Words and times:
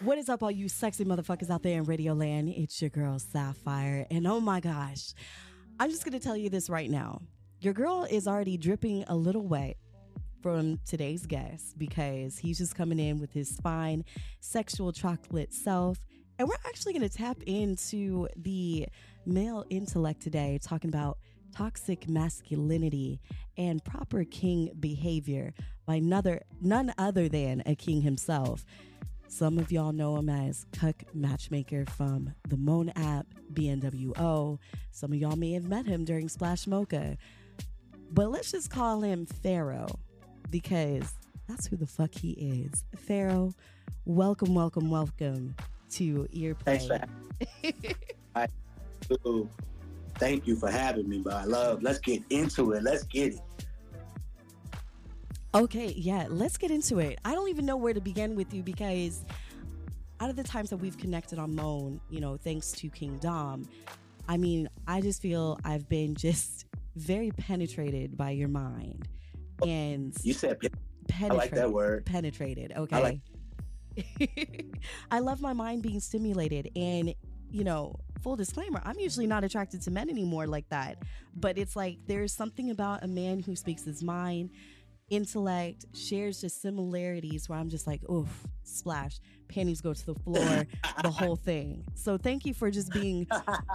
What 0.00 0.16
is 0.16 0.28
up, 0.28 0.44
all 0.44 0.50
you 0.50 0.68
sexy 0.68 1.04
motherfuckers 1.04 1.50
out 1.50 1.64
there 1.64 1.76
in 1.76 1.82
Radio 1.82 2.12
Land? 2.12 2.50
It's 2.50 2.80
your 2.80 2.88
girl 2.88 3.18
Sapphire, 3.18 4.06
and 4.12 4.28
oh 4.28 4.38
my 4.38 4.60
gosh, 4.60 5.12
I'm 5.80 5.90
just 5.90 6.04
gonna 6.04 6.20
tell 6.20 6.36
you 6.36 6.48
this 6.48 6.70
right 6.70 6.88
now. 6.88 7.20
Your 7.58 7.74
girl 7.74 8.06
is 8.08 8.28
already 8.28 8.56
dripping 8.56 9.02
a 9.08 9.16
little 9.16 9.44
wet 9.48 9.76
from 10.40 10.78
today's 10.86 11.26
guest 11.26 11.76
because 11.78 12.38
he's 12.38 12.58
just 12.58 12.76
coming 12.76 13.00
in 13.00 13.18
with 13.18 13.32
his 13.32 13.58
fine 13.60 14.04
sexual 14.38 14.92
chocolate 14.92 15.52
self. 15.52 15.98
And 16.38 16.46
we're 16.46 16.54
actually 16.64 16.92
going 16.92 17.08
to 17.08 17.16
tap 17.16 17.42
into 17.44 18.28
the 18.36 18.86
male 19.26 19.64
intellect 19.68 20.22
today, 20.22 20.60
talking 20.62 20.90
about 20.90 21.18
toxic 21.52 22.08
masculinity 22.08 23.20
and 23.56 23.82
proper 23.82 24.22
king 24.22 24.70
behavior 24.78 25.52
by 25.86 25.96
another, 25.96 26.42
none 26.60 26.94
other 26.98 27.28
than 27.28 27.64
a 27.66 27.74
king 27.74 28.02
himself. 28.02 28.64
Some 29.30 29.58
of 29.58 29.70
y'all 29.70 29.92
know 29.92 30.16
him 30.16 30.30
as 30.30 30.64
Cuck 30.72 31.04
Matchmaker 31.14 31.84
from 31.84 32.32
the 32.48 32.56
MŌN 32.56 32.92
app, 32.96 33.26
BNWO. 33.52 34.58
Some 34.90 35.12
of 35.12 35.18
y'all 35.18 35.36
may 35.36 35.52
have 35.52 35.68
met 35.68 35.86
him 35.86 36.06
during 36.06 36.30
Splash 36.30 36.66
Mocha. 36.66 37.18
But 38.10 38.30
let's 38.30 38.50
just 38.50 38.70
call 38.70 39.02
him 39.02 39.26
Pharaoh 39.26 40.00
because 40.48 41.12
that's 41.46 41.66
who 41.66 41.76
the 41.76 41.86
fuck 41.86 42.14
he 42.14 42.30
is. 42.72 42.84
Pharaoh, 42.96 43.52
welcome, 44.06 44.54
welcome, 44.54 44.90
welcome 44.90 45.54
to 45.90 46.26
Earplay. 46.34 46.64
Thanks 46.64 46.86
for 46.86 46.98
I, 48.34 48.48
thank 50.16 50.46
you 50.46 50.56
for 50.56 50.70
having 50.70 51.06
me, 51.06 51.18
but 51.18 51.34
I 51.34 51.44
love. 51.44 51.82
Let's 51.82 51.98
get 51.98 52.22
into 52.30 52.72
it. 52.72 52.82
Let's 52.82 53.04
get 53.04 53.34
it. 53.34 53.40
Okay, 55.54 55.94
yeah, 55.96 56.26
let's 56.28 56.58
get 56.58 56.70
into 56.70 56.98
it. 56.98 57.18
I 57.24 57.34
don't 57.34 57.48
even 57.48 57.64
know 57.64 57.76
where 57.76 57.94
to 57.94 58.00
begin 58.00 58.36
with 58.36 58.52
you 58.52 58.62
because 58.62 59.24
out 60.20 60.28
of 60.28 60.36
the 60.36 60.42
times 60.42 60.70
that 60.70 60.76
we've 60.76 60.98
connected 60.98 61.38
on 61.38 61.54
MŌN, 61.54 62.00
you 62.10 62.20
know, 62.20 62.36
thanks 62.36 62.72
to 62.72 62.88
King 62.90 63.18
Dom, 63.18 63.66
I 64.28 64.36
mean, 64.36 64.68
I 64.86 65.00
just 65.00 65.22
feel 65.22 65.58
I've 65.64 65.88
been 65.88 66.14
just 66.14 66.66
very 66.96 67.30
penetrated 67.30 68.16
by 68.16 68.30
your 68.30 68.48
mind. 68.48 69.08
And 69.66 70.14
you 70.22 70.34
said 70.34 70.58
penetrated. 71.08 71.32
I 71.32 71.34
like 71.34 71.50
that 71.52 71.72
word. 71.72 72.04
Penetrated. 72.04 72.72
Okay. 72.76 72.96
I, 72.96 73.00
like- 74.20 74.76
I 75.10 75.18
love 75.20 75.40
my 75.40 75.54
mind 75.54 75.82
being 75.82 75.98
stimulated 76.00 76.70
and 76.76 77.14
you 77.50 77.64
know, 77.64 77.94
full 78.22 78.36
disclaimer, 78.36 78.80
I'm 78.84 78.98
usually 78.98 79.26
not 79.26 79.44
attracted 79.44 79.82
to 79.82 79.90
men 79.90 80.10
anymore 80.10 80.46
like 80.46 80.68
that. 80.68 80.98
But 81.34 81.58
it's 81.58 81.76
like 81.76 81.98
there's 82.06 82.32
something 82.32 82.70
about 82.70 83.04
a 83.04 83.08
man 83.08 83.40
who 83.40 83.56
speaks 83.56 83.84
his 83.84 84.02
mind, 84.02 84.50
intellect, 85.10 85.86
shares 85.94 86.40
just 86.40 86.60
similarities 86.60 87.48
where 87.48 87.58
I'm 87.58 87.68
just 87.68 87.86
like, 87.86 88.02
oof, 88.08 88.28
splash, 88.62 89.20
panties 89.48 89.80
go 89.80 89.94
to 89.94 90.06
the 90.06 90.14
floor, 90.14 90.66
the 91.02 91.10
whole 91.10 91.36
thing. 91.50 91.84
So 91.94 92.16
thank 92.16 92.44
you 92.44 92.54
for 92.54 92.70
just 92.70 92.92
being 92.92 93.26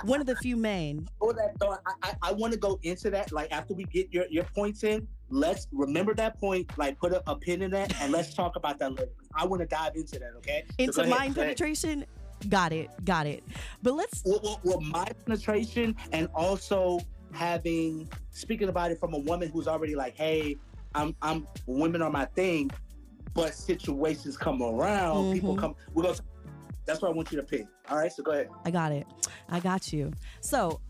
one 0.03 0.21
of 0.21 0.27
the 0.27 0.35
few 0.37 0.55
men. 0.55 1.07
Oh, 1.21 1.31
that 1.33 1.57
thought. 1.59 1.81
I, 1.85 1.93
I, 2.03 2.29
I 2.29 2.31
want 2.33 2.53
to 2.53 2.59
go 2.59 2.79
into 2.83 3.09
that. 3.11 3.31
Like 3.31 3.51
after 3.51 3.73
we 3.73 3.83
get 3.85 4.13
your, 4.13 4.25
your 4.29 4.43
points 4.45 4.83
in, 4.83 5.07
let's 5.29 5.67
remember 5.71 6.13
that 6.15 6.39
point. 6.39 6.69
Like 6.77 6.97
put 6.99 7.11
a, 7.11 7.23
a 7.29 7.35
pin 7.35 7.61
in 7.61 7.71
that, 7.71 7.99
and 8.01 8.11
let's 8.11 8.33
talk 8.33 8.55
about 8.55 8.79
that 8.79 8.91
later. 8.91 9.11
I 9.35 9.45
want 9.45 9.61
to 9.61 9.67
dive 9.67 9.95
into 9.95 10.19
that. 10.19 10.31
Okay. 10.37 10.63
Into 10.77 10.93
so 10.93 11.05
mind 11.05 11.35
penetration. 11.35 12.05
Got 12.49 12.73
it. 12.73 12.89
Got 13.05 13.27
it. 13.27 13.43
But 13.81 13.93
let's. 13.93 14.21
Well, 14.25 14.39
well, 14.43 14.59
well, 14.63 14.81
mind 14.81 15.15
penetration, 15.25 15.95
and 16.11 16.27
also 16.35 16.99
having 17.31 18.07
speaking 18.29 18.69
about 18.69 18.91
it 18.91 18.99
from 18.99 19.13
a 19.13 19.19
woman 19.19 19.49
who's 19.49 19.67
already 19.67 19.95
like, 19.95 20.15
hey, 20.15 20.57
I'm 20.95 21.15
I'm 21.21 21.47
women 21.65 22.01
are 22.01 22.09
my 22.09 22.25
thing, 22.25 22.71
but 23.33 23.53
situations 23.53 24.37
come 24.37 24.61
around, 24.61 25.15
mm-hmm. 25.17 25.33
people 25.33 25.55
come. 25.55 25.75
We're 25.93 26.03
gonna. 26.03 26.17
That's 26.85 27.01
what 27.01 27.09
I 27.09 27.13
want 27.13 27.31
you 27.31 27.37
to 27.37 27.43
pick. 27.43 27.65
All 27.89 27.97
right, 27.97 28.11
so 28.11 28.23
go 28.23 28.31
ahead. 28.31 28.49
I 28.65 28.71
got 28.71 28.91
it. 28.91 29.07
I 29.49 29.59
got 29.59 29.93
you. 29.93 30.11
So 30.41 30.81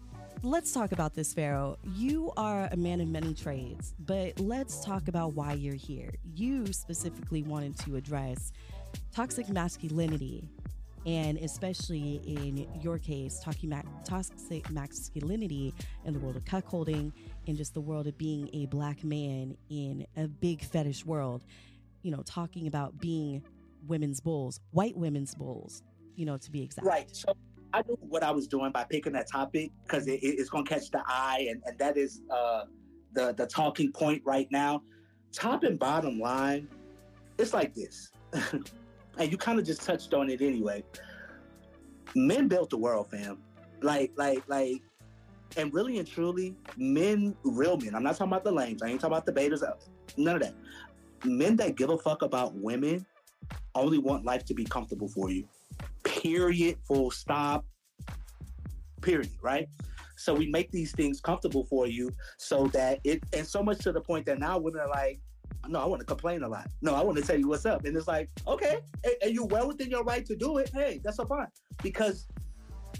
let's 0.41 0.73
talk 0.73 0.91
about 0.91 1.13
this, 1.13 1.33
Pharaoh. 1.33 1.77
You 1.95 2.31
are 2.35 2.67
a 2.71 2.77
man 2.77 2.99
of 2.99 3.07
many 3.07 3.33
trades, 3.33 3.93
but 3.99 4.39
let's 4.39 4.83
talk 4.83 5.07
about 5.07 5.33
why 5.33 5.53
you're 5.53 5.75
here. 5.75 6.09
You 6.35 6.71
specifically 6.73 7.43
wanted 7.43 7.77
to 7.79 7.95
address 7.95 8.51
toxic 9.13 9.49
masculinity, 9.49 10.49
and 11.05 11.37
especially 11.37 12.21
in 12.25 12.67
your 12.81 12.97
case, 12.97 13.39
talking 13.39 13.71
about 13.71 13.85
toxic 14.03 14.69
masculinity 14.69 15.73
in 16.05 16.13
the 16.13 16.19
world 16.19 16.35
of 16.35 16.43
cuckolding 16.45 17.11
in 17.45 17.55
just 17.55 17.73
the 17.73 17.81
world 17.81 18.07
of 18.07 18.17
being 18.17 18.49
a 18.53 18.65
black 18.67 19.03
man 19.03 19.57
in 19.69 20.05
a 20.17 20.27
big 20.27 20.63
fetish 20.63 21.05
world, 21.05 21.43
you 22.01 22.11
know, 22.11 22.21
talking 22.25 22.67
about 22.67 22.99
being 22.99 23.43
women's 23.87 24.19
bulls, 24.19 24.59
white 24.71 24.95
women's 24.95 25.35
bulls, 25.35 25.83
you 26.15 26.25
know, 26.25 26.37
to 26.37 26.51
be 26.51 26.61
exact. 26.61 26.87
Right. 26.87 27.15
So 27.15 27.33
I 27.73 27.81
knew 27.87 27.97
what 28.01 28.23
I 28.23 28.31
was 28.31 28.47
doing 28.47 28.71
by 28.71 28.83
picking 28.83 29.13
that 29.13 29.29
topic 29.29 29.71
because 29.83 30.07
it, 30.07 30.19
it's 30.21 30.49
going 30.49 30.65
to 30.65 30.69
catch 30.69 30.91
the 30.91 31.01
eye, 31.05 31.47
and, 31.49 31.61
and 31.65 31.77
that 31.79 31.97
is 31.97 32.21
uh, 32.29 32.65
the 33.13 33.33
the 33.33 33.47
talking 33.47 33.91
point 33.91 34.21
right 34.25 34.47
now. 34.51 34.83
Top 35.31 35.63
and 35.63 35.79
bottom 35.79 36.19
line, 36.19 36.67
it's 37.39 37.53
like 37.53 37.73
this, 37.73 38.11
and 38.51 39.31
you 39.31 39.37
kind 39.37 39.57
of 39.57 39.65
just 39.65 39.81
touched 39.81 40.13
on 40.13 40.29
it 40.29 40.41
anyway. 40.41 40.83
Men 42.15 42.47
built 42.47 42.69
the 42.69 42.77
world, 42.77 43.09
fam. 43.09 43.39
Like, 43.81 44.11
like, 44.15 44.47
like 44.47 44.81
and 45.57 45.73
really 45.73 45.99
and 45.99 46.07
truly, 46.07 46.55
men, 46.77 47.35
real 47.43 47.77
men, 47.77 47.95
I'm 47.95 48.03
not 48.03 48.17
talking 48.17 48.31
about 48.31 48.43
the 48.43 48.51
lames, 48.51 48.81
I 48.81 48.87
ain't 48.87 49.01
talking 49.01 49.15
about 49.15 49.25
the 49.25 49.33
betas, 49.33 49.63
uh, 49.63 49.73
none 50.17 50.35
of 50.35 50.41
that. 50.41 50.55
Men 51.25 51.55
that 51.57 51.75
give 51.75 51.89
a 51.89 51.97
fuck 51.97 52.21
about 52.21 52.53
women 52.55 53.05
only 53.75 53.97
want 53.97 54.25
life 54.25 54.45
to 54.45 54.53
be 54.53 54.65
comfortable 54.65 55.07
for 55.07 55.29
you. 55.31 55.47
Period. 56.03 56.77
Full 56.87 57.11
stop. 57.11 57.65
Period. 59.01 59.31
Right? 59.41 59.67
So 60.17 60.33
we 60.33 60.47
make 60.47 60.71
these 60.71 60.91
things 60.91 61.19
comfortable 61.19 61.65
for 61.65 61.87
you 61.87 62.09
so 62.37 62.67
that 62.67 62.99
it, 63.03 63.23
and 63.33 63.45
so 63.45 63.63
much 63.63 63.79
to 63.79 63.91
the 63.91 64.01
point 64.01 64.25
that 64.25 64.39
now 64.39 64.57
women 64.57 64.81
are 64.81 64.89
like, 64.89 65.19
no, 65.67 65.79
I 65.79 65.85
want 65.85 66.01
to 66.01 66.05
complain 66.05 66.43
a 66.43 66.47
lot. 66.47 66.67
No, 66.81 66.93
I 66.93 67.01
want 67.01 67.17
to 67.17 67.23
tell 67.23 67.37
you 67.37 67.47
what's 67.47 67.65
up. 67.65 67.85
And 67.85 67.95
it's 67.95 68.07
like, 68.07 68.29
okay, 68.47 68.79
and 69.21 69.33
you're 69.33 69.45
well 69.45 69.67
within 69.67 69.89
your 69.89 70.03
right 70.03 70.25
to 70.25 70.35
do 70.35 70.57
it. 70.57 70.69
Hey, 70.73 70.99
that's 71.03 71.17
so 71.17 71.25
fine. 71.25 71.47
Because 71.81 72.27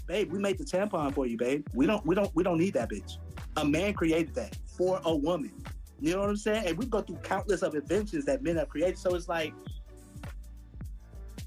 babe, 0.06 0.32
we 0.32 0.38
made 0.38 0.58
the 0.58 0.64
tampon 0.64 1.14
for 1.14 1.26
you, 1.26 1.36
babe. 1.36 1.66
We 1.74 1.86
don't, 1.86 2.04
we 2.06 2.14
don't, 2.14 2.30
we 2.34 2.42
don't 2.42 2.58
need 2.58 2.74
that 2.74 2.90
bitch. 2.90 3.18
A 3.56 3.64
man 3.64 3.94
created 3.94 4.34
that 4.34 4.56
for 4.66 5.00
a 5.04 5.14
woman. 5.14 5.52
You 6.00 6.14
know 6.14 6.20
what 6.20 6.28
I'm 6.28 6.36
saying? 6.36 6.66
And 6.66 6.78
we 6.78 6.86
go 6.86 7.00
through 7.00 7.16
countless 7.16 7.62
of 7.62 7.74
inventions 7.74 8.24
that 8.26 8.42
men 8.42 8.56
have 8.56 8.68
created. 8.68 8.98
So 8.98 9.14
it's 9.14 9.28
like, 9.28 9.54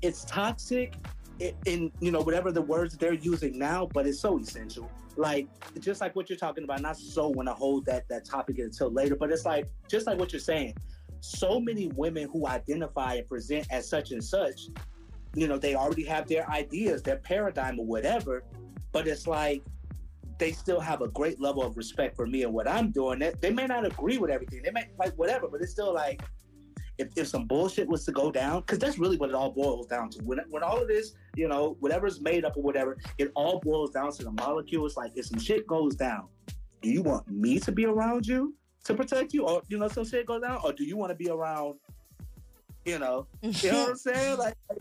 it's 0.01 0.25
toxic 0.25 0.94
in 1.65 1.91
you 1.99 2.11
know 2.11 2.21
whatever 2.21 2.51
the 2.51 2.61
words 2.61 2.97
they're 2.97 3.13
using 3.13 3.57
now, 3.57 3.88
but 3.94 4.07
it's 4.07 4.19
so 4.19 4.39
essential. 4.39 4.89
Like 5.15 5.47
just 5.79 6.01
like 6.01 6.15
what 6.15 6.29
you're 6.29 6.38
talking 6.38 6.63
about. 6.63 6.81
Not 6.81 6.97
so 6.97 7.29
when 7.29 7.47
I 7.47 7.53
hold 7.53 7.85
that 7.85 8.07
that 8.09 8.25
topic 8.25 8.59
until 8.59 8.91
later, 8.91 9.15
but 9.15 9.31
it's 9.31 9.45
like 9.45 9.67
just 9.88 10.07
like 10.07 10.19
what 10.19 10.31
you're 10.31 10.39
saying. 10.39 10.75
So 11.19 11.59
many 11.59 11.88
women 11.95 12.29
who 12.31 12.47
identify 12.47 13.15
and 13.15 13.27
present 13.27 13.67
as 13.71 13.89
such 13.89 14.11
and 14.11 14.23
such 14.23 14.69
you 15.37 15.47
know, 15.47 15.57
they 15.57 15.75
already 15.75 16.03
have 16.03 16.27
their 16.27 16.49
ideas, 16.49 17.03
their 17.03 17.17
paradigm 17.17 17.79
or 17.79 17.85
whatever, 17.85 18.43
but 18.91 19.07
it's 19.07 19.27
like 19.27 19.61
they 20.39 20.51
still 20.51 20.79
have 20.79 21.01
a 21.01 21.07
great 21.09 21.39
level 21.39 21.61
of 21.61 21.77
respect 21.77 22.15
for 22.15 22.25
me 22.25 22.41
and 22.41 22.51
what 22.51 22.67
I'm 22.67 22.89
doing. 22.89 23.19
They, 23.19 23.33
they 23.39 23.51
may 23.51 23.67
not 23.67 23.85
agree 23.85 24.17
with 24.17 24.31
everything. 24.31 24.63
They 24.63 24.71
may 24.71 24.85
like 24.97 25.13
whatever, 25.13 25.47
but 25.47 25.61
it's 25.61 25.71
still 25.71 25.93
like 25.93 26.23
if, 26.97 27.09
if 27.15 27.27
some 27.27 27.45
bullshit 27.45 27.87
was 27.87 28.03
to 28.05 28.11
go 28.11 28.31
down, 28.31 28.61
because 28.61 28.79
that's 28.79 28.97
really 28.97 29.15
what 29.17 29.29
it 29.29 29.35
all 29.35 29.51
boils 29.51 29.85
down 29.85 30.09
to. 30.09 30.23
When, 30.23 30.39
when 30.49 30.63
all 30.63 30.81
of 30.81 30.87
this, 30.87 31.13
you 31.35 31.47
know, 31.47 31.77
whatever's 31.81 32.19
made 32.19 32.43
up 32.43 32.57
or 32.57 32.63
whatever, 32.63 32.97
it 33.19 33.31
all 33.35 33.59
boils 33.59 33.91
down 33.91 34.11
to 34.13 34.23
the 34.23 34.31
molecules. 34.31 34.97
Like 34.97 35.11
if 35.15 35.27
some 35.27 35.39
shit 35.39 35.67
goes 35.67 35.95
down, 35.95 36.29
do 36.81 36.89
you 36.89 37.03
want 37.03 37.29
me 37.29 37.59
to 37.59 37.71
be 37.71 37.85
around 37.85 38.25
you 38.25 38.55
to 38.85 38.95
protect 38.95 39.33
you, 39.33 39.45
or 39.45 39.61
you 39.67 39.77
know, 39.77 39.87
some 39.87 40.05
shit 40.05 40.25
goes 40.25 40.41
down, 40.41 40.59
or 40.63 40.73
do 40.73 40.83
you 40.83 40.97
want 40.97 41.11
to 41.11 41.15
be 41.15 41.29
around, 41.29 41.75
you 42.85 42.97
know, 42.97 43.27
you 43.43 43.71
know 43.71 43.81
what 43.81 43.89
I'm 43.89 43.95
saying? 43.97 44.37
Like, 44.39 44.55
like 44.69 44.79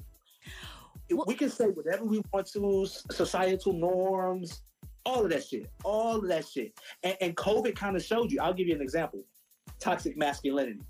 we 1.10 1.34
can 1.34 1.50
say 1.50 1.66
whatever 1.66 2.04
we 2.04 2.22
want 2.32 2.46
to, 2.52 2.86
societal 3.10 3.72
norms, 3.72 4.62
all 5.04 5.24
of 5.24 5.30
that 5.30 5.44
shit, 5.44 5.70
all 5.84 6.16
of 6.16 6.28
that 6.28 6.46
shit, 6.46 6.78
and, 7.02 7.16
and 7.20 7.36
COVID 7.36 7.76
kind 7.76 7.96
of 7.96 8.02
showed 8.02 8.32
you. 8.32 8.40
I'll 8.40 8.54
give 8.54 8.66
you 8.66 8.74
an 8.74 8.82
example: 8.82 9.24
toxic 9.78 10.16
masculinity. 10.16 10.80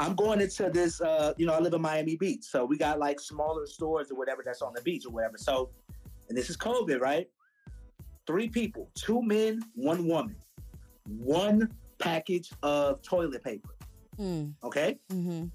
I'm 0.00 0.14
going 0.14 0.40
into 0.40 0.70
this, 0.70 1.02
uh, 1.02 1.34
you 1.36 1.44
know, 1.44 1.52
I 1.52 1.60
live 1.60 1.74
in 1.74 1.82
Miami 1.82 2.16
Beach. 2.16 2.44
So 2.44 2.64
we 2.64 2.78
got 2.78 2.98
like 2.98 3.20
smaller 3.20 3.66
stores 3.66 4.10
or 4.10 4.16
whatever 4.16 4.42
that's 4.42 4.62
on 4.62 4.72
the 4.74 4.80
beach 4.80 5.04
or 5.04 5.10
whatever. 5.10 5.36
So, 5.36 5.68
and 6.30 6.38
this 6.38 6.48
is 6.48 6.56
COVID, 6.56 7.00
right? 7.00 7.28
Three 8.26 8.48
people, 8.48 8.90
two 8.94 9.20
men, 9.20 9.60
one 9.74 10.08
woman, 10.08 10.36
one 11.06 11.70
package 11.98 12.50
of 12.62 13.02
toilet 13.02 13.44
paper. 13.44 13.68
Mm. 14.18 14.54
Okay? 14.64 14.98
Mm-hmm. 15.12 15.48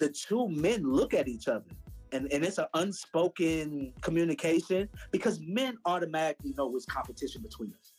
The 0.00 0.08
two 0.08 0.48
men 0.48 0.82
look 0.82 1.14
at 1.14 1.28
each 1.28 1.46
other. 1.46 1.70
And, 2.12 2.32
and 2.32 2.44
it's 2.44 2.58
an 2.58 2.66
unspoken 2.74 3.92
communication 4.00 4.88
because 5.12 5.38
men 5.40 5.78
automatically 5.84 6.52
know 6.56 6.74
it's 6.74 6.86
competition 6.86 7.40
between 7.42 7.72
us. 7.78 7.92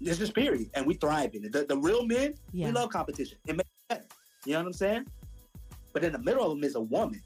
It's 0.00 0.18
just 0.18 0.34
period. 0.34 0.70
And 0.74 0.86
we 0.86 0.94
thrive 0.94 1.34
in 1.34 1.44
it. 1.44 1.52
The, 1.52 1.64
the 1.64 1.76
real 1.76 2.06
men, 2.06 2.34
yeah. 2.52 2.66
we 2.66 2.72
love 2.72 2.90
competition. 2.90 3.38
It 3.46 3.56
makes 3.56 3.68
better. 3.88 4.04
You 4.44 4.52
know 4.52 4.60
what 4.60 4.66
I'm 4.66 4.72
saying? 4.72 5.06
But 5.92 6.04
in 6.04 6.12
the 6.12 6.18
middle 6.18 6.44
of 6.44 6.50
them 6.50 6.62
is 6.62 6.76
a 6.76 6.80
woman. 6.80 7.22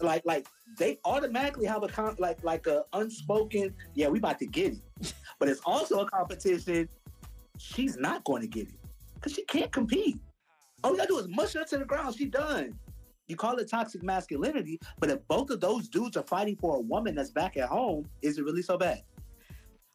Like, 0.00 0.22
like 0.24 0.46
they 0.78 0.98
automatically 1.04 1.66
have 1.66 1.82
a 1.82 1.88
con- 1.88 2.16
like 2.18 2.42
like 2.42 2.66
a 2.66 2.84
unspoken, 2.94 3.74
yeah, 3.94 4.08
we 4.08 4.18
about 4.18 4.38
to 4.38 4.46
get 4.46 4.72
it. 4.72 5.14
but 5.38 5.48
it's 5.48 5.60
also 5.66 6.00
a 6.00 6.08
competition. 6.08 6.88
She's 7.58 7.96
not 7.96 8.24
going 8.24 8.40
to 8.42 8.48
get 8.48 8.68
it 8.68 8.78
because 9.14 9.34
she 9.34 9.44
can't 9.44 9.70
compete. 9.70 10.18
All 10.82 10.92
you 10.92 10.96
gotta 10.96 11.08
do 11.08 11.18
is 11.18 11.28
mush 11.28 11.54
her 11.54 11.64
to 11.64 11.78
the 11.78 11.84
ground. 11.84 12.16
She 12.16 12.26
done. 12.26 12.78
You 13.28 13.36
call 13.36 13.56
it 13.58 13.70
toxic 13.70 14.02
masculinity, 14.02 14.80
but 14.98 15.08
if 15.08 15.26
both 15.28 15.50
of 15.50 15.60
those 15.60 15.88
dudes 15.88 16.16
are 16.16 16.24
fighting 16.24 16.56
for 16.56 16.76
a 16.76 16.80
woman 16.80 17.14
that's 17.14 17.30
back 17.30 17.56
at 17.56 17.68
home, 17.68 18.08
is 18.22 18.38
it 18.38 18.44
really 18.44 18.62
so 18.62 18.76
bad? 18.76 19.02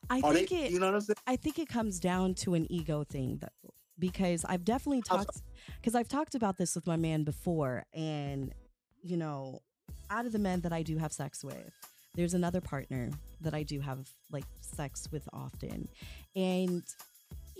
I 0.10 0.22
Are 0.22 0.34
think 0.34 0.50
they, 0.50 0.66
it. 0.66 0.72
You 0.72 0.80
know 0.80 0.86
what 0.86 0.96
I'm 0.96 1.02
saying? 1.02 1.18
I 1.28 1.36
think 1.36 1.60
it 1.60 1.68
comes 1.68 2.00
down 2.00 2.36
to 2.36 2.54
an 2.54 2.72
ego 2.72 3.04
thing, 3.04 3.40
though, 3.42 3.74
because 4.00 4.46
I've 4.46 4.64
definitely 4.64 5.02
talked 5.02 5.42
because 5.82 5.96
I've 5.96 6.08
talked 6.08 6.36
about 6.36 6.58
this 6.58 6.76
with 6.76 6.88
my 6.88 6.96
man 6.96 7.24
before, 7.24 7.84
and 7.94 8.54
you 9.02 9.18
know, 9.18 9.62
out 10.10 10.26
of 10.26 10.32
the 10.32 10.40
men 10.40 10.62
that 10.62 10.72
I 10.72 10.84
do 10.84 10.98
have 10.98 11.12
sex 11.12 11.44
with, 11.44 11.74
there's 12.14 12.34
another 12.34 12.62
partner 12.62 13.10
that 13.42 13.54
I 13.54 13.64
do 13.64 13.80
have 13.82 14.08
like 14.32 14.46
sex 14.62 15.10
with 15.12 15.28
often, 15.34 15.90
and 16.36 16.84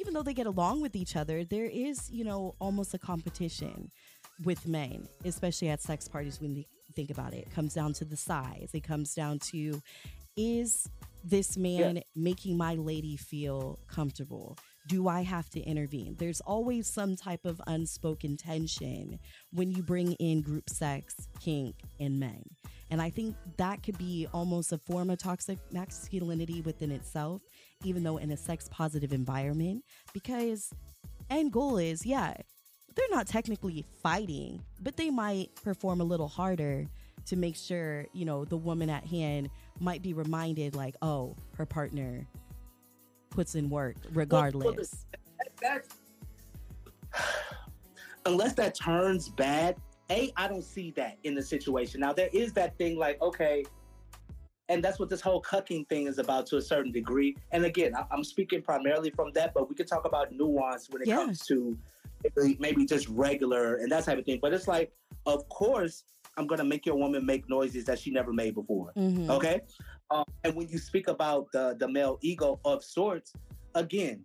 even 0.06 0.14
though 0.14 0.22
they 0.22 0.36
get 0.36 0.46
along 0.46 0.82
with 0.82 0.96
each 0.96 1.16
other, 1.16 1.44
there 1.44 1.66
is 1.66 2.12
you 2.12 2.24
know 2.24 2.54
almost 2.62 2.94
a 2.94 3.00
competition 3.00 3.90
with 4.44 4.68
men, 4.68 5.08
especially 5.24 5.70
at 5.70 5.82
sex 5.82 6.08
parties 6.08 6.40
when 6.40 6.54
they 6.54 6.68
think 6.96 7.10
about 7.10 7.34
it. 7.34 7.48
It 7.48 7.52
comes 7.52 7.74
down 7.74 7.94
to 7.94 8.06
the 8.06 8.16
size. 8.16 8.70
It 8.74 8.84
comes 8.84 9.16
down 9.16 9.40
to 9.52 9.82
is 10.38 10.88
this 11.24 11.58
man 11.58 11.96
yeah. 11.96 12.02
making 12.16 12.56
my 12.56 12.76
lady 12.76 13.18
feel 13.18 13.80
comfortable? 13.88 14.60
Do 14.88 15.08
I 15.08 15.22
have 15.22 15.50
to 15.52 15.62
intervene? 15.62 16.18
There's 16.20 16.40
always 16.42 16.88
some 16.88 17.16
type 17.16 17.44
of 17.44 17.60
unspoken 17.66 18.38
tension 18.38 19.18
when 19.52 19.72
you 19.72 19.82
bring 19.82 20.12
in 20.14 20.42
group 20.42 20.70
sex, 20.70 21.16
kink, 21.40 21.78
and 22.00 22.20
men. 22.20 22.44
And 22.92 23.02
I 23.02 23.10
think 23.10 23.36
that 23.58 23.82
could 23.84 23.98
be 23.98 24.28
almost 24.34 24.72
a 24.72 24.78
form 24.78 25.10
of 25.10 25.18
toxic 25.18 25.58
masculinity 25.72 26.62
within 26.62 26.92
itself, 26.92 27.42
even 27.84 28.04
though 28.04 28.18
in 28.18 28.32
a 28.32 28.38
sex 28.38 28.70
positive 28.72 29.12
environment, 29.12 29.84
because 30.14 30.72
end 31.30 31.52
goal 31.52 31.78
is, 31.78 32.06
yeah, 32.06 32.36
they're 32.96 33.06
not 33.10 33.28
technically 33.28 33.84
fighting, 34.02 34.62
but 34.82 34.96
they 34.98 35.10
might 35.10 35.50
perform 35.64 36.00
a 36.00 36.04
little 36.04 36.28
harder 36.28 36.88
to 37.26 37.36
make 37.36 37.56
sure, 37.56 38.06
you 38.14 38.24
know, 38.24 38.46
the 38.46 38.58
woman 38.58 38.90
at 38.90 39.06
hand 39.06 39.50
might 39.80 40.02
be 40.02 40.14
reminded 40.14 40.76
like, 40.76 40.96
oh, 41.02 41.36
her 41.58 41.66
partner 41.66 42.26
puts 43.32 43.56
in 43.56 43.70
work 43.70 43.96
regardless. 44.14 45.06
Well, 45.62 45.80
well, 47.14 47.24
unless 48.26 48.54
that 48.54 48.76
turns 48.76 49.30
bad, 49.30 49.76
A, 50.12 50.32
I 50.38 50.48
don't 50.48 50.64
see 50.64 50.92
that 50.92 51.18
in 51.24 51.34
the 51.36 51.42
situation. 51.42 52.02
Now 52.02 52.14
there 52.14 52.30
is 52.32 52.54
that 52.54 52.78
thing 52.78 52.98
like, 52.98 53.22
okay, 53.22 53.64
and 54.70 54.84
that's 54.84 55.00
what 55.00 55.10
this 55.10 55.22
whole 55.22 55.42
cucking 55.42 55.88
thing 55.88 56.08
is 56.08 56.18
about 56.18 56.48
to 56.48 56.58
a 56.58 56.62
certain 56.62 56.92
degree. 56.92 57.36
And 57.52 57.66
again, 57.66 57.94
I, 57.96 58.06
am 58.12 58.24
speaking 58.24 58.62
primarily 58.62 59.12
from 59.12 59.32
that, 59.34 59.54
but 59.54 59.70
we 59.70 59.76
could 59.76 59.88
talk 59.88 60.06
about 60.06 60.32
nuance 60.32 60.90
when 60.90 61.02
it 61.02 61.08
yeah. 61.08 61.18
comes 61.18 61.40
to 61.48 61.78
maybe, 62.60 62.86
just 62.86 63.08
regular 63.10 63.76
and 63.76 63.92
that 63.92 64.06
type 64.06 64.18
of 64.18 64.26
thing. 64.26 64.40
But 64.42 64.54
it's 64.54 64.68
like, 64.68 64.92
of 65.26 65.48
course, 65.50 66.04
I'm 66.38 66.48
going 66.48 66.60
to 66.60 66.66
make 66.66 66.86
your 66.86 66.96
woman 66.96 67.26
make 67.26 67.48
noises 67.48 67.86
that 67.86 68.00
she 68.00 68.12
never 68.12 68.34
made 68.34 68.56
before. 68.56 68.92
Mm-hmm. 68.98 69.30
Okay. 69.30 69.62
Um, 70.12 70.26
and 70.44 70.56
when 70.56 70.68
you 70.68 70.78
speak 70.78 71.08
about 71.08 71.52
the 71.52 71.76
the 71.80 71.88
male 71.88 72.20
ego 72.22 72.60
of 72.66 72.84
sorts, 72.84 73.34
again, 73.74 74.24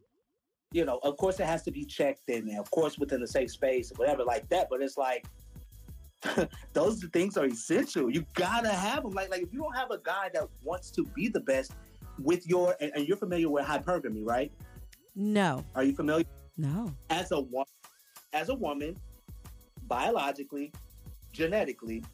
you 0.72 0.84
know, 0.84 1.00
of 1.02 1.16
course 1.16 1.40
it 1.40 1.46
has 1.46 1.62
to 1.64 1.70
be 1.70 1.84
checked 1.84 2.28
in, 2.28 2.54
of 2.56 2.70
course 2.70 2.98
within 2.98 3.22
a 3.22 3.26
safe 3.26 3.50
space, 3.50 3.92
whatever 3.96 4.24
like 4.24 4.48
that. 4.50 4.68
But 4.70 4.82
it's 4.82 4.98
like 4.98 5.26
those 6.72 7.02
things 7.12 7.36
are 7.36 7.46
essential. 7.46 8.10
You 8.10 8.24
gotta 8.34 8.70
have 8.70 9.02
them. 9.02 9.12
Like 9.12 9.30
like 9.30 9.42
if 9.42 9.52
you 9.52 9.60
don't 9.60 9.76
have 9.76 9.90
a 9.90 9.98
guy 10.02 10.30
that 10.34 10.48
wants 10.62 10.90
to 10.92 11.04
be 11.04 11.28
the 11.28 11.40
best 11.40 11.72
with 12.18 12.46
your 12.46 12.76
and, 12.80 12.92
and 12.94 13.06
you're 13.06 13.16
familiar 13.16 13.48
with 13.48 13.64
hypergamy, 13.64 14.26
right? 14.26 14.52
No. 15.14 15.64
Are 15.74 15.84
you 15.84 15.94
familiar? 15.94 16.24
No. 16.56 16.94
As 17.08 17.32
a 17.32 17.42
as 18.32 18.48
a 18.48 18.54
woman, 18.54 18.96
biologically, 19.86 20.72
genetically, 21.32 22.04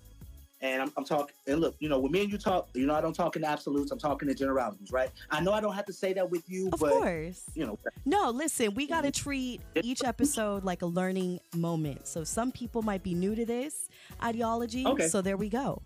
and 0.66 0.82
I'm, 0.82 0.92
I'm, 0.96 1.04
talking, 1.04 1.34
and 1.46 1.60
look, 1.60 1.76
you 1.78 1.88
know, 1.88 1.98
when 1.98 2.12
me 2.12 2.22
and 2.22 2.30
you 2.30 2.38
talk, 2.38 2.68
you 2.74 2.86
know, 2.86 2.94
I 2.94 3.00
don't 3.00 3.14
talk 3.14 3.36
in 3.36 3.44
absolutes. 3.44 3.90
I'm 3.90 3.98
talking 3.98 4.28
in 4.28 4.36
generalities, 4.36 4.90
right? 4.90 5.10
I 5.30 5.40
know 5.40 5.52
I 5.52 5.60
don't 5.60 5.74
have 5.74 5.86
to 5.86 5.92
say 5.92 6.12
that 6.14 6.28
with 6.28 6.48
you, 6.48 6.68
of 6.72 6.80
but, 6.80 6.90
course, 6.90 7.44
you 7.54 7.66
know. 7.66 7.78
No, 8.04 8.30
listen, 8.30 8.74
we 8.74 8.86
got 8.86 9.02
to 9.02 9.10
treat 9.10 9.60
each 9.82 10.02
episode 10.04 10.64
like 10.64 10.82
a 10.82 10.86
learning 10.86 11.40
moment. 11.54 12.06
So 12.06 12.24
some 12.24 12.52
people 12.52 12.82
might 12.82 13.02
be 13.02 13.14
new 13.14 13.34
to 13.34 13.46
this 13.46 13.88
ideology. 14.22 14.86
Okay. 14.86 15.08
So 15.08 15.22
there 15.22 15.36
we 15.36 15.48
go. 15.48 15.82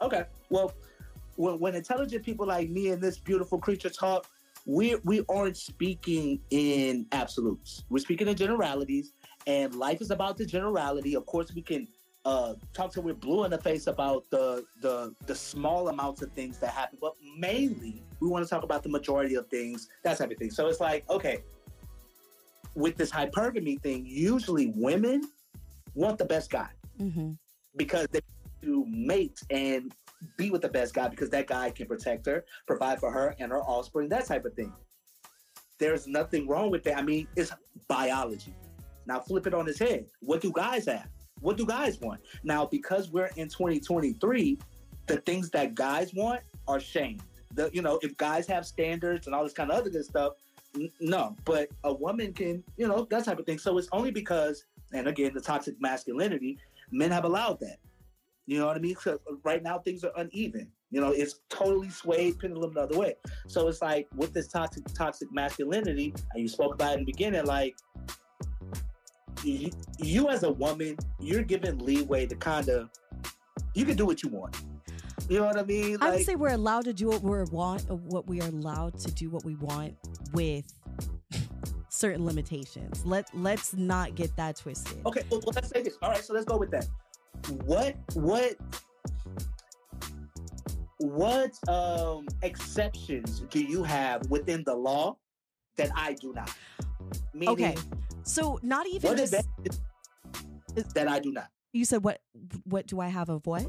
Okay. 0.00 0.24
Well, 0.50 0.72
when, 1.36 1.58
when 1.58 1.74
intelligent 1.74 2.24
people 2.24 2.46
like 2.46 2.70
me 2.70 2.90
and 2.90 3.02
this 3.02 3.18
beautiful 3.18 3.58
creature 3.58 3.90
talk, 3.90 4.26
we 4.66 4.96
we 5.04 5.24
aren't 5.28 5.56
speaking 5.56 6.40
in 6.50 7.06
absolutes. 7.12 7.84
We're 7.88 7.98
speaking 7.98 8.26
in 8.26 8.34
generalities, 8.34 9.12
and 9.46 9.74
life 9.74 10.00
is 10.00 10.10
about 10.10 10.36
the 10.36 10.44
generality. 10.44 11.14
Of 11.14 11.24
course, 11.26 11.54
we 11.54 11.62
can 11.62 11.86
uh, 12.26 12.54
talk 12.74 12.92
to 12.92 13.00
we're 13.00 13.14
blue 13.14 13.44
in 13.44 13.52
the 13.52 13.58
face 13.58 13.86
about 13.86 14.24
the 14.30 14.64
the 14.82 15.14
the 15.26 15.34
small 15.34 15.88
amounts 15.88 16.22
of 16.22 16.32
things 16.32 16.58
that 16.58 16.70
happen, 16.70 16.98
but 17.00 17.14
mainly 17.38 18.02
we 18.18 18.28
want 18.28 18.44
to 18.44 18.50
talk 18.50 18.64
about 18.64 18.82
the 18.82 18.88
majority 18.88 19.36
of 19.36 19.46
things. 19.46 19.88
That's 20.02 20.20
everything. 20.20 20.50
So 20.50 20.66
it's 20.66 20.80
like 20.80 21.08
okay, 21.08 21.44
with 22.74 22.96
this 22.96 23.12
hypergamy 23.12 23.80
thing, 23.80 24.04
usually 24.04 24.72
women 24.74 25.22
want 25.94 26.18
the 26.18 26.24
best 26.24 26.50
guy 26.50 26.68
mm-hmm. 27.00 27.30
because 27.76 28.08
they 28.10 28.20
to 28.62 28.84
mate 28.88 29.38
and 29.50 29.92
be 30.36 30.50
with 30.50 30.62
the 30.62 30.68
best 30.68 30.94
guy 30.94 31.06
because 31.06 31.30
that 31.30 31.46
guy 31.46 31.70
can 31.70 31.86
protect 31.86 32.26
her, 32.26 32.44
provide 32.66 32.98
for 32.98 33.12
her 33.12 33.36
and 33.38 33.52
her 33.52 33.60
offspring, 33.60 34.08
that 34.08 34.26
type 34.26 34.44
of 34.44 34.54
thing. 34.54 34.72
There's 35.78 36.08
nothing 36.08 36.48
wrong 36.48 36.70
with 36.72 36.82
that. 36.84 36.96
I 36.96 37.02
mean, 37.02 37.28
it's 37.36 37.52
biology. 37.86 38.56
Now 39.06 39.20
flip 39.20 39.46
it 39.46 39.54
on 39.54 39.68
its 39.68 39.78
head. 39.78 40.06
What 40.20 40.40
do 40.40 40.50
guys 40.52 40.86
have? 40.86 41.06
What 41.40 41.56
do 41.56 41.66
guys 41.66 42.00
want? 42.00 42.20
Now, 42.42 42.66
because 42.66 43.10
we're 43.10 43.30
in 43.36 43.48
2023, 43.48 44.58
the 45.06 45.18
things 45.18 45.50
that 45.50 45.74
guys 45.74 46.14
want 46.14 46.40
are 46.66 46.80
shamed. 46.80 47.22
The, 47.54 47.70
you 47.72 47.82
know, 47.82 47.98
if 48.02 48.16
guys 48.16 48.46
have 48.48 48.66
standards 48.66 49.26
and 49.26 49.34
all 49.34 49.44
this 49.44 49.52
kind 49.52 49.70
of 49.70 49.78
other 49.78 49.90
good 49.90 50.04
stuff, 50.04 50.34
n- 50.74 50.90
no. 51.00 51.36
But 51.44 51.68
a 51.84 51.92
woman 51.92 52.32
can, 52.32 52.62
you 52.76 52.88
know, 52.88 53.06
that 53.10 53.24
type 53.24 53.38
of 53.38 53.46
thing. 53.46 53.58
So 53.58 53.76
it's 53.78 53.88
only 53.92 54.10
because, 54.10 54.64
and 54.92 55.06
again, 55.06 55.32
the 55.34 55.40
toxic 55.40 55.80
masculinity, 55.80 56.58
men 56.90 57.10
have 57.10 57.24
allowed 57.24 57.60
that. 57.60 57.78
You 58.46 58.58
know 58.58 58.66
what 58.66 58.76
I 58.76 58.80
mean? 58.80 58.96
So 58.96 59.18
uh, 59.30 59.34
right 59.42 59.62
now 59.62 59.78
things 59.78 60.04
are 60.04 60.12
uneven. 60.16 60.70
You 60.90 61.00
know, 61.00 61.10
it's 61.10 61.40
totally 61.48 61.90
swayed 61.90 62.38
pendulum 62.38 62.74
the 62.74 62.82
other 62.82 62.96
way. 62.96 63.16
So 63.48 63.66
it's 63.68 63.82
like 63.82 64.08
with 64.14 64.32
this 64.32 64.48
toxic 64.48 64.84
toxic 64.94 65.32
masculinity, 65.32 66.14
and 66.32 66.42
you 66.42 66.48
spoke 66.48 66.74
about 66.74 66.94
in 66.94 67.00
the 67.00 67.06
beginning, 67.06 67.44
like 67.44 67.76
you, 69.46 69.70
you 69.98 70.28
as 70.28 70.42
a 70.42 70.50
woman, 70.50 70.96
you're 71.20 71.42
given 71.42 71.78
leeway 71.78 72.26
to 72.26 72.36
kind 72.36 72.68
of 72.68 72.90
you 73.74 73.84
can 73.84 73.96
do 73.96 74.06
what 74.06 74.22
you 74.22 74.28
want. 74.28 74.56
You 75.28 75.40
know 75.40 75.46
what 75.46 75.58
I 75.58 75.64
mean? 75.64 75.92
Like, 75.94 76.02
I 76.02 76.10
would 76.10 76.24
say 76.24 76.34
we're 76.34 76.50
allowed 76.50 76.84
to 76.84 76.92
do 76.92 77.08
what 77.08 77.22
we 77.22 77.42
want, 77.44 77.90
what 77.90 78.26
we 78.26 78.40
are 78.40 78.48
allowed 78.48 78.98
to 79.00 79.10
do 79.10 79.28
what 79.30 79.44
we 79.44 79.54
want 79.56 79.94
with 80.32 80.64
certain 81.88 82.24
limitations. 82.24 83.04
Let 83.04 83.28
let's 83.34 83.74
not 83.74 84.14
get 84.14 84.34
that 84.36 84.56
twisted. 84.56 84.98
Okay, 85.04 85.22
well, 85.30 85.40
let's 85.54 85.68
say 85.68 85.82
this. 85.82 85.96
All 86.02 86.10
right, 86.10 86.24
so 86.24 86.32
let's 86.32 86.46
go 86.46 86.56
with 86.56 86.70
that. 86.70 86.86
What 87.64 87.96
what 88.14 88.56
what 90.98 91.68
um, 91.68 92.26
exceptions 92.42 93.40
do 93.50 93.60
you 93.60 93.82
have 93.82 94.28
within 94.30 94.62
the 94.64 94.74
law 94.74 95.16
that 95.76 95.90
I 95.94 96.14
do 96.14 96.32
not? 96.32 96.50
Meaning, 97.34 97.48
Okay. 97.50 97.74
So 98.26 98.58
not 98.62 98.86
even 98.88 99.08
what 99.08 99.18
just 99.18 99.32
that 100.94 101.08
I 101.08 101.20
do 101.20 101.32
not? 101.32 101.48
you 101.72 101.84
said 101.84 102.02
what 102.02 102.20
what 102.64 102.86
do 102.86 103.00
I 103.00 103.08
have 103.08 103.28
of 103.28 103.46
what? 103.46 103.62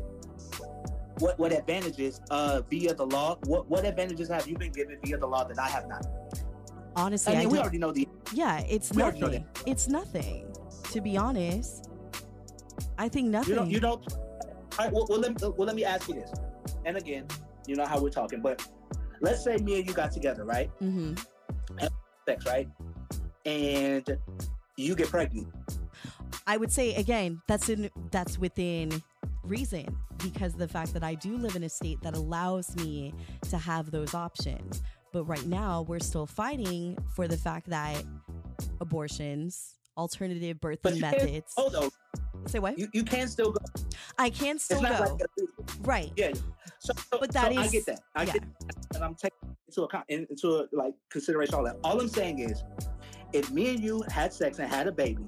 What 1.20 1.38
what 1.40 1.52
advantages 1.52 2.22
uh, 2.30 2.62
via 2.70 2.94
the 2.94 3.06
law? 3.06 3.38
What 3.46 3.70
what 3.70 3.86
advantages 3.86 4.30
have 4.30 4.48
you 4.48 4.58
been 4.58 4.72
given 4.72 4.98
via 5.04 5.18
the 5.18 5.28
law 5.28 5.44
that 5.44 5.60
I 5.60 5.68
have 5.68 5.88
not? 5.88 6.06
Honestly, 6.96 7.36
I 7.36 7.38
I, 7.38 7.40
mean, 7.42 7.50
we 7.50 7.60
already 7.60 7.78
know 7.78 7.92
the. 7.92 8.08
yeah, 8.34 8.62
it's 8.68 8.92
we 8.92 9.04
nothing. 9.04 9.46
It's 9.66 9.88
nothing. 9.88 10.54
To 10.92 11.02
be 11.02 11.18
honest, 11.18 11.90
I 12.98 13.10
think 13.10 13.28
nothing. 13.28 13.50
You 13.50 13.56
don't. 13.56 13.72
You 13.72 13.80
don't. 13.80 14.14
All 14.14 14.86
right. 14.86 14.92
Well, 14.92 15.06
well, 15.10 15.20
let 15.20 15.32
me, 15.32 15.48
well, 15.58 15.68
let 15.68 15.76
me 15.76 15.84
ask 15.84 16.08
you 16.08 16.16
this. 16.16 16.32
And 16.86 16.98
again, 16.98 17.28
you 17.68 17.76
know 17.76 17.86
how 17.86 18.02
we're 18.02 18.10
talking, 18.10 18.42
but 18.42 18.68
let's 19.22 19.44
say 19.44 19.58
me 19.58 19.80
and 19.80 19.88
you 19.88 19.94
got 19.94 20.12
together, 20.12 20.46
right? 20.46 20.72
Mm 20.82 21.16
hmm 21.16 21.88
Sex, 22.28 22.46
right? 22.46 22.68
And 23.48 24.18
you 24.76 24.94
get 24.96 25.10
pregnant. 25.10 25.48
I 26.46 26.58
would 26.58 26.72
say 26.72 26.94
again, 26.96 27.42
that's 27.48 27.70
in 27.70 27.90
that's 28.12 28.38
within 28.38 29.02
reason 29.44 29.86
because 30.22 30.54
the 30.54 30.68
fact 30.68 30.94
that 30.94 31.04
I 31.04 31.16
do 31.16 31.38
live 31.38 31.56
in 31.56 31.64
a 31.64 31.70
state 31.70 32.02
that 32.02 32.14
allows 32.16 32.76
me 32.76 33.14
to 33.50 33.58
have 33.58 33.90
those 33.92 34.14
options. 34.14 34.82
But 35.14 35.24
right 35.24 35.46
now, 35.46 35.84
we're 35.84 36.00
still 36.02 36.26
fighting 36.28 36.98
for 37.16 37.28
the 37.28 37.38
fact 37.38 37.70
that 37.70 38.04
abortions, 38.82 39.76
alternative 39.98 40.58
birthing 40.60 40.80
But 40.84 40.96
you 40.96 41.02
can't- 41.02 41.18
methods. 41.24 41.54
Oh 41.58 41.70
no, 41.72 41.90
Say 42.48 42.60
what? 42.60 42.78
you, 42.78 42.88
you 42.94 43.04
can 43.04 43.28
still 43.30 43.52
go. 43.52 43.60
I 44.18 44.30
can 44.30 44.60
still 44.60 44.80
it's 44.84 44.90
not 44.90 45.08
go. 45.08 45.14
like 45.16 45.22
right. 45.84 46.12
yeah. 46.18 46.34
So, 46.80 46.94
But 47.12 47.32
that 47.32 47.54
so 47.54 47.60
I 47.62 47.68
get 47.68 47.86
that. 47.88 48.02
I 48.16 48.24
yeah. 48.24 48.34
get, 48.34 48.44
and 48.96 49.04
I'm 49.04 49.16
taking 49.16 49.56
into 49.68 49.84
account 49.84 50.06
into 50.10 50.68
like 50.74 50.94
consideration 51.10 51.56
all 51.56 51.64
that. 51.64 51.78
All 51.84 52.00
I'm 52.00 52.08
saying 52.10 52.40
is, 52.40 52.64
if 53.34 53.52
me 53.52 53.70
and 53.72 53.80
you 53.80 54.04
had 54.10 54.34
sex 54.34 54.60
and 54.60 54.70
had 54.70 54.88
a 54.88 54.92
baby, 54.92 55.24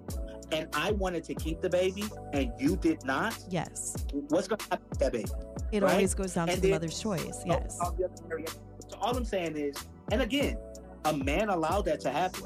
and 0.51 0.67
I 0.73 0.91
wanted 0.91 1.23
to 1.25 1.35
keep 1.35 1.61
the 1.61 1.69
baby 1.69 2.03
and 2.33 2.51
you 2.59 2.75
did 2.75 3.03
not, 3.05 3.37
Yes. 3.49 3.95
what's 4.29 4.47
going 4.47 4.57
to 4.59 4.65
happen 4.71 4.89
to 4.93 4.99
that 4.99 5.11
baby? 5.11 5.29
It 5.71 5.83
Right? 5.83 5.91
always 5.93 6.13
goes 6.15 6.33
down 6.33 6.49
And 6.49 6.55
to 6.57 6.61
the 6.61 6.71
mother's 6.71 6.99
choice. 6.99 7.43
Yes. 7.45 7.77
all 7.81 7.91
the 7.91 8.05
other 8.05 8.15
area. 8.31 8.47
So 8.87 8.97
all 8.99 9.15
I'm 9.15 9.25
saying 9.25 9.55
is, 9.57 9.75
and 10.11 10.21
again, 10.23 10.57
a 11.05 11.13
man 11.15 11.49
allowed 11.49 11.85
that 11.85 11.99
to 12.01 12.09
happen. 12.09 12.45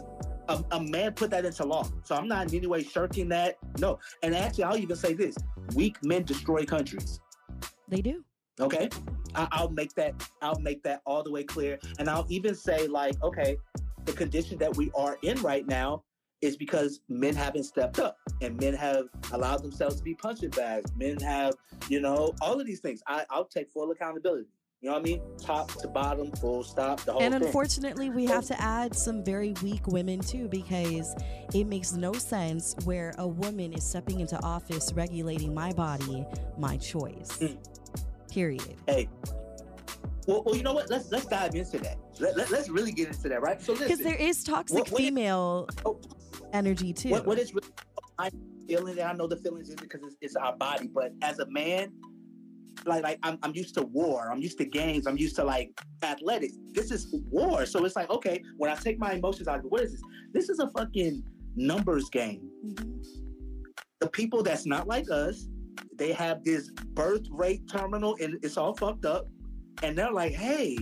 A, 0.49 0.61
a 0.71 0.81
man 0.83 1.13
put 1.13 1.29
that 1.31 1.45
into 1.45 1.63
law. 1.63 1.87
So 2.03 2.15
I'm 2.15 2.27
not 2.27 2.49
in 2.51 2.57
any 2.57 2.67
way 2.67 2.83
shirking 2.83 3.29
that. 3.29 3.55
No. 3.79 3.97
And 4.23 4.35
actually, 4.35 4.65
I'll 4.65 4.77
even 4.77 4.97
say 4.97 5.13
this: 5.13 5.37
weak 5.73 6.03
men 6.03 6.23
destroy 6.23 6.65
countries. 6.65 7.21
They 7.87 8.01
do. 8.01 8.25
Okay, 8.59 8.89
I, 9.33 9.47
I'll 9.53 9.69
make 9.69 9.93
that. 9.93 10.13
I'll 10.41 10.59
make 10.59 10.83
that 10.83 11.01
all 11.05 11.23
the 11.23 11.31
way 11.31 11.45
clear, 11.45 11.79
and 11.97 12.09
I'll 12.09 12.25
even 12.29 12.53
say 12.55 12.87
like, 12.87 13.15
okay, 13.23 13.57
the 14.05 14.13
condition 14.13 14.57
that 14.59 14.75
we 14.75 14.91
are 14.95 15.17
in 15.23 15.41
right 15.41 15.67
now 15.67 16.03
is 16.41 16.57
because 16.57 16.99
men 17.07 17.33
haven't 17.33 17.63
stepped 17.63 17.99
up, 17.99 18.17
and 18.41 18.59
men 18.59 18.73
have 18.73 19.05
allowed 19.31 19.63
themselves 19.63 19.95
to 19.95 20.03
be 20.03 20.13
punching 20.15 20.49
bags. 20.49 20.91
Men 20.97 21.17
have, 21.21 21.53
you 21.87 22.01
know, 22.01 22.33
all 22.41 22.59
of 22.59 22.65
these 22.67 22.81
things. 22.81 23.01
I, 23.07 23.25
I'll 23.29 23.45
take 23.45 23.71
full 23.71 23.89
accountability. 23.91 24.47
You 24.81 24.89
know 24.89 24.95
what 24.95 24.99
I 24.99 25.03
mean? 25.03 25.21
Top 25.41 25.71
to 25.79 25.87
bottom, 25.87 26.29
full 26.33 26.61
stop, 26.61 26.99
the 27.05 27.13
whole 27.13 27.21
And 27.21 27.33
thing. 27.33 27.43
unfortunately, 27.45 28.09
we 28.09 28.25
have 28.25 28.43
to 28.47 28.61
add 28.61 28.93
some 28.93 29.23
very 29.23 29.53
weak 29.63 29.87
women 29.87 30.19
too, 30.19 30.49
because 30.49 31.15
it 31.53 31.63
makes 31.63 31.93
no 31.93 32.11
sense 32.11 32.75
where 32.83 33.13
a 33.17 33.25
woman 33.25 33.71
is 33.71 33.85
stepping 33.85 34.19
into 34.19 34.37
office 34.43 34.91
regulating 34.91 35.53
my 35.53 35.71
body, 35.71 36.25
my 36.57 36.75
choice. 36.75 37.37
Mm. 37.37 37.57
Period. 38.29 38.75
hey. 38.87 39.07
Well, 40.27 40.43
well, 40.45 40.55
you 40.55 40.63
know 40.63 40.73
what? 40.73 40.89
Let's 40.89 41.11
let's 41.11 41.25
dive 41.25 41.55
into 41.55 41.79
that. 41.79 41.97
Let, 42.19 42.37
let, 42.37 42.51
us 42.53 42.69
really 42.69 42.91
get 42.91 43.07
into 43.07 43.29
that, 43.29 43.41
right? 43.41 43.61
So 43.61 43.75
Because 43.75 43.99
there 43.99 44.15
is 44.15 44.43
toxic 44.43 44.77
What- 44.79 44.91
what- 44.91 45.01
female 45.01 45.67
Oh. 45.85 45.99
energy 46.53 46.93
too. 46.93 47.09
what, 47.09 47.25
what 47.25 47.39
is 47.39 47.53
really, 47.53 47.67
I'm 48.19 48.31
feeling, 48.67 48.99
and 48.99 49.07
I 49.09 49.13
know 49.13 49.27
the 49.27 49.37
feelings 49.37 49.69
is 49.69 49.75
because 49.75 50.01
it's, 50.03 50.15
it's 50.21 50.35
our 50.35 50.55
body, 50.55 50.87
but 50.87 51.11
as 51.21 51.39
a 51.39 51.45
man, 51.49 51.91
like 52.85 53.03
like 53.03 53.19
I'm, 53.23 53.37
I'm 53.43 53.53
used 53.55 53.75
to 53.75 53.83
war. 53.83 54.29
I'm 54.31 54.41
used 54.41 54.57
to 54.59 54.65
games. 54.65 55.07
I'm 55.07 55.17
used 55.17 55.35
to 55.37 55.43
like 55.43 55.71
athletics. 56.03 56.57
This 56.71 56.91
is 56.91 57.13
war. 57.29 57.65
So 57.65 57.83
it's 57.85 57.95
like, 57.95 58.09
okay, 58.09 58.41
when 58.57 58.71
I 58.71 58.75
take 58.75 58.99
my 58.99 59.13
emotions 59.13 59.47
out 59.47 59.61
what 59.63 59.81
is 59.81 59.91
this? 59.91 60.01
This 60.33 60.49
is 60.49 60.59
a 60.59 60.69
fucking 60.69 61.23
numbers 61.55 62.09
game. 62.09 62.49
Mhm. 62.65 63.01
The 63.99 64.09
people 64.09 64.43
that's 64.43 64.65
not 64.65 64.87
like 64.87 65.09
us, 65.11 65.47
they 65.95 66.11
have 66.13 66.43
this 66.43 66.71
birth 66.93 67.25
rate 67.31 67.61
terminal 67.69 68.17
and 68.21 68.37
it's 68.43 68.57
all 68.57 68.75
fucked 68.75 69.05
up. 69.05 69.27
And 69.83 69.97
they're 69.97 70.11
like, 70.11 70.33
hey, 70.33 70.77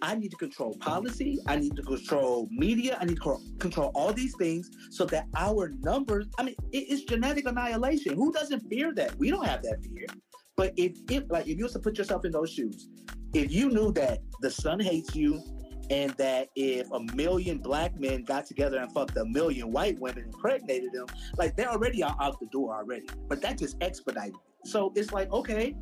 I 0.00 0.14
need 0.14 0.30
to 0.30 0.36
control 0.36 0.76
policy. 0.80 1.38
I 1.46 1.56
need 1.56 1.76
to 1.76 1.82
control 1.82 2.48
media. 2.50 2.96
I 3.00 3.04
need 3.06 3.20
to 3.20 3.38
control 3.58 3.90
all 3.94 4.12
these 4.12 4.34
things 4.36 4.70
so 4.90 5.04
that 5.06 5.26
our 5.36 5.72
numbers, 5.80 6.28
I 6.38 6.44
mean, 6.44 6.54
it's 6.72 7.02
genetic 7.02 7.46
annihilation. 7.46 8.14
Who 8.14 8.32
doesn't 8.32 8.68
fear 8.68 8.94
that? 8.94 9.18
We 9.18 9.30
don't 9.30 9.46
have 9.46 9.62
that 9.62 9.84
fear. 9.84 10.06
But 10.56 10.74
if, 10.76 10.92
if, 11.10 11.24
like, 11.28 11.48
if 11.48 11.58
you 11.58 11.64
was 11.64 11.72
to 11.72 11.80
put 11.80 11.98
yourself 11.98 12.24
in 12.24 12.32
those 12.32 12.50
shoes, 12.50 12.88
if 13.32 13.50
you 13.50 13.68
knew 13.68 13.92
that 13.92 14.20
the 14.40 14.50
sun 14.50 14.78
hates 14.78 15.16
you 15.16 15.42
and 15.90 16.12
that 16.12 16.48
if 16.54 16.90
a 16.92 17.00
million 17.14 17.58
black 17.58 17.98
men 17.98 18.22
got 18.22 18.46
together 18.46 18.78
and 18.78 18.92
fucked 18.92 19.16
a 19.16 19.24
million 19.24 19.72
white 19.72 19.98
women 19.98 20.24
and 20.24 20.34
impregnated 20.34 20.92
them, 20.92 21.06
like 21.36 21.56
they're 21.56 21.70
already 21.70 22.04
out, 22.04 22.16
out 22.20 22.38
the 22.38 22.46
door 22.46 22.76
already. 22.76 23.06
But 23.28 23.42
that 23.42 23.58
just 23.58 23.76
expedited. 23.80 24.34
it. 24.34 24.68
So 24.68 24.92
it's 24.94 25.12
like, 25.12 25.32
okay, 25.32 25.74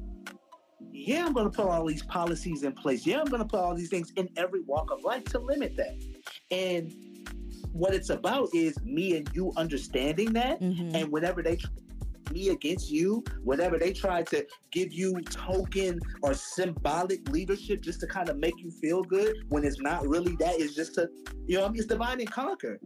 yeah, 0.93 1.25
I'm 1.27 1.33
going 1.33 1.51
to 1.51 1.57
put 1.57 1.67
all 1.67 1.87
these 1.87 2.03
policies 2.05 2.63
in 2.63 2.73
place. 2.73 3.07
Yeah, 3.07 3.21
I'm 3.21 3.27
going 3.27 3.43
to 3.43 3.49
put 3.49 3.61
all 3.61 3.75
these 3.75 3.91
things 3.91 4.13
in 4.17 4.29
every 4.37 4.61
walk 4.63 4.91
of 4.91 5.03
life 5.05 5.25
to 5.27 5.39
limit 5.39 5.77
that. 5.77 5.97
And 6.51 6.93
what 7.73 7.95
it's 7.95 8.11
about 8.11 8.49
is 8.55 8.81
me 8.85 9.17
and 9.17 9.29
you 9.35 9.53
understanding 9.57 10.33
that. 10.35 10.61
Mhm. 10.61 10.95
And 10.95 11.11
whenever 11.11 11.43
they 11.43 11.57
try 11.57 11.71
me 12.31 12.49
against 12.49 12.91
you, 12.91 13.23
whenever 13.45 13.79
they 13.79 13.93
try 13.93 14.23
to 14.23 14.47
give 14.71 14.93
you 14.93 15.21
token 15.23 16.01
or 16.23 16.33
symbolic 16.35 17.29
leadership 17.29 17.83
just 17.83 18.01
to 18.01 18.07
kind 18.07 18.29
of 18.29 18.39
make 18.39 18.55
you 18.59 18.71
feel 18.71 19.03
good, 19.03 19.37
when 19.49 19.65
it's 19.65 19.81
not 19.81 20.07
really 20.07 20.35
that, 20.37 20.59
it's 20.59 20.75
just 20.75 20.95
to, 20.95 21.09
you 21.47 21.59
know, 21.59 21.67
I 21.67 21.69
mean, 21.69 21.79
it's 21.79 21.87
divine 21.87 22.21
and 22.21 22.31
conquer. 22.31 22.79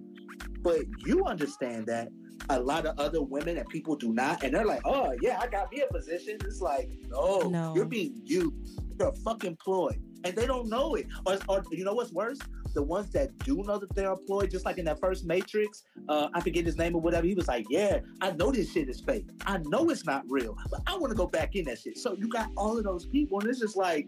But 0.63 0.81
you 1.05 1.25
understand 1.25 1.87
that 1.87 2.09
a 2.51 2.61
lot 2.61 2.87
of 2.87 2.99
other 2.99 3.23
women 3.23 3.57
and 3.59 3.69
people 3.69 3.97
do 3.97 4.13
not, 4.13 4.43
and 4.45 4.55
they're 4.55 4.65
like, 4.67 4.83
oh 4.85 5.15
yeah, 5.21 5.39
I 5.41 5.47
got 5.47 5.71
me 5.73 5.83
a 5.89 5.93
position. 5.93 6.39
It's 6.45 6.61
like, 6.61 6.91
no, 7.09 7.41
No. 7.49 7.75
you're 7.75 7.85
being 7.87 8.21
used. 8.25 8.81
You're 8.99 9.09
a 9.09 9.15
fucking 9.17 9.57
ploy, 9.57 9.97
and 10.25 10.35
they 10.37 10.47
don't 10.47 10.69
know 10.69 10.95
it. 10.95 11.07
Or, 11.27 11.39
or 11.49 11.63
you 11.71 11.85
know 11.85 11.95
what's 11.95 12.13
worse? 12.13 12.39
The 12.75 12.83
ones 12.83 13.11
that 13.13 13.37
do 13.39 13.63
know 13.63 13.79
that 13.79 13.95
they're 13.95 14.13
employed, 14.13 14.51
just 14.51 14.65
like 14.67 14.79
in 14.79 14.85
that 14.85 15.01
first 15.01 15.25
Matrix, 15.27 15.83
uh, 16.09 16.29
I 16.35 16.41
forget 16.41 16.65
his 16.67 16.77
name 16.79 16.95
or 16.95 17.01
whatever. 17.01 17.27
He 17.27 17.35
was 17.35 17.49
like, 17.49 17.67
"Yeah, 17.71 18.01
I 18.21 18.33
know 18.33 18.53
this 18.53 18.71
shit 18.73 18.89
is 18.89 19.01
fake. 19.01 19.27
I 19.47 19.59
know 19.59 19.89
it's 19.91 20.05
not 20.05 20.25
real, 20.29 20.57
but 20.71 20.81
I 20.87 20.97
want 20.97 21.11
to 21.11 21.17
go 21.17 21.27
back 21.27 21.57
in 21.57 21.65
that 21.67 21.79
shit." 21.79 21.97
So 21.99 22.13
you 22.15 22.29
got 22.29 22.51
all 22.57 22.77
of 22.79 22.85
those 22.85 23.07
people, 23.07 23.41
and 23.41 23.49
it's 23.49 23.61
just 23.61 23.77
like, 23.77 24.07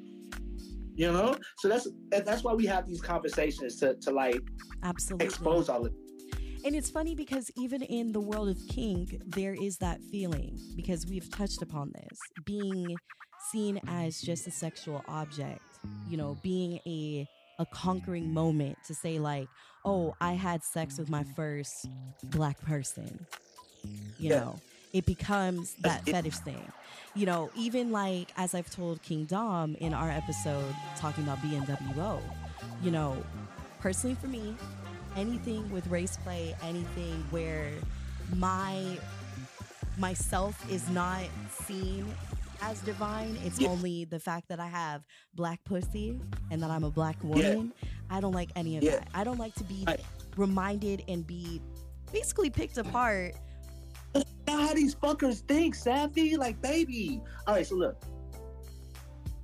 you 0.95 1.11
know. 1.11 1.37
So 1.59 1.69
that's 1.69 1.87
and 2.13 2.25
that's 2.27 2.45
why 2.45 2.53
we 2.53 2.67
have 2.67 2.87
these 2.87 3.01
conversations 3.01 3.77
to 3.81 3.95
to 3.97 4.11
like 4.11 4.41
Absolutely. 4.83 5.27
expose 5.27 5.69
all 5.69 5.87
of. 5.87 5.93
And 6.65 6.75
it's 6.77 6.91
funny 6.91 7.15
because 7.15 7.51
even 7.57 7.83
in 7.83 8.13
the 8.13 8.21
world 8.21 8.49
of 8.49 8.59
kink, 8.69 9.21
there 9.27 9.55
is 9.55 9.79
that 9.79 10.01
feeling 10.11 10.59
because 10.77 11.07
we've 11.07 11.31
touched 11.31 11.63
upon 11.63 11.93
this 11.95 12.19
being 12.45 12.99
seen 13.53 13.81
as 13.87 14.21
just 14.21 14.47
a 14.47 14.51
sexual 14.51 15.05
object, 15.09 15.61
you 16.09 16.17
know, 16.17 16.37
being 16.43 16.81
a 16.87 17.27
a 17.61 17.67
conquering 17.67 18.33
moment 18.33 18.77
to 18.87 18.95
say 18.95 19.19
like, 19.19 19.49
"Oh, 19.85 20.15
I 20.21 20.35
had 20.35 20.63
sex 20.63 20.99
with 20.99 21.09
my 21.09 21.25
first 21.37 21.89
black 22.25 22.61
person." 22.61 23.27
You 24.19 24.31
Yeah. 24.31 24.41
know, 24.41 24.61
it 24.93 25.07
becomes 25.07 25.75
that 25.83 26.07
it- 26.07 26.11
fetish 26.13 26.39
thing. 26.39 26.73
You 27.15 27.27
know, 27.27 27.51
even 27.55 27.91
like 27.93 28.33
as 28.37 28.55
I've 28.55 28.71
told 28.71 29.03
King 29.03 29.27
Dom 29.27 29.75
in 29.77 29.95
our 29.95 30.11
episode 30.11 30.75
talking 30.97 31.25
about 31.25 31.39
BNWO, 31.39 32.21
you 32.83 32.91
know, 32.91 33.25
personally 33.81 34.17
for 34.17 34.27
me, 34.27 34.57
anything 35.23 35.71
with 35.71 35.87
race 35.89 36.17
play, 36.17 36.55
anything 36.63 37.25
where 37.31 37.71
my 38.37 38.99
myself 39.99 40.55
is 40.71 40.89
not 40.91 41.23
seen 41.65 42.07
as 42.63 42.81
divine. 42.83 43.37
It's 43.45 43.59
Yeah. 43.61 43.69
only 43.69 44.05
the 44.05 44.21
fact 44.21 44.49
that 44.49 44.61
I 44.61 44.69
have 44.69 45.05
black 45.35 45.63
pussy 45.65 46.21
and 46.53 46.63
that 46.63 46.71
I'm 46.71 46.85
a 46.85 46.91
black 46.91 47.23
woman. 47.25 47.73
I 48.09 48.21
don't 48.21 48.33
like 48.33 48.51
any 48.55 48.77
of 48.77 48.85
Yeah. 48.85 48.93
that. 49.01 49.09
I 49.13 49.25
don't 49.25 49.39
like 49.39 49.55
to 49.57 49.65
be 49.65 49.85
I- 49.89 49.99
reminded 50.37 51.03
and 51.09 51.27
be 51.27 51.61
basically 52.13 52.49
picked 52.51 52.79
apart. 52.79 53.35
That's 54.13 54.31
how 54.47 54.73
these 54.73 54.95
fuckers 54.95 55.41
think, 55.41 55.77
Safi. 55.77 56.39
Like, 56.39 56.61
baby. 56.63 57.21
All 57.47 57.55
right, 57.55 57.67
so 57.67 57.75
look. 57.75 58.01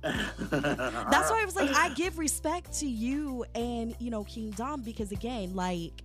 That's 0.51 1.31
why 1.31 1.41
I 1.41 1.45
was 1.45 1.55
like, 1.55 1.71
I 1.75 1.89
give 1.95 2.19
respect 2.19 2.71
to 2.79 2.85
you 2.85 3.43
and 3.55 3.95
you 3.99 4.11
know 4.11 4.23
King 4.25 4.51
Dom 4.51 4.81
because 4.81 5.11
again, 5.11 5.55
like, 5.55 6.03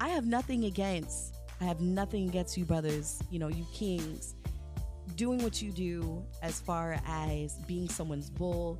I 0.00 0.08
have 0.08 0.26
nothing 0.26 0.64
against. 0.66 1.34
I 1.60 1.64
have 1.64 1.80
nothing 1.80 2.28
against 2.28 2.56
you 2.56 2.64
brothers. 2.64 3.20
You 3.30 3.38
know, 3.40 3.48
you 3.48 3.66
kings. 3.72 4.34
doing 5.16 5.42
what 5.42 5.60
you 5.60 5.70
do 5.72 6.24
as 6.42 6.60
far 6.60 6.98
as 7.06 7.54
being 7.66 7.88
someone's 7.88 8.30
bull. 8.30 8.78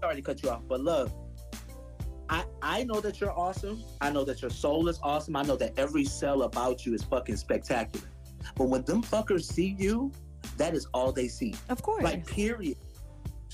Sorry 0.00 0.16
to 0.16 0.22
cut 0.22 0.42
you 0.42 0.50
off, 0.50 0.62
but 0.68 0.80
look, 0.80 1.10
I 2.28 2.44
I 2.62 2.84
know 2.84 3.00
that 3.00 3.20
you're 3.20 3.36
awesome. 3.36 3.82
I 4.00 4.10
know 4.10 4.24
that 4.24 4.42
your 4.42 4.50
soul 4.50 4.88
is 4.88 4.98
awesome. 5.02 5.36
I 5.36 5.42
know 5.42 5.56
that 5.56 5.78
every 5.78 6.04
cell 6.04 6.42
about 6.42 6.84
you 6.84 6.94
is 6.94 7.02
fucking 7.04 7.36
spectacular. 7.36 8.06
But 8.56 8.64
when 8.64 8.82
them 8.84 9.02
fuckers 9.02 9.44
see 9.44 9.76
you, 9.78 10.12
that 10.56 10.74
is 10.74 10.86
all 10.92 11.12
they 11.12 11.28
see. 11.28 11.54
Of 11.68 11.82
course. 11.82 12.02
Like 12.02 12.26
period. 12.26 12.76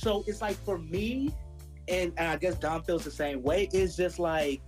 So 0.03 0.25
it's 0.27 0.43
like 0.43 0.57
for 0.65 0.79
me, 0.79 1.33
and, 1.87 2.13
and 2.17 2.29
I 2.29 2.37
guess 2.37 2.57
Dom 2.57 2.83
feels 2.83 3.05
the 3.05 3.11
same 3.11 3.41
way. 3.41 3.69
It's 3.73 3.97
just 3.97 4.19
like, 4.19 4.61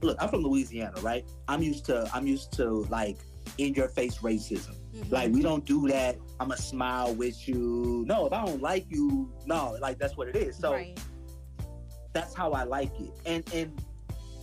look, 0.00 0.16
I'm 0.18 0.30
from 0.30 0.42
Louisiana, 0.42 0.98
right? 1.02 1.28
I'm 1.46 1.62
used 1.62 1.84
to 1.86 2.08
I'm 2.14 2.26
used 2.26 2.50
to 2.54 2.86
like 2.88 3.18
in 3.58 3.74
your 3.74 3.88
face 3.88 4.18
racism. 4.18 4.76
Mm-hmm. 4.94 5.12
Like 5.12 5.30
we 5.30 5.42
don't 5.42 5.64
do 5.66 5.88
that. 5.88 6.16
I'ma 6.40 6.54
smile 6.54 7.14
with 7.14 7.46
you. 7.46 8.06
No, 8.08 8.26
if 8.26 8.32
I 8.32 8.46
don't 8.46 8.62
like 8.62 8.86
you, 8.88 9.30
no, 9.44 9.76
like 9.78 9.98
that's 9.98 10.16
what 10.16 10.28
it 10.28 10.36
is. 10.36 10.56
So 10.56 10.72
right. 10.72 10.98
that's 12.14 12.32
how 12.32 12.52
I 12.52 12.64
like 12.64 12.98
it. 12.98 13.10
And 13.26 13.44
and 13.52 13.78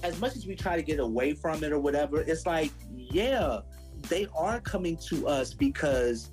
as 0.04 0.20
much 0.20 0.36
as 0.36 0.46
we 0.46 0.56
try 0.56 0.76
to 0.76 0.84
get 0.84 1.00
away 1.00 1.34
from 1.34 1.64
it 1.64 1.72
or 1.72 1.80
whatever, 1.80 2.22
it's 2.22 2.46
like, 2.46 2.72
yeah, 2.94 3.62
they 4.10 4.28
are 4.38 4.60
coming 4.60 4.96
to 5.10 5.28
us 5.28 5.56
because 5.56 6.30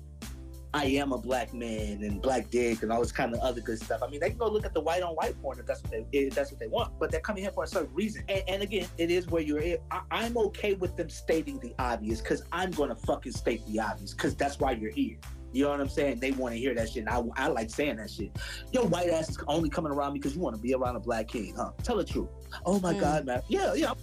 I 0.75 0.85
am 0.85 1.11
a 1.11 1.17
black 1.19 1.53
man 1.53 2.03
and 2.03 2.19
black 2.19 2.49
dick 2.49 2.81
and 2.81 2.91
all 2.91 2.99
this 2.99 3.11
kind 3.11 3.33
of 3.33 3.39
other 3.41 3.61
good 3.61 3.79
stuff. 3.79 4.01
I 4.01 4.09
mean, 4.09 4.19
they 4.19 4.29
can 4.29 4.39
go 4.39 4.49
look 4.49 4.65
at 4.65 4.73
the 4.73 4.81
white 4.81 5.03
on 5.03 5.13
white 5.13 5.39
porn 5.39 5.59
if 5.59 5.67
that's 5.67 5.83
what 5.83 5.91
they 5.91 6.05
if 6.11 6.33
that's 6.33 6.51
what 6.51 6.59
they 6.59 6.67
want, 6.67 6.97
but 6.99 7.11
they're 7.11 7.21
coming 7.21 7.43
here 7.43 7.51
for 7.51 7.63
a 7.63 7.67
certain 7.67 7.93
reason. 7.93 8.23
And, 8.27 8.43
and 8.47 8.63
again, 8.63 8.87
it 8.97 9.11
is 9.11 9.27
where 9.27 9.41
you're. 9.43 9.61
I, 9.91 10.25
am 10.25 10.35
okay 10.37 10.73
with 10.73 10.97
them 10.97 11.09
stating 11.09 11.59
the 11.59 11.75
obvious 11.77 12.21
because 12.21 12.43
I'm 12.51 12.71
gonna 12.71 12.95
fucking 12.95 13.33
state 13.33 13.65
the 13.67 13.81
obvious 13.81 14.13
because 14.13 14.35
that's 14.35 14.59
why 14.59 14.71
you're 14.71 14.91
here. 14.91 15.17
You 15.51 15.65
know 15.65 15.69
what 15.69 15.81
I'm 15.81 15.89
saying? 15.89 16.19
They 16.19 16.31
want 16.31 16.55
to 16.55 16.59
hear 16.59 16.73
that 16.73 16.89
shit. 16.89 17.05
And 17.05 17.09
I, 17.09 17.21
I 17.35 17.47
like 17.49 17.69
saying 17.69 17.97
that 17.97 18.09
shit. 18.09 18.31
Your 18.71 18.87
white 18.87 19.09
ass 19.09 19.29
is 19.29 19.37
only 19.47 19.69
coming 19.69 19.91
around 19.91 20.13
me 20.13 20.19
because 20.19 20.35
you 20.35 20.41
want 20.41 20.55
to 20.55 20.61
be 20.61 20.73
around 20.73 20.95
a 20.95 20.99
black 20.99 21.27
king, 21.27 21.53
huh? 21.55 21.71
Tell 21.83 21.97
the 21.97 22.03
truth. 22.03 22.29
Oh 22.65 22.79
my 22.79 22.95
mm. 22.95 22.99
god, 22.99 23.25
man. 23.27 23.43
Yeah, 23.47 23.75
yeah, 23.75 23.93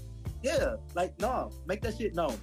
yeah. 0.44 0.76
Like, 0.94 1.18
no, 1.20 1.50
make 1.66 1.82
that 1.82 1.98
shit 1.98 2.14
known. 2.14 2.36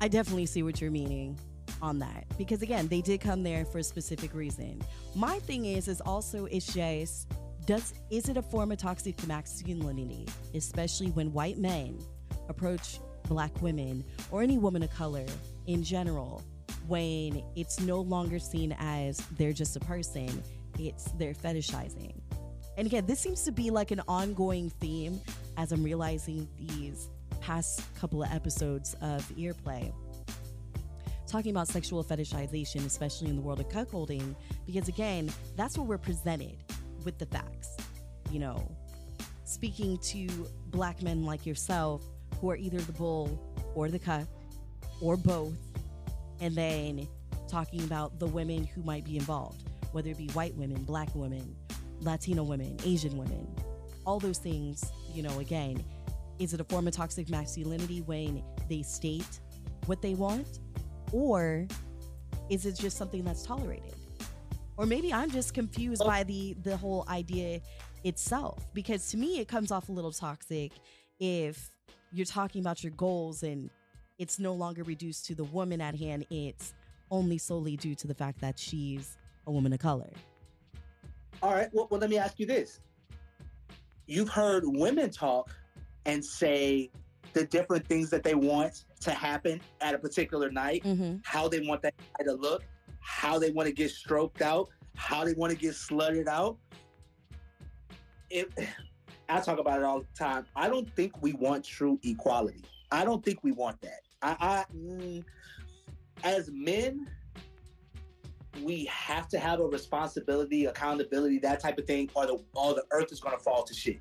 I 0.00 0.08
definitely 0.08 0.46
see 0.46 0.64
what 0.64 0.80
you're 0.80 0.90
meaning 0.90 1.38
on 1.82 1.98
that. 2.00 2.24
Because 2.36 2.62
again 2.62 2.88
they 2.88 3.00
did 3.00 3.20
come 3.20 3.42
there 3.42 3.64
for 3.64 3.78
a 3.78 3.82
specific 3.82 4.34
reason. 4.34 4.80
My 5.14 5.38
thing 5.40 5.64
is 5.64 5.88
is 5.88 6.00
also 6.00 6.46
it's 6.46 6.72
just 6.72 7.28
does 7.68 7.92
is 8.10 8.30
it 8.30 8.38
a 8.38 8.42
form 8.42 8.72
of 8.72 8.78
toxic 8.78 9.26
masculinity 9.26 10.26
especially 10.54 11.08
when 11.08 11.30
white 11.34 11.58
men 11.58 11.98
approach 12.48 12.98
black 13.28 13.50
women 13.60 14.02
or 14.30 14.42
any 14.42 14.56
woman 14.56 14.82
of 14.82 14.90
color 14.90 15.26
in 15.66 15.84
general 15.84 16.42
when 16.86 17.42
it's 17.56 17.78
no 17.80 18.00
longer 18.00 18.38
seen 18.38 18.74
as 18.78 19.18
they're 19.36 19.52
just 19.52 19.76
a 19.76 19.80
person 19.80 20.30
it's 20.78 21.04
they're 21.18 21.34
fetishizing? 21.34 22.14
And 22.78 22.86
again 22.86 23.04
this 23.04 23.20
seems 23.20 23.42
to 23.44 23.52
be 23.52 23.70
like 23.70 23.90
an 23.90 24.00
ongoing 24.08 24.70
theme 24.70 25.20
as 25.58 25.72
i'm 25.72 25.82
realizing 25.82 26.48
these 26.58 27.10
past 27.40 27.82
couple 27.94 28.22
of 28.22 28.32
episodes 28.32 28.94
of 29.02 29.22
earplay 29.36 29.92
talking 31.28 31.50
about 31.50 31.68
sexual 31.68 32.02
fetishization, 32.02 32.86
especially 32.86 33.28
in 33.28 33.36
the 33.36 33.42
world 33.42 33.60
of 33.60 33.68
cuckolding, 33.68 34.34
because 34.66 34.88
again, 34.88 35.30
that's 35.56 35.76
where 35.76 35.86
we're 35.86 35.98
presented 35.98 36.56
with 37.04 37.18
the 37.18 37.26
facts. 37.26 37.76
You 38.30 38.40
know, 38.40 38.70
speaking 39.44 39.98
to 39.98 40.26
black 40.66 41.02
men 41.02 41.24
like 41.24 41.46
yourself 41.46 42.02
who 42.40 42.50
are 42.50 42.56
either 42.56 42.78
the 42.78 42.92
bull 42.92 43.40
or 43.74 43.88
the 43.88 43.98
cuck 43.98 44.26
or 45.00 45.16
both, 45.16 45.54
and 46.40 46.54
then 46.54 47.06
talking 47.48 47.82
about 47.84 48.18
the 48.18 48.26
women 48.26 48.64
who 48.64 48.82
might 48.82 49.04
be 49.04 49.16
involved, 49.16 49.64
whether 49.92 50.10
it 50.10 50.18
be 50.18 50.28
white 50.28 50.54
women, 50.56 50.82
black 50.82 51.14
women, 51.14 51.54
Latino 52.00 52.42
women, 52.42 52.76
Asian 52.84 53.16
women, 53.16 53.46
all 54.06 54.18
those 54.18 54.38
things, 54.38 54.92
you 55.14 55.22
know, 55.22 55.38
again, 55.38 55.84
is 56.38 56.54
it 56.54 56.60
a 56.60 56.64
form 56.64 56.86
of 56.86 56.94
toxic 56.94 57.28
masculinity 57.28 58.02
when 58.02 58.42
they 58.68 58.82
state 58.82 59.40
what 59.86 60.02
they 60.02 60.14
want? 60.14 60.60
Or 61.12 61.66
is 62.50 62.66
it 62.66 62.76
just 62.76 62.96
something 62.96 63.24
that's 63.24 63.42
tolerated? 63.42 63.94
Or 64.76 64.86
maybe 64.86 65.12
I'm 65.12 65.30
just 65.30 65.54
confused 65.54 66.02
oh. 66.04 66.06
by 66.06 66.22
the 66.22 66.54
the 66.62 66.76
whole 66.76 67.04
idea 67.08 67.60
itself 68.04 68.66
because 68.74 69.10
to 69.10 69.16
me 69.16 69.40
it 69.40 69.48
comes 69.48 69.72
off 69.72 69.88
a 69.88 69.92
little 69.92 70.12
toxic 70.12 70.70
if 71.18 71.72
you're 72.12 72.24
talking 72.24 72.60
about 72.60 72.84
your 72.84 72.92
goals 72.92 73.42
and 73.42 73.70
it's 74.18 74.38
no 74.38 74.54
longer 74.54 74.84
reduced 74.84 75.26
to 75.26 75.34
the 75.34 75.42
woman 75.42 75.80
at 75.80 75.96
hand 75.96 76.24
it's 76.30 76.74
only 77.10 77.38
solely 77.38 77.76
due 77.76 77.96
to 77.96 78.06
the 78.06 78.14
fact 78.14 78.40
that 78.40 78.58
she's 78.58 79.16
a 79.46 79.50
woman 79.50 79.72
of 79.72 79.78
color. 79.78 80.10
All 81.42 81.52
right, 81.52 81.68
well, 81.72 81.88
well 81.90 82.00
let 82.00 82.10
me 82.10 82.18
ask 82.18 82.38
you 82.38 82.46
this. 82.46 82.80
You've 84.06 84.28
heard 84.28 84.64
women 84.64 85.10
talk 85.10 85.50
and 86.06 86.24
say 86.24 86.90
the 87.38 87.46
different 87.46 87.86
things 87.86 88.10
that 88.10 88.24
they 88.24 88.34
want 88.34 88.84
to 89.00 89.12
happen 89.12 89.60
at 89.80 89.94
a 89.94 89.98
particular 89.98 90.50
night, 90.50 90.82
mm-hmm. 90.82 91.18
how 91.22 91.46
they 91.48 91.60
want 91.60 91.80
that 91.82 91.94
guy 92.18 92.24
to 92.24 92.32
look, 92.32 92.64
how 93.00 93.38
they 93.38 93.50
want 93.50 93.68
to 93.68 93.72
get 93.72 93.92
stroked 93.92 94.42
out, 94.42 94.68
how 94.96 95.24
they 95.24 95.34
want 95.34 95.52
to 95.52 95.58
get 95.58 95.72
slutted 95.72 96.26
out. 96.26 96.58
It, 98.28 98.52
I 99.30 99.40
talk 99.40 99.58
about 99.58 99.78
it 99.78 99.84
all 99.84 100.00
the 100.00 100.06
time. 100.18 100.46
I 100.56 100.68
don't 100.68 100.90
think 100.96 101.20
we 101.20 101.34
want 101.34 101.64
true 101.64 102.00
equality. 102.02 102.64
I 102.90 103.04
don't 103.04 103.22
think 103.22 103.44
we 103.44 103.52
want 103.52 103.80
that. 103.82 104.00
I, 104.22 104.36
I 104.40 104.64
mm, 104.74 105.22
as 106.24 106.50
men, 106.50 107.06
we 108.62 108.86
have 108.86 109.28
to 109.28 109.38
have 109.38 109.60
a 109.60 109.66
responsibility, 109.66 110.64
accountability, 110.64 111.38
that 111.40 111.60
type 111.60 111.78
of 111.78 111.86
thing, 111.86 112.10
or 112.14 112.26
the 112.26 112.42
or 112.54 112.74
the 112.74 112.84
earth 112.90 113.12
is 113.12 113.20
gonna 113.20 113.38
fall 113.38 113.62
to 113.64 113.74
shit. 113.74 114.00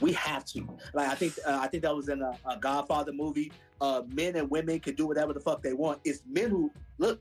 We 0.00 0.12
have 0.12 0.44
to. 0.46 0.68
Like 0.94 1.08
I 1.08 1.14
think 1.14 1.34
uh, 1.46 1.58
I 1.60 1.68
think 1.68 1.82
that 1.82 1.94
was 1.94 2.08
in 2.08 2.22
a, 2.22 2.32
a 2.46 2.56
Godfather 2.56 3.12
movie. 3.12 3.52
Uh, 3.80 4.02
men 4.12 4.36
and 4.36 4.50
women 4.50 4.80
can 4.80 4.94
do 4.94 5.06
whatever 5.06 5.32
the 5.32 5.40
fuck 5.40 5.62
they 5.62 5.72
want. 5.72 6.00
It's 6.04 6.22
men 6.28 6.50
who 6.50 6.70
look. 6.98 7.20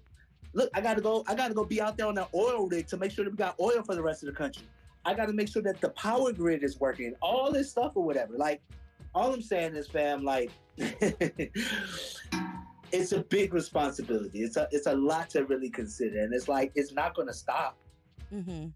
Look, 0.54 0.70
I 0.74 0.82
gotta 0.82 1.02
go. 1.02 1.24
I 1.28 1.36
gotta 1.36 1.54
go 1.54 1.66
be 1.66 1.82
out 1.82 1.98
there 1.98 2.08
on 2.08 2.16
that 2.16 2.30
oil 2.34 2.68
rig 2.68 2.88
to 2.88 2.98
make 2.98 3.12
sure 3.12 3.26
that 3.26 3.32
we 3.32 3.38
got 3.38 3.60
oil 3.60 3.84
for 3.84 3.96
the 3.96 4.02
rest 4.02 4.24
of 4.24 4.28
the 4.28 4.36
country. 4.36 4.64
I 5.06 5.14
gotta 5.14 5.34
make 5.34 5.50
sure 5.50 5.62
that 5.62 5.80
the 5.82 5.90
power 5.90 6.34
grid 6.34 6.64
is 6.64 6.80
working. 6.80 7.14
All 7.22 7.52
this 7.52 7.70
stuff 7.70 7.92
or 7.96 8.04
whatever. 8.04 8.36
Like, 8.38 8.62
all 9.14 9.34
I'm 9.34 9.42
saying 9.42 9.76
is, 9.76 9.88
fam, 9.88 10.24
like, 10.24 10.52
it's 10.78 12.32
a 13.12 13.20
big 13.20 13.54
responsibility. 13.54 14.44
It's 14.44 14.58
a 14.58 14.68
it's 14.72 14.88
a 14.88 14.96
lot 14.96 15.30
to 15.32 15.46
really 15.46 15.70
consider, 15.70 16.24
and 16.24 16.34
it's 16.34 16.48
like 16.48 16.72
it's 16.76 16.92
not 16.92 17.16
gonna 17.16 17.34
stop. 17.34 17.78
Mm-hmm. 18.34 18.68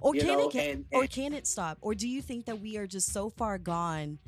Or 0.00 0.12
can 0.12 0.26
know, 0.26 0.48
it 0.48 0.54
and, 0.54 0.70
and, 0.70 0.86
or 0.92 1.06
can 1.06 1.32
it 1.32 1.46
stop? 1.46 1.78
Or 1.80 1.94
do 1.94 2.08
you 2.08 2.20
think 2.20 2.44
that 2.46 2.60
we 2.60 2.76
are 2.76 2.86
just 2.86 3.12
so 3.12 3.30
far 3.30 3.58
gone 3.58 4.18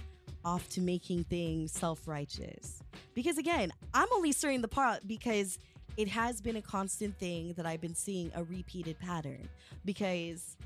off 0.44 0.68
to 0.70 0.80
making 0.80 1.24
things 1.24 1.72
self-righteous? 1.72 2.82
Because 3.14 3.38
again, 3.38 3.72
I'm 3.92 4.08
only 4.14 4.32
stirring 4.32 4.62
the 4.62 4.68
pot 4.68 5.00
because 5.06 5.58
it 5.96 6.08
has 6.08 6.40
been 6.40 6.56
a 6.56 6.62
constant 6.62 7.18
thing 7.18 7.54
that 7.54 7.66
I've 7.66 7.80
been 7.80 7.94
seeing 7.94 8.30
a 8.34 8.44
repeated 8.44 8.98
pattern. 8.98 9.48
Because 9.84 10.56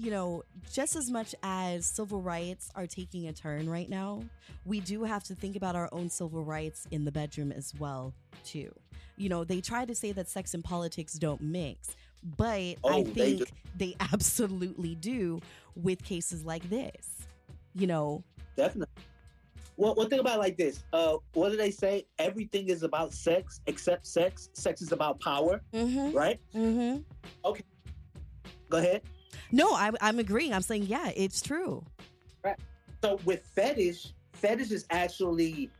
you 0.00 0.10
know, 0.10 0.42
just 0.72 0.96
as 0.96 1.10
much 1.10 1.34
as 1.42 1.84
civil 1.84 2.22
rights 2.22 2.70
are 2.74 2.86
taking 2.86 3.28
a 3.28 3.34
turn 3.34 3.68
right 3.68 3.90
now, 3.90 4.22
we 4.64 4.80
do 4.80 5.04
have 5.04 5.22
to 5.24 5.34
think 5.34 5.56
about 5.56 5.76
our 5.76 5.90
own 5.92 6.08
civil 6.08 6.42
rights 6.42 6.86
in 6.90 7.04
the 7.04 7.12
bedroom 7.12 7.52
as 7.52 7.74
well, 7.78 8.14
too. 8.42 8.74
You 9.18 9.28
know, 9.28 9.44
they 9.44 9.60
try 9.60 9.84
to 9.84 9.94
say 9.94 10.12
that 10.12 10.26
sex 10.26 10.54
and 10.54 10.64
politics 10.64 11.14
don't 11.14 11.42
mix, 11.42 11.96
but 12.22 12.76
oh, 12.84 13.00
I 13.00 13.04
think 13.04 13.14
they, 13.16 13.44
they 13.76 13.96
absolutely 14.12 14.94
do 14.94 15.40
with 15.74 16.02
cases 16.02 16.44
like 16.44 16.68
this. 16.68 17.26
You 17.74 17.86
know, 17.86 18.24
definitely. 18.56 18.92
Well, 19.76 19.94
one 19.94 20.10
thing 20.10 20.20
about 20.20 20.38
like 20.38 20.58
this, 20.58 20.84
uh, 20.92 21.16
what 21.32 21.50
do 21.50 21.56
they 21.56 21.70
say? 21.70 22.04
Everything 22.18 22.68
is 22.68 22.82
about 22.82 23.14
sex 23.14 23.60
except 23.66 24.06
sex. 24.06 24.50
Sex 24.52 24.82
is 24.82 24.92
about 24.92 25.20
power, 25.20 25.62
mm-hmm. 25.72 26.14
right? 26.14 26.38
Mm-hmm. 26.54 27.00
Okay, 27.46 27.64
go 28.68 28.76
ahead. 28.76 29.02
No, 29.52 29.72
I, 29.72 29.90
I'm 30.00 30.18
agreeing. 30.18 30.52
I'm 30.52 30.62
saying, 30.62 30.84
yeah, 30.84 31.10
it's 31.16 31.40
true. 31.40 31.82
Right. 32.44 32.58
So 33.02 33.18
with 33.24 33.42
fetish, 33.54 34.12
fetish 34.34 34.70
is 34.70 34.84
actually, 34.90 35.70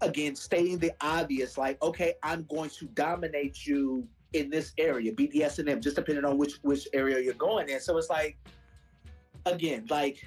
again, 0.00 0.34
stating 0.34 0.78
the 0.78 0.92
obvious. 1.00 1.58
Like, 1.58 1.80
okay, 1.82 2.14
I'm 2.22 2.46
going 2.50 2.70
to 2.70 2.86
dominate 2.86 3.66
you 3.66 4.08
in 4.32 4.50
this 4.50 4.72
area, 4.78 5.12
BDSM, 5.12 5.80
just 5.80 5.96
depending 5.96 6.24
on 6.24 6.36
which 6.38 6.54
which 6.62 6.86
area 6.92 7.18
you're 7.20 7.34
going 7.34 7.68
in. 7.68 7.80
So 7.80 7.96
it's 7.96 8.10
like, 8.10 8.36
again, 9.46 9.86
like 9.88 10.24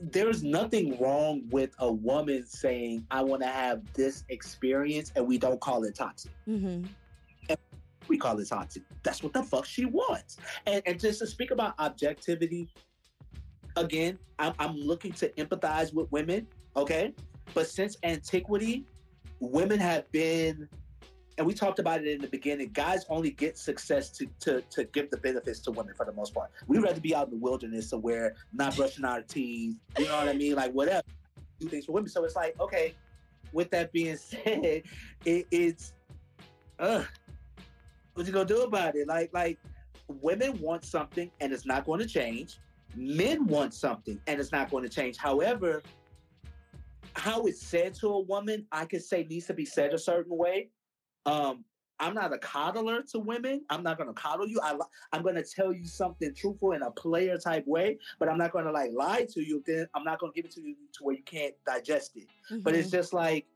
there's 0.00 0.44
nothing 0.44 0.98
wrong 1.00 1.42
with 1.50 1.74
a 1.78 1.90
woman 1.90 2.46
saying, 2.46 3.06
"I 3.10 3.22
want 3.22 3.42
to 3.42 3.48
have 3.48 3.82
this 3.92 4.24
experience," 4.28 5.12
and 5.16 5.26
we 5.26 5.38
don't 5.38 5.60
call 5.60 5.84
it 5.84 5.94
toxic. 5.94 6.32
Mm-hmm. 6.48 6.84
we 8.06 8.16
call 8.16 8.38
it 8.38 8.48
toxic. 8.48 8.82
That's 9.02 9.22
what 9.22 9.32
the 9.32 9.42
fuck 9.42 9.66
she 9.66 9.84
wants. 9.84 10.38
And, 10.66 10.82
and 10.86 10.98
just 10.98 11.18
to 11.18 11.26
speak 11.26 11.50
about 11.50 11.74
objectivity, 11.78 12.68
again, 13.76 14.18
I'm, 14.38 14.54
I'm 14.58 14.76
looking 14.76 15.12
to 15.12 15.28
empathize 15.30 15.92
with 15.92 16.10
women. 16.12 16.46
Okay, 16.76 17.12
but 17.54 17.66
since 17.66 17.96
antiquity, 18.04 18.86
women 19.40 19.80
have 19.80 20.10
been 20.12 20.68
and 21.38 21.46
we 21.46 21.54
talked 21.54 21.78
about 21.78 22.00
it 22.00 22.08
in 22.08 22.20
the 22.20 22.26
beginning. 22.26 22.70
Guys 22.72 23.06
only 23.08 23.30
get 23.30 23.56
success 23.56 24.10
to 24.10 24.26
to 24.40 24.60
to 24.70 24.84
give 24.84 25.08
the 25.10 25.16
benefits 25.16 25.60
to 25.60 25.70
women 25.70 25.94
for 25.96 26.04
the 26.04 26.12
most 26.12 26.34
part. 26.34 26.50
We'd 26.66 26.82
rather 26.82 27.00
be 27.00 27.14
out 27.14 27.28
in 27.28 27.34
the 27.34 27.38
wilderness 27.38 27.88
somewhere, 27.88 28.34
not 28.52 28.76
brushing 28.76 29.04
our 29.04 29.22
teeth. 29.22 29.76
You 29.98 30.06
know 30.06 30.16
what 30.16 30.28
I 30.28 30.32
mean? 30.32 30.56
Like 30.56 30.72
whatever, 30.72 31.06
do 31.60 31.68
things 31.68 31.86
for 31.86 31.92
women. 31.92 32.10
So 32.10 32.24
it's 32.24 32.36
like, 32.36 32.58
okay. 32.60 32.94
With 33.52 33.70
that 33.70 33.92
being 33.92 34.16
said, 34.18 34.82
it, 35.24 35.46
it's, 35.50 35.94
uh, 36.78 37.04
what 38.12 38.26
you 38.26 38.32
gonna 38.32 38.44
do 38.44 38.62
about 38.62 38.96
it? 38.96 39.06
Like 39.06 39.30
like, 39.32 39.58
women 40.08 40.60
want 40.60 40.84
something 40.84 41.30
and 41.40 41.52
it's 41.52 41.64
not 41.64 41.86
going 41.86 42.00
to 42.00 42.06
change. 42.06 42.58
Men 42.96 43.46
want 43.46 43.74
something 43.74 44.20
and 44.26 44.40
it's 44.40 44.50
not 44.50 44.70
going 44.70 44.82
to 44.82 44.88
change. 44.88 45.16
However, 45.16 45.82
how 47.14 47.42
it's 47.46 47.60
said 47.60 47.94
to 47.94 48.08
a 48.08 48.20
woman, 48.20 48.66
I 48.72 48.86
could 48.86 49.02
say 49.02 49.24
needs 49.28 49.46
to 49.46 49.54
be 49.54 49.64
said 49.64 49.94
a 49.94 49.98
certain 49.98 50.36
way. 50.36 50.70
Um, 51.28 51.64
I'm 52.00 52.14
not 52.14 52.32
a 52.32 52.38
coddler 52.38 53.02
to 53.10 53.18
women. 53.18 53.64
I'm 53.70 53.82
not 53.82 53.98
going 53.98 54.08
to 54.08 54.14
coddle 54.14 54.46
you. 54.46 54.60
I, 54.62 54.76
I'm 55.12 55.22
going 55.22 55.34
to 55.34 55.42
tell 55.42 55.72
you 55.72 55.84
something 55.84 56.32
truthful 56.32 56.72
in 56.72 56.82
a 56.82 56.90
player 56.92 57.36
type 57.38 57.66
way, 57.66 57.98
but 58.20 58.28
I'm 58.28 58.38
not 58.38 58.52
going 58.52 58.66
to 58.66 58.72
like 58.72 58.92
lie 58.94 59.26
to 59.30 59.44
you. 59.44 59.62
Then 59.66 59.88
I'm 59.94 60.04
not 60.04 60.20
going 60.20 60.32
to 60.32 60.36
give 60.36 60.44
it 60.44 60.54
to 60.54 60.60
you 60.60 60.76
to 60.92 61.04
where 61.04 61.16
you 61.16 61.22
can't 61.24 61.54
digest 61.66 62.16
it. 62.16 62.28
Mm-hmm. 62.50 62.60
But 62.60 62.74
it's 62.74 62.88
mm-hmm. 62.88 62.96
just 62.98 63.12
like 63.12 63.46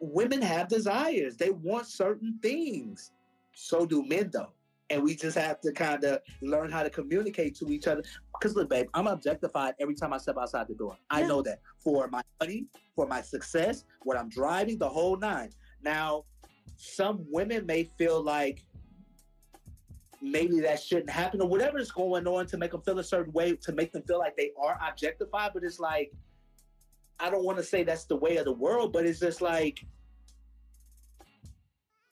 women 0.00 0.40
have 0.40 0.68
desires. 0.68 1.36
They 1.36 1.50
want 1.50 1.86
certain 1.86 2.38
things. 2.40 3.12
So 3.54 3.84
do 3.84 4.02
men, 4.06 4.30
though. 4.32 4.52
And 4.90 5.02
we 5.02 5.14
just 5.14 5.36
have 5.36 5.60
to 5.60 5.72
kind 5.72 6.02
of 6.04 6.20
learn 6.40 6.70
how 6.70 6.82
to 6.82 6.88
communicate 6.88 7.54
to 7.56 7.70
each 7.70 7.86
other. 7.86 8.02
Because 8.32 8.56
look, 8.56 8.70
babe, 8.70 8.86
I'm 8.94 9.06
objectified 9.06 9.74
every 9.78 9.94
time 9.94 10.14
I 10.14 10.18
step 10.18 10.36
outside 10.40 10.68
the 10.68 10.74
door. 10.74 10.96
Yeah. 11.12 11.18
I 11.18 11.22
know 11.26 11.42
that 11.42 11.60
for 11.76 12.08
my 12.08 12.22
money, 12.40 12.64
for 12.96 13.06
my 13.06 13.20
success, 13.20 13.84
what 14.04 14.16
I'm 14.16 14.30
driving, 14.30 14.78
the 14.78 14.88
whole 14.88 15.18
nine. 15.18 15.50
Now, 15.82 16.24
some 16.78 17.26
women 17.28 17.66
may 17.66 17.90
feel 17.98 18.22
like 18.22 18.64
maybe 20.22 20.60
that 20.60 20.80
shouldn't 20.80 21.10
happen 21.10 21.40
or 21.42 21.48
whatever 21.48 21.78
is 21.78 21.90
going 21.90 22.26
on 22.26 22.46
to 22.46 22.56
make 22.56 22.70
them 22.70 22.80
feel 22.80 22.98
a 22.98 23.04
certain 23.04 23.32
way 23.32 23.54
to 23.56 23.72
make 23.72 23.92
them 23.92 24.02
feel 24.02 24.18
like 24.18 24.36
they 24.36 24.52
are 24.60 24.78
objectified. 24.88 25.50
But 25.52 25.64
it's 25.64 25.80
like, 25.80 26.12
I 27.20 27.30
don't 27.30 27.44
want 27.44 27.58
to 27.58 27.64
say 27.64 27.82
that's 27.82 28.04
the 28.04 28.16
way 28.16 28.36
of 28.36 28.44
the 28.44 28.52
world, 28.52 28.92
but 28.92 29.04
it's 29.04 29.18
just 29.18 29.42
like, 29.42 29.84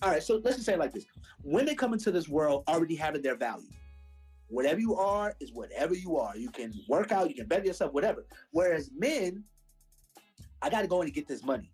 all 0.03 0.11
right, 0.11 0.23
so 0.23 0.41
let's 0.45 0.57
just 0.57 0.67
say 0.67 0.75
it 0.75 0.81
like 0.81 0.93
this. 0.93 1.07
Women 1.43 1.77
come 1.77 1.93
into 1.93 2.11
this 2.11 2.29
world 2.29 2.65
already 2.69 2.97
having 2.97 3.23
their 3.23 3.37
value. 3.37 3.71
Whatever 4.49 4.81
you 4.81 4.97
are 4.97 5.35
is 5.41 5.53
whatever 5.53 5.95
you 5.95 6.17
are. 6.17 6.37
You 6.37 6.51
can 6.51 6.73
work 6.89 7.13
out, 7.13 7.29
you 7.29 7.35
can 7.35 7.47
better 7.47 7.65
yourself, 7.65 7.93
whatever. 7.93 8.27
Whereas 8.51 8.91
men, 8.97 9.45
I 10.61 10.71
got 10.71 10.83
to 10.83 10.89
go 10.89 11.01
in 11.01 11.07
and 11.07 11.15
get 11.15 11.29
this 11.29 11.45
money. 11.45 11.71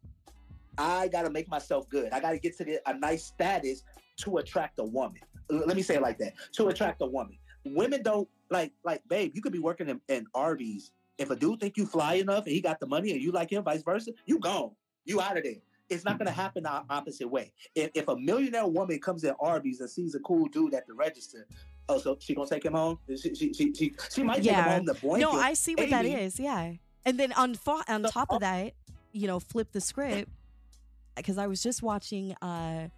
I 0.79 1.09
got 1.09 1.23
to 1.23 1.31
make 1.31 1.49
myself 1.49 1.89
good. 1.89 2.13
I 2.13 2.21
got 2.21 2.31
to 2.33 2.39
get 2.39 2.57
to 2.59 2.65
the, 2.65 2.81
a 2.87 2.95
nice 2.95 3.25
status 3.25 3.83
to 4.19 4.39
attract 4.39 4.79
a 4.79 4.85
woman. 4.85 5.21
Let 5.49 5.77
me 5.77 5.83
say 5.83 5.97
it 5.97 6.03
like 6.03 6.19
that: 6.19 6.35
to 6.53 6.69
attract 6.69 7.03
a 7.03 7.07
woman. 7.07 7.37
Women 7.65 8.03
don't 8.03 8.29
like 8.51 8.73
like, 8.85 9.03
babe. 9.09 9.33
You 9.35 9.43
could 9.43 9.53
be 9.53 9.59
working 9.59 9.89
in, 9.89 10.01
in 10.09 10.27
Arby's. 10.35 10.93
If 11.19 11.31
a 11.31 11.37
dude 11.37 11.61
think 11.61 11.77
you 11.77 11.87
fly 11.87 12.15
enough 12.15 12.47
and 12.47 12.55
he 12.55 12.61
got 12.61 12.81
the 12.81 12.87
money 12.87 13.13
and 13.13 13.21
you 13.21 13.33
like 13.33 13.51
him, 13.51 13.63
vice 13.63 13.83
versa, 13.83 14.13
you 14.27 14.39
gone. 14.39 14.71
You 15.05 15.21
out 15.21 15.37
of 15.37 15.45
there. 15.45 15.57
It's 15.91 16.05
not 16.05 16.19
going 16.19 16.27
to 16.27 16.33
happen 16.33 16.63
the 16.63 16.83
opposite 16.89 17.29
way. 17.29 17.53
If, 17.75 17.91
if 17.95 18.09
a 18.09 18.17
millionaire 18.17 18.67
woman 18.67 18.99
comes 18.99 19.25
in 19.25 19.35
Arby's 19.39 19.81
and 19.81 19.91
sees 19.91 20.15
a 20.15 20.21
cool 20.21 20.47
dude 20.49 20.73
at 20.73 20.87
the 20.87 20.95
register, 20.95 21.47
oh, 21.89 21.99
so 21.99 22.17
she 22.19 22.35
gonna 22.35 22.49
take 22.49 22.65
him 22.65 22.73
home? 22.73 22.99
She 23.09 23.35
she 23.35 23.53
she 23.53 23.75
she, 23.75 23.95
she 24.11 24.23
might 24.23 24.43
yeah. 24.43 24.57
take 24.57 24.65
him 24.65 24.73
home 24.73 24.87
the 24.87 24.95
blanket. 24.95 25.21
No, 25.21 25.33
I 25.33 25.53
see 25.53 25.75
what 25.75 25.89
Amy. 25.89 25.91
that 25.91 26.05
is. 26.07 26.41
Yeah, 26.41 26.73
and 27.05 27.21
then 27.21 27.33
on 27.35 27.57
on 27.89 28.03
top 28.05 28.29
of 28.31 28.41
that, 28.41 28.73
you 29.13 29.27
know, 29.27 29.39
flip 29.39 29.69
the 29.73 29.81
script 29.81 30.31
because 31.17 31.39
I 31.39 31.47
was 31.47 31.63
just 31.63 31.83
watching 31.83 32.35
uh, 32.43 32.89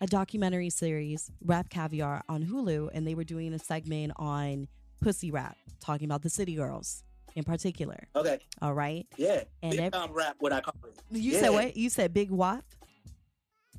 a 0.00 0.06
documentary 0.06 0.70
series, 0.70 1.30
RapCaviar, 1.44 2.22
on 2.28 2.44
Hulu, 2.44 2.90
and 2.92 3.06
they 3.06 3.14
were 3.14 3.24
doing 3.24 3.52
a 3.52 3.58
segment 3.58 4.12
on 4.16 4.68
pussy 5.00 5.30
rap, 5.30 5.56
talking 5.80 6.04
about 6.06 6.22
the 6.22 6.30
city 6.30 6.54
girls 6.54 7.04
in 7.34 7.44
particular. 7.44 8.08
Okay. 8.14 8.38
All 8.60 8.74
right. 8.74 9.06
Yeah. 9.16 9.44
And 9.62 9.72
big 9.72 9.94
every, 9.94 10.14
rap, 10.14 10.36
what 10.38 10.52
I 10.52 10.60
call 10.60 10.74
it. 10.84 10.98
You 11.10 11.32
yeah. 11.32 11.40
said 11.40 11.50
what? 11.50 11.76
You 11.76 11.90
said 11.90 12.12
big 12.12 12.30
wop. 12.30 12.64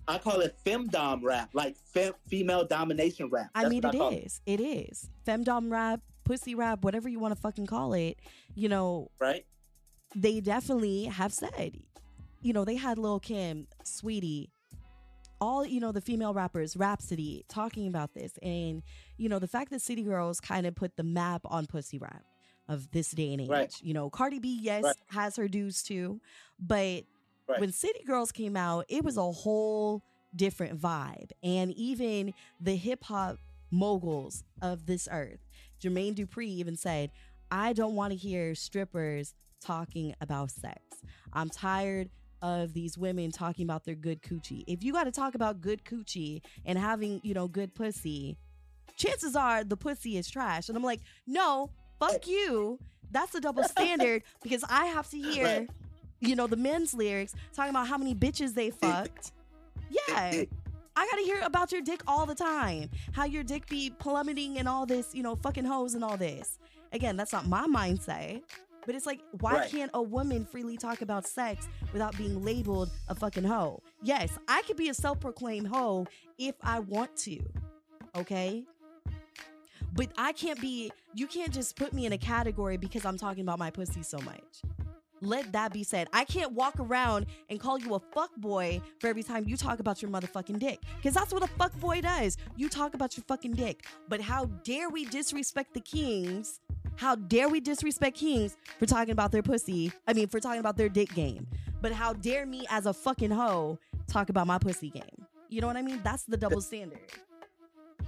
I 0.08 0.18
call 0.18 0.42
it 0.42 0.58
femdom 0.66 1.22
rap, 1.24 1.50
like 1.54 1.78
fem- 1.78 2.14
female 2.28 2.66
domination 2.66 3.30
rap. 3.30 3.52
That's 3.56 3.68
I 3.68 3.70
mean, 3.70 3.86
it 3.86 3.96
I 3.96 4.08
is. 4.10 4.42
It. 4.46 4.60
it 4.60 4.64
is 4.64 5.10
femdom 5.26 5.72
rap, 5.72 6.02
pussy 6.26 6.56
rap, 6.56 6.84
whatever 6.84 7.08
you 7.08 7.20
want 7.20 7.34
to 7.34 7.40
fucking 7.40 7.68
call 7.68 7.94
it. 7.94 8.20
You 8.54 8.68
know, 8.70 9.12
right? 9.20 9.46
They 10.16 10.42
definitely 10.42 11.06
have 11.06 11.32
said 11.34 11.78
you 12.44 12.54
know, 12.54 12.66
they 12.66 12.76
had 12.76 12.98
Lil 12.98 13.20
Kim, 13.20 13.68
Saweetie, 13.84 14.50
all, 15.42 15.66
you 15.66 15.80
know, 15.80 15.92
the 15.92 16.02
female 16.02 16.34
rappers, 16.34 16.78
Rapsody, 16.78 17.46
talking 17.50 17.88
about 17.88 18.14
this. 18.14 18.34
And, 18.44 18.84
you 19.18 19.30
know, 19.30 19.40
the 19.40 19.48
fact 19.48 19.72
that 19.72 19.82
City 19.82 20.04
Girls 20.04 20.40
kind 20.40 20.68
of 20.68 20.76
put 20.76 20.96
the 20.96 21.04
map 21.04 21.42
on 21.46 21.66
pussy 21.66 21.98
rap 21.98 22.24
of 22.68 22.92
this 22.92 23.12
day 23.12 23.32
and 23.32 23.42
age. 23.42 23.50
Right. 23.50 23.74
You 23.82 23.94
know, 23.94 24.10
Cardi 24.10 24.40
B, 24.40 24.60
yes, 24.62 24.84
right. 24.84 24.96
has 25.08 25.36
her 25.38 25.48
dues 25.48 25.84
too. 25.84 26.22
But 26.60 27.04
right. 27.48 27.60
when 27.60 27.72
City 27.72 28.04
Girls 28.06 28.32
came 28.32 28.56
out, 28.56 28.86
it 28.90 29.04
was 29.04 29.18
a 29.18 29.32
whole 29.32 30.04
different 30.36 30.80
vibe. 30.80 31.32
And 31.42 31.74
even 31.74 32.34
the 32.60 32.76
hip 32.76 33.04
hop 33.04 33.38
moguls 33.72 34.44
of 34.62 34.86
this 34.86 35.08
earth, 35.12 35.40
Jermaine 35.82 36.16
Dupri 36.16 36.48
even 36.48 36.76
said, 36.76 37.12
I 37.52 37.74
don't 37.74 37.96
want 37.96 38.12
to 38.12 38.18
hear 38.18 38.56
strippers 38.56 39.34
talking 39.62 40.16
about 40.22 40.52
sex. 40.52 40.80
I'm 41.34 41.50
tired 41.50 42.10
of 42.44 42.74
these 42.74 42.98
women 42.98 43.32
talking 43.32 43.64
about 43.64 43.86
their 43.86 43.96
good 43.96 44.22
coochie. 44.22 44.66
If 44.68 44.84
you 44.84 44.92
got 44.92 45.06
to 45.06 45.12
talk 45.12 45.34
about 45.34 45.62
good 45.62 45.86
coochie 45.86 46.42
and 46.66 46.78
having, 46.78 47.22
you 47.24 47.34
know, 47.34 47.48
good 47.48 47.74
pussy, 47.74 48.38
chances 48.98 49.36
are 49.36 49.64
the 49.64 49.78
pussy 49.78 50.18
is 50.18 50.30
trash. 50.30 50.68
And 50.68 50.78
I'm 50.78 50.84
like, 50.84 51.00
no, 51.26 51.70
fuck 52.00 52.28
you. 52.28 52.78
That's 53.12 53.34
a 53.34 53.40
double 53.40 53.64
standard 53.64 54.24
because 54.44 54.64
I 54.70 54.88
have 54.88 55.10
to 55.12 55.18
hear, 55.18 55.66
you 56.20 56.36
know, 56.36 56.46
the 56.46 56.58
men's 56.58 56.94
lyrics 56.94 57.34
talking 57.54 57.70
about 57.70 57.88
how 57.88 57.98
many 57.98 58.14
bitches 58.14 58.54
they 58.54 58.70
fucked. 58.70 59.32
Yeah. 59.90 60.44
I 60.96 61.08
gotta 61.10 61.24
hear 61.24 61.40
about 61.44 61.72
your 61.72 61.82
dick 61.82 62.02
all 62.08 62.26
the 62.26 62.36
time. 62.36 62.90
How 63.14 63.24
your 63.24 63.44
dick 63.44 63.68
be 63.68 63.90
plummeting 63.90 64.60
and 64.60 64.68
all 64.68 64.86
this, 64.86 65.16
you 65.16 65.24
know, 65.24 65.36
fucking 65.38 65.66
hoes 65.66 65.96
and 65.96 66.04
all 66.04 66.18
this. 66.18 66.60
Again, 66.92 67.16
that's 67.16 67.32
not 67.32 67.48
my 67.48 67.66
mindset. 67.68 68.42
But 68.86 68.96
it's 68.96 69.06
like, 69.06 69.22
why 69.40 69.54
right. 69.54 69.70
can't 69.70 69.92
a 69.94 70.02
woman 70.02 70.46
freely 70.46 70.78
talk 70.78 71.02
about 71.02 71.26
sex 71.26 71.68
without 71.92 72.18
being 72.18 72.44
labeled 72.44 72.90
a 73.08 73.16
fucking 73.16 73.44
hoe? 73.44 73.82
Yes, 74.02 74.38
I 74.48 74.62
could 74.64 74.78
be 74.78 74.90
a 74.90 74.94
self 74.94 75.20
proclaimed 75.20 75.68
hoe 75.68 76.08
if 76.38 76.56
I 76.62 76.80
want 76.80 77.16
to. 77.18 77.40
Okay? 78.16 78.66
But 79.96 80.10
I 80.18 80.32
can't 80.32 80.60
be, 80.60 80.92
you 81.14 81.28
can't 81.28 81.54
just 81.54 81.76
put 81.76 81.94
me 81.94 82.06
in 82.06 82.14
a 82.14 82.18
category 82.18 82.78
because 82.78 83.06
I'm 83.06 83.18
talking 83.18 83.42
about 83.42 83.60
my 83.60 83.70
pussy 83.70 84.02
so 84.02 84.18
much. 84.20 84.64
Let 85.22 85.54
that 85.54 85.72
be 85.72 85.84
said. 85.84 86.10
I 86.12 86.26
can't 86.26 86.52
walk 86.52 86.76
around 86.80 87.28
and 87.50 87.60
call 87.60 87.80
you 87.80 87.96
a 87.96 88.00
fuck 88.00 88.36
boy 88.36 88.82
for 89.00 89.08
every 89.08 89.24
time 89.24 89.48
you 89.48 89.56
talk 89.56 89.80
about 89.80 90.02
your 90.02 90.12
motherfucking 90.12 90.60
dick. 90.60 90.80
Because 90.98 91.14
that's 91.14 91.32
what 91.34 91.44
a 91.44 91.48
fuck 91.48 91.74
boy 91.80 92.02
does. 92.02 92.38
You 92.58 92.68
talk 92.68 92.94
about 92.94 93.16
your 93.16 93.24
fucking 93.26 93.54
dick. 93.54 93.86
But 94.10 94.20
how 94.20 94.46
dare 94.64 94.90
we 94.90 95.06
disrespect 95.06 95.74
the 95.74 95.80
kings 95.80 96.60
how 96.96 97.16
dare 97.16 97.50
we 97.50 97.60
disrespect 97.60 98.18
kings 98.18 98.58
for 98.80 98.86
talking 98.86 99.12
about 99.12 99.32
their 99.32 99.44
pussy? 99.44 99.92
I 100.08 100.14
mean, 100.14 100.28
for 100.28 100.40
talking 100.40 100.60
about 100.60 100.78
their 100.78 100.90
dick 100.90 101.14
game. 101.14 101.48
But 101.82 101.92
how 101.92 102.14
dare 102.14 102.46
me 102.46 102.66
as 102.70 102.86
a 102.86 102.94
fucking 102.94 103.32
hoe 103.32 103.78
talk 104.08 104.30
about 104.30 104.48
my 104.48 104.58
pussy 104.58 104.90
game? 104.90 105.26
You 105.50 105.62
know 105.62 105.68
what 105.68 105.78
I 105.78 105.82
mean? 105.82 106.00
That's 106.04 106.24
the 106.24 106.38
double 106.38 106.62
standard. 106.62 107.00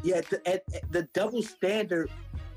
Yeah, 0.04 0.22
the, 0.22 0.62
the 0.92 1.04
double 1.14 1.42
standard. 1.42 2.10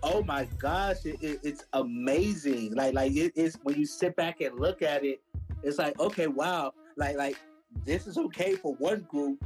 Oh 0.03 0.23
my 0.23 0.47
gosh, 0.59 1.05
it, 1.05 1.23
it, 1.23 1.41
it's 1.43 1.65
amazing. 1.73 2.75
Like, 2.75 2.95
like 2.95 3.17
it 3.17 3.33
is 3.35 3.59
when 3.63 3.77
you 3.77 3.87
sit 3.87 4.15
back 4.17 4.41
and 4.41 4.59
look 4.59 4.83
at 4.83 5.05
it. 5.05 5.21
It's 5.63 5.79
like, 5.79 5.99
okay, 5.99 6.29
wow. 6.29 6.73
Like, 6.97 7.17
like 7.17 7.37
this 7.85 8.07
is 8.07 8.17
okay 8.17 8.55
for 8.55 8.75
one 8.75 9.07
group, 9.09 9.45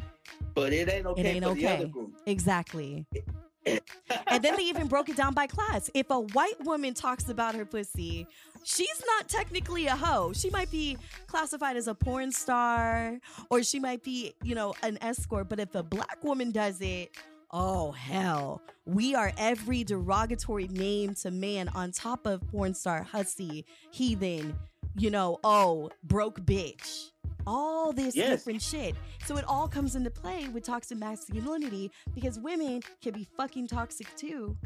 but 0.55 0.73
it 0.73 0.93
ain't 0.93 1.07
okay 1.07 1.21
it 1.23 1.27
ain't 1.27 1.45
for 1.45 1.51
okay. 1.53 1.61
the 1.63 1.69
other 1.69 1.87
group. 1.87 2.21
Exactly. 2.27 3.07
It, 3.13 3.25
and 3.67 4.43
then 4.43 4.57
they 4.57 4.65
even 4.65 4.89
broke 4.89 5.09
it 5.09 5.17
down 5.17 5.35
by 5.35 5.47
class. 5.47 5.91
If 5.95 6.11
a 6.11 6.21
white 6.21 6.63
woman 6.65 6.95
talks 6.95 7.29
about 7.29 7.55
her 7.55 7.65
pussy, 7.65 8.27
she's 8.65 9.03
not 9.07 9.29
technically 9.29 9.87
a 9.87 9.97
hoe. 9.97 10.33
She 10.33 10.51
might 10.51 10.71
be 10.71 10.99
classified 11.27 11.77
as 11.77 11.89
a 11.89 11.95
porn 11.95 12.33
star 12.33 13.19
or 13.51 13.63
she 13.63 13.79
might 13.79 14.03
be, 14.03 14.35
you 14.43 14.55
know, 14.55 14.75
an 14.83 14.99
escort. 15.01 15.49
But 15.49 15.61
if 15.61 15.75
a 15.75 15.83
black 15.83 16.19
woman 16.23 16.51
does 16.51 16.81
it, 16.81 17.17
oh 17.51 17.93
hell, 17.93 18.63
we 18.85 19.15
are 19.15 19.33
every 19.37 19.85
derogatory 19.85 20.69
name 20.69 21.15
to 21.17 21.31
man 21.31 21.69
on 21.69 21.93
top 21.93 22.27
of 22.27 22.47
porn 22.49 22.75
star, 22.75 23.03
hussy, 23.03 23.65
heathen, 23.91 24.59
you 24.97 25.11
know, 25.11 25.39
oh, 25.45 25.91
broke 26.03 26.41
bitch 26.41 27.12
all 27.47 27.93
this 27.93 28.17
yes. 28.17 28.31
different 28.31 28.63
shit. 28.63 28.95
So 29.27 29.37
it 29.37 29.45
all 29.47 29.69
comes 29.69 29.97
into 29.97 30.11
play 30.11 30.49
with 30.49 30.65
toxic 30.65 30.99
masculinity 30.99 31.91
because 32.15 32.39
women 32.39 32.83
can 33.03 33.13
be 33.13 33.27
fucking 33.37 33.69
toxic 33.69 34.15
too 34.17 34.57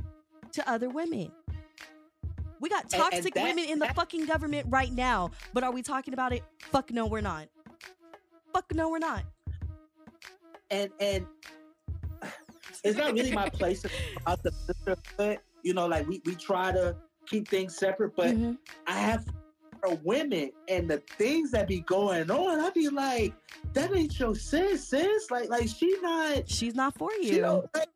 to 0.52 0.70
other 0.70 0.88
women. 0.88 1.30
We 2.60 2.68
got 2.70 2.88
toxic 2.88 3.12
and, 3.12 3.26
and 3.26 3.34
that, 3.34 3.42
women 3.44 3.64
in 3.70 3.78
the 3.78 3.86
that, 3.86 3.96
fucking 3.96 4.26
government 4.26 4.66
right 4.70 4.92
now, 4.92 5.30
but 5.52 5.62
are 5.62 5.72
we 5.72 5.82
talking 5.82 6.14
about 6.14 6.32
it? 6.32 6.42
Fuck 6.60 6.90
no, 6.90 7.06
we're 7.06 7.20
not. 7.20 7.48
Fuck 8.54 8.74
no, 8.74 8.88
we're 8.88 8.98
not. 8.98 9.24
and 10.70 10.90
and 11.00 11.26
it's 12.84 12.96
not 12.98 13.12
really 13.14 13.32
my 13.32 13.48
place 13.48 13.82
to 13.82 13.90
out 14.26 14.42
the 14.42 14.52
sisterhood. 14.52 15.38
You 15.62 15.74
know, 15.74 15.86
like 15.86 16.08
we 16.08 16.22
we 16.24 16.34
try 16.34 16.72
to 16.72 16.96
keep 17.26 17.48
things 17.48 17.76
separate, 17.76 18.14
but 18.16 18.28
Mm-hmm. 18.34 18.52
I 18.86 18.92
have 18.98 19.26
women 20.02 20.50
and 20.68 20.88
the 20.88 20.98
things 21.18 21.50
that 21.52 21.68
be 21.68 21.80
going 21.80 22.30
on. 22.30 22.60
I'd 22.60 22.74
be 22.74 22.88
like, 22.88 23.34
that 23.72 23.94
ain't 23.94 24.18
your 24.18 24.34
sis, 24.34 24.88
sis. 24.88 25.30
Like 25.30 25.48
like 25.48 25.68
she 25.68 25.96
not. 26.02 26.48
She's 26.48 26.74
not 26.74 26.96
for 26.96 27.10
you. 27.20 27.68
Like, 27.74 27.88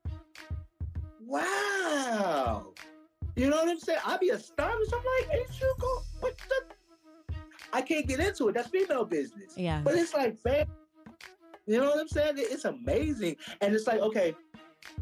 wow. 1.25 2.73
You 3.37 3.49
know 3.49 3.57
what 3.57 3.69
I'm 3.69 3.79
saying? 3.79 4.01
I'd 4.05 4.21
be 4.21 4.31
astonished. 4.31 4.93
I'm 4.93 5.29
like, 5.29 5.39
ain't 5.39 5.61
you 5.61 5.75
go? 5.79 6.03
What 6.21 6.37
the? 6.49 7.35
I 7.73 7.83
can't 7.83 8.07
get 8.07 8.21
into 8.21 8.49
it. 8.49 8.55
That's 8.55 8.69
female 8.69 9.05
business. 9.05 9.55
yeah. 9.57 9.81
But 9.85 9.95
it's 9.95 10.13
like, 10.13 10.37
fam, 10.39 10.67
you 11.67 11.79
know 11.79 11.87
what 11.91 12.01
I'm 12.01 12.09
saying? 12.09 12.35
It's 12.37 12.65
amazing. 12.65 13.37
And 13.61 13.75
it's 13.75 13.87
like, 13.87 14.01
okay, 14.01 14.35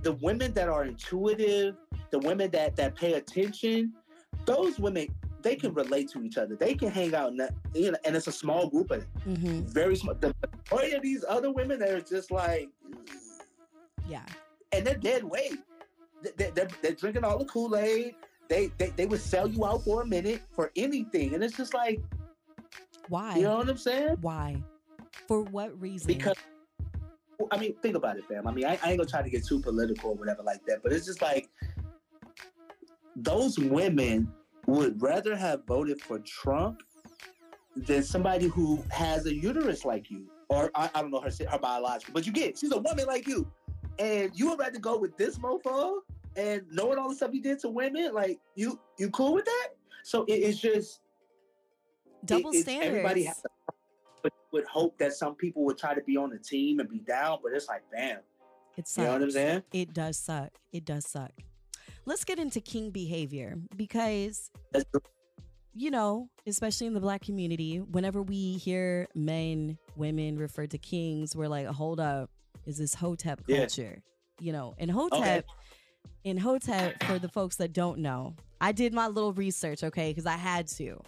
the 0.03 0.13
women 0.13 0.53
that 0.53 0.69
are 0.69 0.85
intuitive, 0.85 1.77
the 2.11 2.19
women 2.19 2.51
that 2.51 2.77
that 2.77 2.95
pay 2.95 3.15
attention, 3.15 3.95
those 4.45 4.79
women, 4.79 5.09
they 5.49 5.57
can 5.57 5.73
relate 5.73 6.11
to 6.11 6.23
each 6.23 6.37
other. 6.37 6.55
They 6.57 6.75
can 6.75 6.91
hang 6.91 7.15
out, 7.15 7.33
and, 7.33 7.49
you 7.75 7.91
know, 7.91 7.99
and 8.05 8.15
it's 8.15 8.27
a 8.27 8.33
small 8.33 8.69
group 8.69 8.91
of 8.91 9.01
them. 9.01 9.37
hmm 9.37 9.61
Very 9.67 9.97
small. 9.97 10.15
The 10.15 10.35
majority 10.71 10.95
of 10.97 11.03
these 11.03 11.25
other 11.27 11.51
women, 11.51 11.79
they're 11.79 12.01
just 12.01 12.31
like, 12.31 12.69
Yeah. 14.07 14.25
and 14.73 14.87
they're 14.87 14.95
dead 14.95 15.25
weight. 15.25 15.59
They, 16.37 16.51
they're, 16.51 16.69
they're 16.83 16.93
drinking 16.93 17.25
all 17.25 17.39
the 17.39 17.45
Kool 17.47 17.77
Aid. 17.77 18.15
They, 18.49 18.71
they 18.79 18.89
they 18.97 19.05
would 19.07 19.21
sell 19.21 19.47
you 19.47 19.65
out 19.67 19.85
for 19.85 20.03
a 20.03 20.07
minute 20.07 20.41
for 20.53 20.71
anything, 20.75 21.35
and 21.35 21.45
it's 21.45 21.57
just 21.57 21.75
like, 21.75 22.01
Why? 23.09 23.37
you 23.37 23.43
know 23.43 23.59
what 23.59 23.69
I'm 23.69 23.77
saying? 23.77 24.17
Why? 24.23 24.63
For 25.27 25.43
what 25.43 25.79
reason? 25.81 26.07
Because 26.07 26.37
I 27.53 27.59
mean, 27.59 27.75
think 27.83 27.95
about 27.95 28.17
it, 28.17 28.25
fam. 28.27 28.47
I 28.47 28.53
mean, 28.53 28.65
I, 28.65 28.79
I 28.83 28.91
ain't 28.91 28.99
gonna 28.99 29.05
try 29.05 29.23
to 29.23 29.29
get 29.31 29.47
too 29.47 29.61
political 29.61 30.11
or 30.11 30.15
whatever 30.15 30.43
like 30.43 30.65
that, 30.67 30.83
but 30.83 30.93
it's 30.93 31.07
just 31.07 31.21
like 31.23 31.49
those 33.17 33.59
women 33.59 34.33
would 34.69 35.01
rather 35.01 35.35
have 35.35 35.65
voted 35.67 35.99
for 35.99 36.19
Trump 36.19 36.83
than 37.75 38.03
somebody 38.03 38.47
who 38.47 38.85
has 38.91 39.25
a 39.25 39.35
uterus 39.35 39.85
like 39.87 40.11
you, 40.11 40.27
or 40.51 40.71
I, 40.75 40.91
I 40.95 41.01
don't 41.01 41.11
know 41.11 41.21
her 41.21 41.31
her 41.51 41.59
biological, 41.59 42.13
but 42.13 42.27
you 42.27 42.33
get 42.33 42.59
she's 42.59 42.73
a 42.73 42.79
woman 42.79 43.07
like 43.07 43.27
you, 43.27 43.51
and 43.99 44.31
you 44.35 44.51
would 44.51 44.59
rather 44.59 44.79
go 44.79 44.99
with 44.99 45.17
this 45.17 45.39
mofo 45.39 46.01
and 46.37 46.63
knowing 46.71 46.99
all 46.99 47.09
the 47.09 47.15
stuff 47.17 47.33
he 47.33 47.41
did 47.41 47.59
to 47.61 47.71
women, 47.71 48.13
like 48.13 48.39
you 48.57 48.79
you 48.99 49.09
cool 49.11 49.33
with 49.33 49.47
that? 49.47 49.69
So 50.05 50.25
it, 50.25 50.35
it's 50.35 50.59
just 50.59 51.01
double 52.27 52.51
it- 52.51 52.61
standards. 52.63 52.89
Everybody 52.89 53.25
has 53.25 53.41
to, 53.41 53.49
but 54.23 54.33
would 54.53 54.67
hope 54.67 54.99
that 54.99 55.15
some 55.15 55.35
people 55.35 55.65
would 55.65 55.79
try 55.79 55.95
to 55.95 56.03
be 56.03 56.19
on 56.19 56.29
the 56.29 56.39
team 56.39 56.81
and 56.81 56.91
be 56.91 56.99
down, 56.99 57.39
but 57.43 57.53
it's 57.55 57.69
like, 57.69 57.85
bam, 57.91 58.19
it 58.77 58.87
sucks. 58.87 58.99
you 58.99 59.05
know 59.05 59.13
what 59.15 59.23
I'm 59.23 59.31
saying? 59.31 59.63
It 59.73 59.95
does 59.95 60.19
suck. 60.19 60.51
It 60.73 60.85
does 60.85 61.07
suck. 61.09 61.33
Let's 62.09 62.25
get 62.25 62.39
into 62.39 62.63
king 62.63 62.89
behavior 62.89 63.55
because 63.77 64.51
you 65.75 65.91
know, 65.91 66.31
especially 66.47 66.87
in 66.87 66.95
the 66.95 67.01
black 67.01 67.21
community, 67.21 67.77
whenever 67.77 68.23
we 68.23 68.57
hear 68.57 69.07
men, 69.15 69.77
women 69.95 70.39
referred 70.39 70.71
to 70.71 70.79
kings, 70.79 71.37
we're 71.37 71.49
like, 71.49 71.67
hold 71.67 72.01
up, 72.01 72.31
is 72.65 72.79
this 72.79 72.95
hotep 72.95 73.43
Yeah. 73.47 73.59
culture? 73.59 74.03
You 74.41 74.53
know, 74.53 74.75
and 74.79 74.91
oh, 74.91 74.95
hotep, 74.95 75.21
Okay. 75.21 75.43
in 76.25 76.39
hotep, 76.39 76.95
for 77.05 77.19
the 77.19 77.29
folks 77.29 77.57
that 77.57 77.75
don't 77.75 77.99
know, 77.99 78.35
I 78.59 78.73
did 78.73 78.95
my 78.95 79.07
little 79.07 79.35
research, 79.35 79.85
okay, 79.85 80.11
because 80.11 80.25
I 80.25 80.39
had 80.39 80.67
to. 80.79 80.99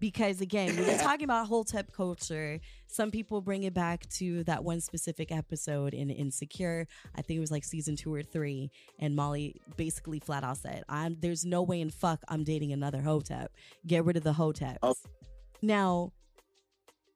Because 0.00 0.40
again, 0.40 0.76
when 0.76 0.86
we're 0.86 0.98
talking 0.98 1.24
about 1.24 1.48
hotep 1.48 1.92
culture, 1.92 2.60
some 2.86 3.10
people 3.10 3.40
bring 3.40 3.64
it 3.64 3.74
back 3.74 4.08
to 4.10 4.44
that 4.44 4.62
one 4.64 4.80
specific 4.80 5.32
episode 5.32 5.94
in 5.94 6.10
Insecure. 6.10 6.86
I 7.16 7.22
think 7.22 7.38
it 7.38 7.40
was 7.40 7.50
like 7.50 7.64
season 7.64 7.96
two 7.96 8.14
or 8.14 8.22
three, 8.22 8.70
and 8.98 9.16
Molly 9.16 9.60
basically 9.76 10.20
flat 10.20 10.44
out 10.44 10.58
said, 10.58 10.84
"I'm 10.88 11.16
there's 11.20 11.44
no 11.44 11.62
way 11.62 11.80
in 11.80 11.90
fuck 11.90 12.22
I'm 12.28 12.44
dating 12.44 12.72
another 12.72 13.00
hotep. 13.00 13.52
Get 13.86 14.04
rid 14.04 14.16
of 14.16 14.24
the 14.24 14.32
hoteps." 14.32 14.78
Oh. 14.82 14.94
Now, 15.60 16.12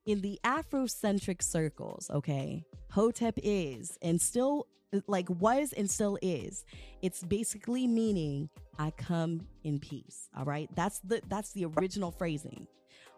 in 0.05 0.21
the 0.21 0.39
Afrocentric 0.43 1.41
circles, 1.41 2.09
okay, 2.11 2.65
hotep 2.91 3.39
is 3.41 3.97
and 4.01 4.21
still 4.21 4.67
like 5.07 5.29
was 5.29 5.73
and 5.73 5.89
still 5.89 6.17
is. 6.21 6.65
It's 7.01 7.23
basically 7.23 7.87
meaning 7.87 8.49
I 8.79 8.91
come 8.91 9.47
in 9.63 9.79
peace. 9.79 10.29
All 10.37 10.45
right, 10.45 10.69
that's 10.75 10.99
the 10.99 11.21
that's 11.29 11.51
the 11.53 11.65
original 11.65 12.11
phrasing. 12.11 12.67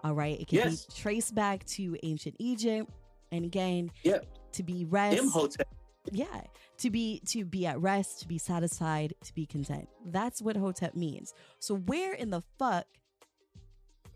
All 0.03 0.13
right, 0.13 0.39
it 0.39 0.47
can 0.47 0.57
Yes. 0.59 0.85
be 0.85 0.93
traced 0.95 1.33
back 1.35 1.65
to 1.67 1.97
ancient 2.03 2.35
Egypt, 2.39 2.91
and 3.31 3.43
again, 3.45 3.89
Yep. 4.03 4.25
to 4.53 4.63
be 4.63 4.85
rest 4.85 5.17
Imhotep. 5.19 5.67
yeah 6.11 6.41
to 6.77 6.89
be 6.91 7.19
to 7.25 7.43
be 7.43 7.65
at 7.65 7.79
rest 7.81 8.19
to 8.19 8.27
be 8.27 8.37
satisfied 8.37 9.13
to 9.23 9.33
be 9.33 9.45
content 9.45 9.87
that's 10.07 10.39
what 10.41 10.55
hotep 10.55 10.93
means 10.95 11.33
so 11.59 11.75
where 11.75 12.13
in 12.13 12.29
the 12.29 12.43
fuck 12.59 12.85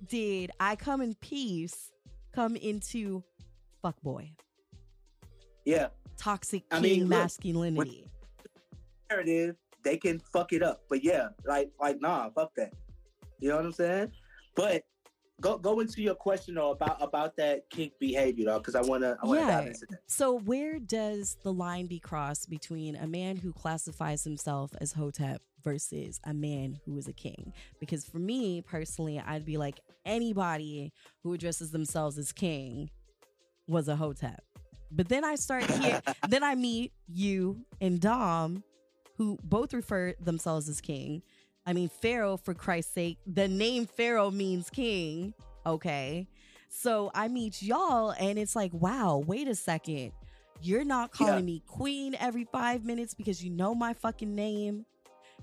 did 0.07 0.51
i 0.59 0.75
come 0.75 1.01
in 1.01 1.15
peace 1.15 1.91
come 2.33 2.55
into 2.55 3.23
fuck 3.81 3.99
boy 4.03 4.31
Yeah. 5.65 5.87
toxic 6.17 6.63
I 6.71 6.79
mean, 6.79 7.01
look, 7.01 7.09
masculinity 7.09 8.05
Narrative, 9.09 9.55
they 9.89 9.97
can 9.97 10.19
fuck 10.31 10.53
it 10.53 10.61
up. 10.61 10.83
But 10.89 11.03
yeah, 11.03 11.29
like 11.45 11.71
like 11.79 11.99
nah, 11.99 12.29
fuck 12.29 12.53
that. 12.55 12.73
You 13.39 13.49
know 13.49 13.55
what 13.57 13.65
I'm 13.65 13.71
saying? 13.73 14.11
But 14.55 14.83
go 15.41 15.57
go 15.57 15.79
into 15.79 16.01
your 16.01 16.15
question 16.15 16.55
though 16.55 16.71
about 16.71 17.01
about 17.01 17.35
that 17.37 17.67
kink 17.71 17.93
behavior 17.99 18.45
though, 18.45 18.59
because 18.59 18.75
I 18.75 18.81
wanna 18.81 19.17
I 19.23 19.25
wanna 19.25 19.41
Yeah. 19.41 19.47
dive 19.57 19.67
into 19.67 19.85
that. 19.89 19.99
so 20.07 20.37
where 20.39 20.77
does 20.79 21.37
the 21.43 21.51
line 21.53 21.87
be 21.87 21.99
crossed 21.99 22.49
between 22.49 22.95
a 22.95 23.07
man 23.07 23.35
who 23.37 23.51
classifies 23.53 24.23
himself 24.23 24.71
as 24.79 24.91
hotep 24.93 25.41
versus 25.63 26.19
a 26.25 26.33
man 26.33 26.79
who 26.85 26.97
is 26.97 27.07
a 27.09 27.13
king 27.13 27.51
because 27.81 28.05
for 28.05 28.17
me 28.17 28.61
personally 28.61 29.19
i'd 29.27 29.43
be 29.45 29.57
like 29.57 29.81
anybody 30.05 30.93
who 31.21 31.33
addresses 31.33 31.71
themselves 31.71 32.17
as 32.17 32.31
king 32.31 32.89
was 33.67 33.89
a 33.89 33.95
hotep 33.97 34.41
but 34.89 35.09
then 35.09 35.25
i 35.25 35.35
start 35.35 35.69
here 35.69 36.01
then 36.29 36.43
i 36.45 36.55
meet 36.55 36.93
you 37.09 37.59
and 37.81 37.99
dom 37.99 38.63
who 39.19 39.37
both 39.43 39.73
refer 39.73 40.13
themselves 40.21 40.69
as 40.69 40.79
king. 40.79 41.21
I 41.65 41.73
mean 41.73 41.89
pharaoh 41.89 42.37
for 42.37 42.53
christ's 42.53 42.93
sake 42.93 43.17
the 43.27 43.47
name 43.49 43.85
pharaoh 43.85 44.31
means 44.31 44.69
king. 44.71 45.33
Okay. 45.65 46.27
So 46.69 47.11
i 47.13 47.27
meet 47.27 47.61
y'all 47.61 48.11
and 48.11 48.39
it's 48.39 48.55
like 48.55 48.71
wow 48.73 49.21
wait 49.27 49.47
a 49.49 49.55
second. 49.55 50.13
You're 50.61 50.85
not 50.85 51.11
calling 51.11 51.33
Yeah. 51.35 51.41
me 51.41 51.63
queen 51.67 52.15
every 52.19 52.45
five 52.45 52.85
minutes 52.85 53.13
because 53.13 53.43
you 53.43 53.49
know 53.51 53.75
my 53.75 53.93
fucking 53.93 54.33
name. 54.33 54.85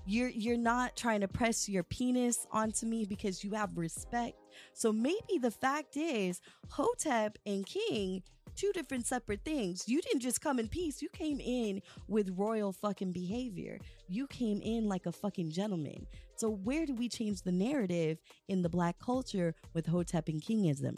You're 0.07 0.29
you're 0.29 0.57
not 0.57 0.95
trying 0.95 1.21
to 1.21 1.27
press 1.27 1.69
your 1.69 1.83
penis 1.83 2.47
onto 2.51 2.87
me 2.87 3.05
because 3.05 3.43
you 3.43 3.51
have 3.51 3.77
respect. 3.77 4.37
So 4.73 4.91
maybe 4.91 5.37
the 5.39 5.51
fact 5.51 5.97
is 5.97 6.41
hotep 6.69 7.37
and 7.45 7.63
king 7.65 8.23
two 8.57 8.71
different 8.73 9.05
separate 9.05 9.41
things. 9.45 9.83
You 9.87 10.01
didn't 10.01 10.21
just 10.21 10.41
come 10.41 10.59
in 10.59 10.67
peace. 10.67 11.01
You 11.01 11.09
came 11.09 11.39
in 11.39 11.81
with 12.07 12.33
royal 12.35 12.73
fucking 12.73 13.11
behavior. 13.11 13.79
You 14.09 14.27
came 14.27 14.61
in 14.61 14.87
like 14.87 15.05
a 15.05 15.11
fucking 15.11 15.51
gentleman. 15.51 16.07
So 16.35 16.49
where 16.49 16.85
do 16.85 16.95
we 16.95 17.07
change 17.07 17.43
the 17.43 17.51
narrative 17.51 18.17
in 18.49 18.61
the 18.61 18.69
black 18.69 18.97
culture 18.99 19.53
with 19.73 19.85
hotep 19.85 20.27
and 20.27 20.41
kingism? 20.41 20.97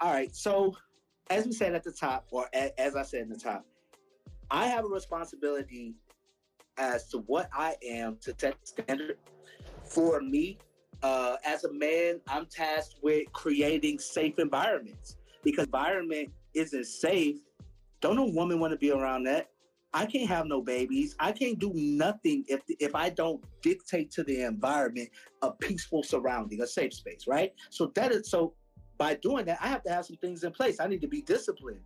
All 0.00 0.12
right. 0.12 0.34
So, 0.34 0.76
as 1.30 1.46
we 1.46 1.52
said 1.52 1.74
at 1.74 1.84
the 1.84 1.92
top, 1.92 2.26
or 2.30 2.48
as 2.54 2.96
I 2.96 3.02
said 3.02 3.22
in 3.22 3.28
the 3.28 3.36
top, 3.36 3.64
I 4.50 4.66
have 4.66 4.84
a 4.84 4.88
responsibility 4.88 5.94
as 6.76 7.08
to 7.08 7.18
what 7.18 7.48
I 7.52 7.76
am 7.86 8.16
to 8.22 8.34
set 8.36 8.56
the 8.60 8.66
standard 8.66 9.18
for 9.84 10.20
me. 10.20 10.58
Uh, 11.02 11.36
as 11.44 11.64
a 11.64 11.72
man, 11.72 12.20
I'm 12.26 12.46
tasked 12.46 12.96
with 13.02 13.32
creating 13.32 13.98
safe 13.98 14.38
environments 14.38 15.16
because 15.42 15.66
environment 15.66 16.30
isn't 16.54 16.86
safe. 16.86 17.38
Don't 18.00 18.16
no 18.16 18.26
woman 18.26 18.60
want 18.60 18.72
to 18.72 18.78
be 18.78 18.90
around 18.90 19.24
that. 19.24 19.50
I 19.92 20.06
can't 20.06 20.28
have 20.28 20.46
no 20.46 20.62
babies. 20.62 21.16
I 21.18 21.32
can't 21.32 21.58
do 21.58 21.72
nothing 21.74 22.44
if 22.48 22.60
if 22.78 22.94
I 22.94 23.10
don't 23.10 23.42
dictate 23.60 24.10
to 24.12 24.22
the 24.22 24.42
environment 24.42 25.10
a 25.42 25.50
peaceful 25.50 26.02
surrounding, 26.02 26.60
a 26.60 26.66
safe 26.66 26.94
space, 26.94 27.26
right? 27.26 27.52
So 27.70 27.90
that 27.94 28.12
is 28.12 28.30
so 28.30 28.54
by 28.98 29.14
doing 29.14 29.46
that, 29.46 29.58
I 29.60 29.68
have 29.68 29.82
to 29.84 29.90
have 29.90 30.04
some 30.06 30.16
things 30.16 30.44
in 30.44 30.52
place. 30.52 30.78
I 30.78 30.86
need 30.86 31.00
to 31.00 31.08
be 31.08 31.22
disciplined 31.22 31.80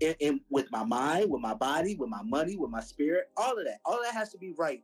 in, 0.00 0.14
in 0.20 0.40
with 0.50 0.70
my 0.70 0.84
mind, 0.84 1.30
with 1.30 1.42
my 1.42 1.52
body, 1.52 1.96
with 1.96 2.08
my 2.08 2.22
money, 2.22 2.56
with 2.56 2.70
my 2.70 2.80
spirit, 2.80 3.28
all 3.36 3.58
of 3.58 3.64
that. 3.64 3.80
All 3.84 3.98
of 3.98 4.04
that 4.04 4.14
has 4.14 4.30
to 4.30 4.38
be 4.38 4.54
right. 4.56 4.82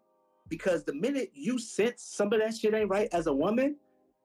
Because 0.48 0.84
the 0.84 0.94
minute 0.94 1.30
you 1.32 1.58
sense 1.58 2.02
some 2.02 2.32
of 2.32 2.40
that 2.40 2.56
shit 2.56 2.74
ain't 2.74 2.90
right 2.90 3.08
as 3.12 3.26
a 3.26 3.32
woman, 3.32 3.76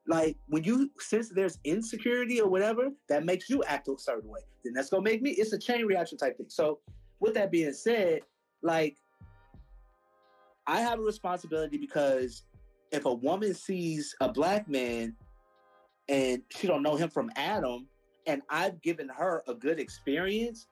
like 0.07 0.37
when 0.47 0.63
you 0.63 0.89
sense 0.99 1.29
there's 1.29 1.59
insecurity 1.63 2.41
or 2.41 2.49
whatever, 2.49 2.89
that 3.09 3.25
makes 3.25 3.49
you 3.49 3.63
act 3.63 3.87
a 3.87 3.95
certain 3.97 4.29
way. 4.29 4.41
Then 4.63 4.73
that's 4.73 4.89
gonna 4.89 5.03
make 5.03 5.21
me, 5.21 5.31
it's 5.31 5.53
a 5.53 5.59
chain 5.59 5.85
reaction 5.85 6.17
type 6.17 6.37
thing. 6.37 6.47
So 6.49 6.79
with 7.19 7.33
that 7.35 7.51
being 7.51 7.73
said, 7.73 8.21
like 8.61 8.97
I 10.67 10.81
have 10.81 10.99
a 10.99 11.03
responsibility 11.03 11.77
because 11.77 12.43
if 12.91 13.05
a 13.05 13.13
woman 13.13 13.53
sees 13.53 14.15
a 14.21 14.31
black 14.31 14.67
man 14.67 15.15
and 16.09 16.41
she 16.49 16.67
don't 16.67 16.83
know 16.83 16.95
him 16.95 17.09
from 17.09 17.31
Adam, 17.35 17.87
and 18.27 18.41
I've 18.49 18.81
given 18.81 19.09
her 19.09 19.43
a 19.47 19.53
good 19.53 19.79
experience, 19.79 20.67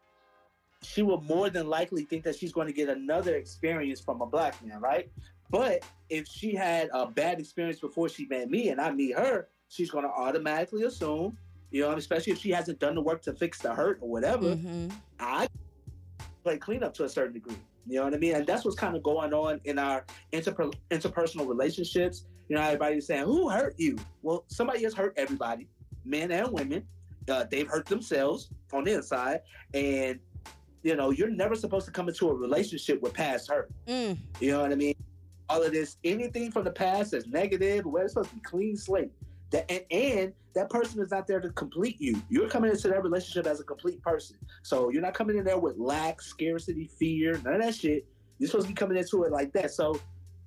she 0.83 1.01
will 1.01 1.21
more 1.21 1.49
than 1.49 1.67
likely 1.67 2.03
think 2.03 2.23
that 2.23 2.35
she's 2.35 2.51
going 2.51 2.67
to 2.67 2.73
get 2.73 2.89
another 2.89 3.35
experience 3.35 3.99
from 3.99 4.21
a 4.21 4.25
black 4.25 4.63
man, 4.63 4.79
right? 4.79 5.09
But 5.49 5.83
if 6.09 6.27
she 6.27 6.53
had 6.53 6.89
a 6.93 7.07
bad 7.07 7.39
experience 7.39 7.79
before 7.79 8.09
she 8.09 8.25
met 8.25 8.49
me 8.49 8.69
and 8.69 8.79
I 8.79 8.91
meet 8.91 9.17
her, 9.17 9.49
she's 9.67 9.89
going 9.89 10.03
to 10.03 10.11
automatically 10.11 10.83
assume, 10.83 11.37
you 11.71 11.81
know, 11.81 11.91
especially 11.91 12.33
if 12.33 12.39
she 12.39 12.51
hasn't 12.51 12.79
done 12.79 12.95
the 12.95 13.01
work 13.01 13.21
to 13.23 13.33
fix 13.33 13.59
the 13.59 13.73
hurt 13.73 13.99
or 14.01 14.09
whatever, 14.09 14.55
Mhm. 14.55 14.91
I 15.19 15.47
play 16.43 16.57
cleanup 16.57 16.93
to 16.95 17.03
a 17.05 17.09
certain 17.09 17.33
degree. 17.33 17.57
You 17.87 17.97
know 17.97 18.03
what 18.03 18.13
I 18.13 18.17
mean? 18.17 18.35
And 18.35 18.45
that's 18.45 18.63
what's 18.65 18.77
kind 18.77 18.95
of 18.95 19.03
going 19.03 19.33
on 19.33 19.59
in 19.63 19.79
our 19.79 20.05
interper- 20.31 20.73
interpersonal 20.91 21.47
relationships. 21.47 22.25
You 22.47 22.55
know, 22.55 22.61
everybody's 22.61 23.07
saying, 23.07 23.25
"Who 23.25 23.49
hurt 23.49 23.75
you?" 23.77 23.97
Well, 24.21 24.43
somebody 24.47 24.83
has 24.83 24.93
hurt 24.93 25.13
everybody, 25.17 25.67
men 26.05 26.31
and 26.31 26.51
women. 26.51 26.87
Uh, 27.27 27.45
they've 27.45 27.67
hurt 27.67 27.85
themselves 27.85 28.49
on 28.73 28.83
the 28.83 28.93
inside, 28.93 29.41
and 29.73 30.19
you 30.81 30.95
know, 30.95 31.09
you're 31.11 31.29
never 31.29 31.55
supposed 31.55 31.85
to 31.85 31.91
come 31.91 32.07
into 32.07 32.29
a 32.29 32.33
relationship 32.33 33.01
with 33.01 33.13
past 33.13 33.49
hurt. 33.49 33.69
Mm. 33.85 34.17
You 34.39 34.51
know 34.51 34.61
what 34.61 34.71
I 34.71 34.75
mean? 34.75 34.95
All 35.49 35.63
of 35.63 35.71
this, 35.71 35.97
anything 36.03 36.51
from 36.51 36.63
the 36.63 36.71
past 36.71 37.11
that's 37.11 37.27
negative, 37.27 37.85
where 37.85 38.03
it's 38.03 38.13
supposed 38.13 38.29
to 38.29 38.35
be 38.35 38.41
clean 38.41 38.77
slate. 38.77 39.11
That 39.51 39.69
and, 39.71 39.83
and 39.91 40.33
that 40.53 40.69
person 40.69 41.01
is 41.01 41.09
not 41.09 41.25
there 41.25 41.39
to 41.39 41.49
complete 41.49 41.99
you. 41.99 42.21
You're 42.29 42.49
coming 42.49 42.69
into 42.69 42.87
that 42.87 43.03
relationship 43.03 43.47
as 43.47 43.59
a 43.59 43.63
complete 43.63 44.01
person. 44.03 44.37
So 44.61 44.89
you're 44.89 45.01
not 45.01 45.15
coming 45.15 45.37
in 45.37 45.45
there 45.45 45.57
with 45.57 45.77
lack, 45.77 46.21
scarcity, 46.21 46.89
fear, 46.99 47.39
none 47.43 47.55
of 47.55 47.61
that 47.61 47.75
shit. 47.75 48.05
You're 48.37 48.47
supposed 48.47 48.67
to 48.67 48.73
be 48.73 48.75
coming 48.75 48.97
into 48.97 49.23
it 49.23 49.31
like 49.31 49.51
that. 49.53 49.71
So 49.71 49.99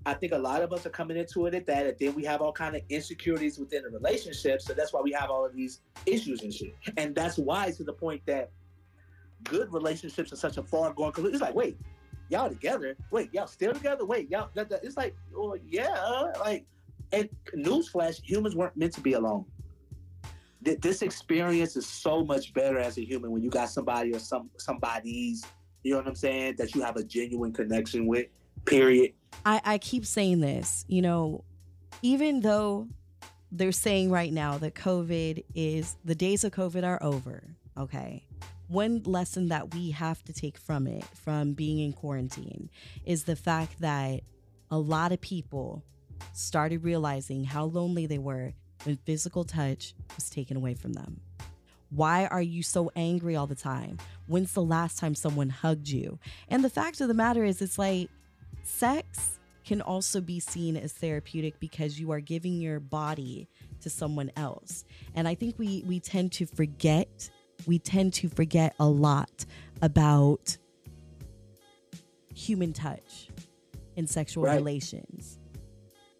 I 0.04 0.14
think 0.14 0.32
a 0.32 0.38
lot 0.38 0.62
of 0.62 0.72
us 0.72 0.84
are 0.86 0.90
coming 0.90 1.16
into 1.16 1.46
it 1.46 1.54
at 1.54 1.66
that, 1.66 1.86
and 1.86 1.96
then 1.98 2.14
we 2.14 2.24
have 2.24 2.40
all 2.40 2.52
kind 2.52 2.74
of 2.74 2.82
insecurities 2.88 3.58
within 3.58 3.82
the 3.82 3.90
relationship. 3.90 4.60
So 4.60 4.72
that's 4.72 4.92
why 4.92 5.00
we 5.00 5.12
have 5.12 5.30
all 5.30 5.44
of 5.44 5.54
these 5.54 5.80
issues 6.06 6.42
and 6.42 6.52
shit. 6.52 6.74
And 6.96 7.14
that's 7.14 7.38
why 7.38 7.70
to 7.72 7.84
the 7.84 7.92
point 7.92 8.22
that 8.26 8.50
good 9.44 9.72
relationships 9.72 10.32
are 10.32 10.36
such 10.36 10.56
a 10.56 10.62
far 10.62 10.92
going. 10.92 11.12
It's 11.16 11.40
like, 11.40 11.54
wait, 11.54 11.78
y'all 12.32 12.48
together? 12.48 12.96
Wait, 13.10 13.32
y'all 13.32 13.46
still 13.46 13.72
together? 13.72 14.04
Wait, 14.04 14.30
y'all? 14.30 14.48
That, 14.54 14.70
that, 14.70 14.82
it's 14.82 14.96
like, 14.96 15.14
well, 15.32 15.56
yeah, 15.68 16.32
like, 16.40 16.64
and 17.12 17.28
newsflash, 17.54 18.20
humans 18.24 18.56
weren't 18.56 18.76
meant 18.76 18.94
to 18.94 19.00
be 19.00 19.12
alone. 19.12 19.44
Th- 20.64 20.80
This 20.80 21.02
experience 21.02 21.76
is 21.76 21.86
so 21.86 22.24
much 22.24 22.54
better 22.54 22.78
as 22.78 22.96
a 22.96 23.04
human 23.04 23.30
when 23.30 23.42
you 23.42 23.50
got 23.50 23.68
somebody 23.68 24.14
or 24.14 24.18
some 24.18 24.50
somebody's, 24.56 25.44
you 25.82 25.92
know 25.92 25.98
what 25.98 26.08
I'm 26.08 26.14
saying, 26.14 26.56
that 26.56 26.74
you 26.74 26.80
have 26.80 26.96
a 26.96 27.04
genuine 27.04 27.52
connection 27.52 28.06
with. 28.06 28.26
Period. 28.64 29.12
I, 29.44 29.60
I 29.64 29.78
keep 29.78 30.06
saying 30.06 30.40
this, 30.40 30.84
you 30.88 31.02
know, 31.02 31.44
even 32.00 32.40
though 32.40 32.88
they're 33.50 33.72
saying 33.72 34.10
right 34.10 34.32
now 34.32 34.56
that 34.58 34.74
COVID 34.74 35.44
is 35.54 35.96
the 36.04 36.14
days 36.14 36.44
of 36.44 36.52
COVID 36.52 36.84
are 36.84 37.02
over, 37.02 37.56
okay? 37.76 38.24
One 38.72 39.02
lesson 39.04 39.48
that 39.48 39.74
we 39.74 39.90
have 39.90 40.24
to 40.24 40.32
take 40.32 40.56
from 40.56 40.86
it, 40.86 41.04
from 41.04 41.52
being 41.52 41.78
in 41.80 41.92
quarantine, 41.92 42.70
is 43.04 43.24
the 43.24 43.36
fact 43.36 43.78
that 43.80 44.22
a 44.70 44.78
lot 44.78 45.12
of 45.12 45.20
people 45.20 45.84
started 46.32 46.82
realizing 46.82 47.44
how 47.44 47.64
lonely 47.64 48.06
they 48.06 48.16
were 48.16 48.54
when 48.84 48.96
physical 48.96 49.44
touch 49.44 49.92
was 50.16 50.30
taken 50.30 50.56
away 50.56 50.72
from 50.72 50.94
them. 50.94 51.20
Why 51.90 52.24
are 52.28 52.40
you 52.40 52.62
so 52.62 52.90
angry 52.96 53.36
all 53.36 53.46
the 53.46 53.54
time? 53.54 53.98
When's 54.26 54.54
the 54.54 54.62
last 54.62 54.98
time 54.98 55.14
someone 55.14 55.50
hugged 55.50 55.88
you? 55.88 56.18
And 56.48 56.64
the 56.64 56.70
fact 56.70 57.02
of 57.02 57.08
the 57.08 57.14
matter 57.14 57.44
is, 57.44 57.60
it's 57.60 57.78
like 57.78 58.08
sex 58.62 59.38
can 59.66 59.82
also 59.82 60.22
be 60.22 60.40
seen 60.40 60.78
as 60.78 60.94
therapeutic 60.94 61.60
because 61.60 62.00
you 62.00 62.10
are 62.10 62.20
giving 62.20 62.54
your 62.54 62.80
body 62.80 63.50
to 63.82 63.90
someone 63.90 64.30
else. 64.34 64.86
And 65.14 65.28
I 65.28 65.34
think 65.34 65.58
we 65.58 65.84
we 65.86 66.00
tend 66.00 66.32
to 66.32 66.46
forget, 66.46 67.28
we 67.66 67.78
tend 67.78 68.14
to 68.14 68.28
forget 68.28 68.74
a 68.78 68.86
lot 68.88 69.44
about 69.80 70.56
human 72.34 72.72
touch 72.72 73.28
in 73.96 74.06
sexual 74.06 74.44
Right. 74.44 74.56
relations. 74.56 75.38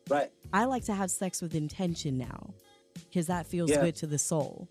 Right. 0.09 0.31
I 0.53 0.65
like 0.65 0.85
to 0.85 0.95
have 0.95 1.11
sex 1.11 1.41
with 1.41 1.55
intention 1.55 2.19
now 2.19 2.53
because 3.09 3.27
that 3.29 3.47
feels 3.47 3.71
Yeah. 3.71 3.81
good 3.83 3.97
to 3.97 4.07
the 4.07 4.19
soul. 4.19 4.69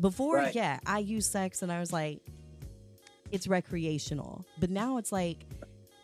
Before, 0.00 0.36
Right. 0.36 0.54
yeah, 0.54 0.80
I 0.86 1.00
used 1.00 1.30
sex 1.30 1.62
and 1.62 1.70
I 1.70 1.78
was 1.80 1.92
like, 1.92 2.22
it's 3.30 3.46
recreational. 3.46 4.44
But 4.58 4.70
now 4.70 4.96
it's 4.96 5.12
like 5.12 5.44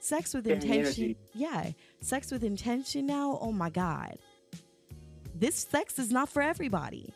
sex 0.00 0.34
with 0.34 0.46
intention. 0.46 1.16
Yeah, 1.34 1.72
sex 2.00 2.30
with 2.30 2.44
intention 2.44 3.06
now. 3.06 3.38
Oh 3.40 3.52
my 3.52 3.70
God. 3.70 4.18
This 5.34 5.54
sex 5.70 5.98
is 5.98 6.10
not 6.10 6.28
for 6.28 6.42
everybody. 6.42 7.12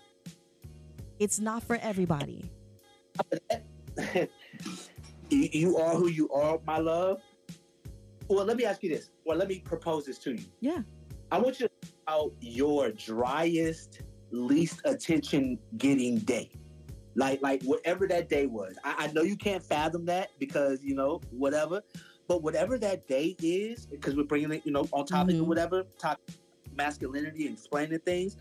It's 1.19 1.39
not 1.39 1.63
for 1.63 1.77
everybody. 1.77 2.51
you, 4.15 4.29
you 5.31 5.77
are 5.77 5.95
who 5.95 6.09
you 6.09 6.29
are, 6.31 6.59
my 6.67 6.79
love. 6.79 7.21
Well, 8.29 8.45
let 8.45 8.57
me 8.57 8.65
ask 8.65 8.83
you 8.83 8.91
this. 8.91 9.11
Well, 9.25 9.37
let 9.37 9.49
me 9.49 9.59
propose 9.61 10.07
this 10.07 10.19
to 10.21 10.33
you. 10.33 10.45
Yeah. 10.61 10.83
I 11.31 11.39
want 11.39 11.61
you 11.61 11.69
to 11.69 11.89
about 12.07 12.33
your 12.41 12.91
driest, 12.93 14.03
least 14.31 14.81
attention 14.85 15.59
getting 15.79 16.19
day. 16.19 16.51
Like, 17.15 17.43
like 17.43 17.63
whatever 17.65 18.07
that 18.09 18.29
day 18.29 18.47
was. 18.47 18.77
I, 18.85 18.95
I 19.07 19.13
know 19.13 19.23
you 19.23 19.37
can't 19.37 19.63
fathom 19.63 20.07
that 20.07 20.31
because 20.39 20.83
you 20.83 20.95
know 20.95 21.21
whatever, 21.31 21.83
but 22.27 22.43
whatever 22.43 22.79
that 22.79 23.07
day 23.07 23.37
is, 23.43 23.87
because 23.87 24.17
we're 24.17 24.25
bringing 24.25 24.53
it, 24.53 24.63
you 24.65 24.73
know, 24.73 24.89
on 24.93 25.05
topic 25.05 25.37
Mhm. 25.37 25.43
or 25.43 25.45
whatever, 25.45 25.85
talk 25.99 26.19
masculinity 26.75 27.47
and 27.47 27.57
explaining 27.57 27.99
things. 28.01 28.37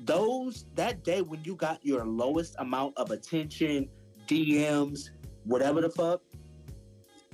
Those 0.00 0.66
that 0.74 1.04
day 1.04 1.22
when 1.22 1.42
you 1.44 1.54
got 1.54 1.84
your 1.84 2.04
lowest 2.04 2.54
amount 2.58 2.98
of 2.98 3.10
attention, 3.12 3.88
DMs, 4.32 5.10
whatever 5.44 5.80
the 5.80 5.90
fuck. 5.90 6.22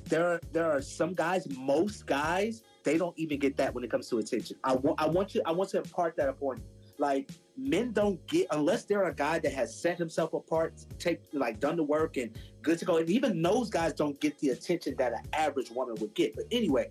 There 0.04 0.26
are 0.26 0.40
there 0.52 0.70
are 0.70 0.80
some 0.80 1.14
guys, 1.14 1.46
most 1.56 2.06
guys, 2.06 2.62
they 2.82 2.96
don't 2.98 3.16
even 3.18 3.38
get 3.38 3.56
that 3.58 3.74
when 3.74 3.84
it 3.84 3.90
comes 3.90 4.08
to 4.08 4.18
attention. 4.18 4.56
I 4.64 4.74
want 4.74 5.00
I 5.00 5.06
want 5.06 5.34
you 5.34 5.42
I 5.44 5.52
want 5.52 5.70
to 5.70 5.78
impart 5.78 6.16
that 6.16 6.28
upon 6.28 6.56
you. 6.56 6.62
Like 6.98 7.30
men 7.56 7.92
don't 7.92 8.24
get 8.26 8.48
unless 8.50 8.84
they're 8.84 9.04
a 9.04 9.14
guy 9.14 9.38
that 9.38 9.52
has 9.52 9.74
set 9.74 9.98
himself 9.98 10.32
apart, 10.32 10.74
take 10.98 11.20
like 11.32 11.60
done 11.60 11.76
the 11.76 11.84
work 11.84 12.16
and 12.16 12.36
good 12.62 12.78
to 12.80 12.84
go. 12.84 12.96
And 12.96 13.08
even 13.08 13.40
those 13.40 13.70
guys 13.70 13.92
don't 13.92 14.18
get 14.20 14.38
the 14.38 14.50
attention 14.50 14.96
that 14.98 15.12
an 15.12 15.22
average 15.32 15.70
woman 15.70 15.94
would 16.00 16.14
get. 16.14 16.34
But 16.34 16.46
anyway, 16.50 16.90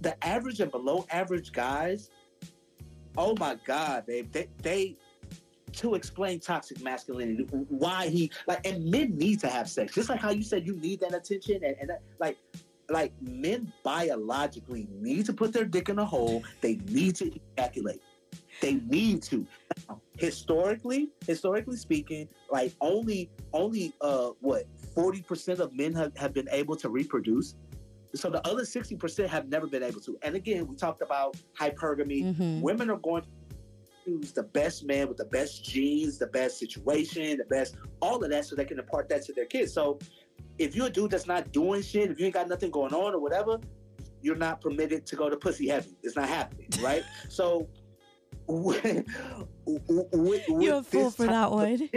the 0.00 0.22
average 0.24 0.60
and 0.60 0.70
below 0.70 1.06
average 1.10 1.50
guys, 1.52 2.10
oh 3.16 3.34
my 3.40 3.56
god, 3.66 4.06
babe, 4.06 4.30
they 4.30 4.48
they 4.62 4.96
to 5.80 5.94
explain 5.94 6.38
toxic 6.40 6.82
masculinity, 6.82 7.44
why 7.68 8.08
he 8.08 8.30
like, 8.46 8.66
and 8.66 8.84
men 8.90 9.16
need 9.16 9.40
to 9.40 9.48
have 9.48 9.68
sex, 9.68 9.94
just 9.94 10.08
like 10.08 10.20
how 10.20 10.30
you 10.30 10.42
said 10.42 10.66
you 10.66 10.76
need 10.76 11.00
that 11.00 11.14
attention, 11.14 11.60
and, 11.64 11.74
and 11.80 11.90
that, 11.90 12.02
like, 12.18 12.36
like 12.88 13.12
men 13.22 13.72
biologically 13.82 14.88
need 14.90 15.24
to 15.26 15.32
put 15.32 15.52
their 15.52 15.64
dick 15.64 15.88
in 15.88 15.98
a 15.98 16.04
hole. 16.04 16.42
They 16.60 16.76
need 16.88 17.16
to 17.16 17.32
ejaculate. 17.56 18.02
They 18.60 18.74
need 18.74 19.22
to. 19.24 19.46
Now, 19.88 20.00
historically, 20.18 21.08
historically 21.26 21.76
speaking, 21.76 22.28
like 22.50 22.74
only 22.80 23.30
only 23.52 23.94
uh 24.00 24.30
what 24.40 24.64
forty 24.94 25.22
percent 25.22 25.60
of 25.60 25.72
men 25.72 25.94
have, 25.94 26.14
have 26.16 26.34
been 26.34 26.48
able 26.50 26.76
to 26.76 26.90
reproduce. 26.90 27.54
So 28.14 28.28
the 28.28 28.46
other 28.46 28.64
sixty 28.64 28.96
percent 28.96 29.30
have 29.30 29.48
never 29.48 29.66
been 29.66 29.82
able 29.82 30.00
to. 30.00 30.18
And 30.22 30.34
again, 30.34 30.66
we 30.66 30.76
talked 30.76 31.00
about 31.00 31.36
hypergamy. 31.58 32.36
Mhm. 32.36 32.60
Women 32.60 32.90
are 32.90 32.98
going 32.98 33.22
choose 34.04 34.32
the 34.32 34.42
best 34.42 34.84
man 34.84 35.08
with 35.08 35.16
the 35.16 35.24
best 35.26 35.64
genes, 35.64 36.18
the 36.18 36.26
best 36.26 36.58
situation, 36.58 37.36
the 37.38 37.44
best 37.44 37.76
all 38.00 38.22
of 38.22 38.30
that, 38.30 38.44
so 38.44 38.56
they 38.56 38.64
can 38.64 38.78
impart 38.78 39.08
that 39.08 39.22
to 39.24 39.32
their 39.32 39.46
kids. 39.46 39.72
So 39.72 39.98
if 40.58 40.74
you're 40.74 40.86
a 40.86 40.90
dude 40.90 41.10
that's 41.10 41.26
not 41.26 41.52
doing 41.52 41.82
shit, 41.82 42.10
if 42.10 42.18
you 42.18 42.26
ain't 42.26 42.34
got 42.34 42.48
nothing 42.48 42.70
going 42.70 42.92
on 42.94 43.14
or 43.14 43.20
whatever, 43.20 43.58
you're 44.22 44.36
not 44.36 44.60
permitted 44.60 45.06
to 45.06 45.16
go 45.16 45.30
to 45.30 45.36
pussy 45.36 45.68
heavy. 45.68 45.96
It's 46.02 46.16
not 46.16 46.28
happening, 46.28 46.68
right? 46.82 47.02
so 47.28 47.68
with, 48.46 49.06
with, 49.66 50.48
You're 50.48 50.78
a 50.78 50.82
fool 50.82 51.10
for 51.12 51.26
that 51.26 51.50
one. 51.50 51.88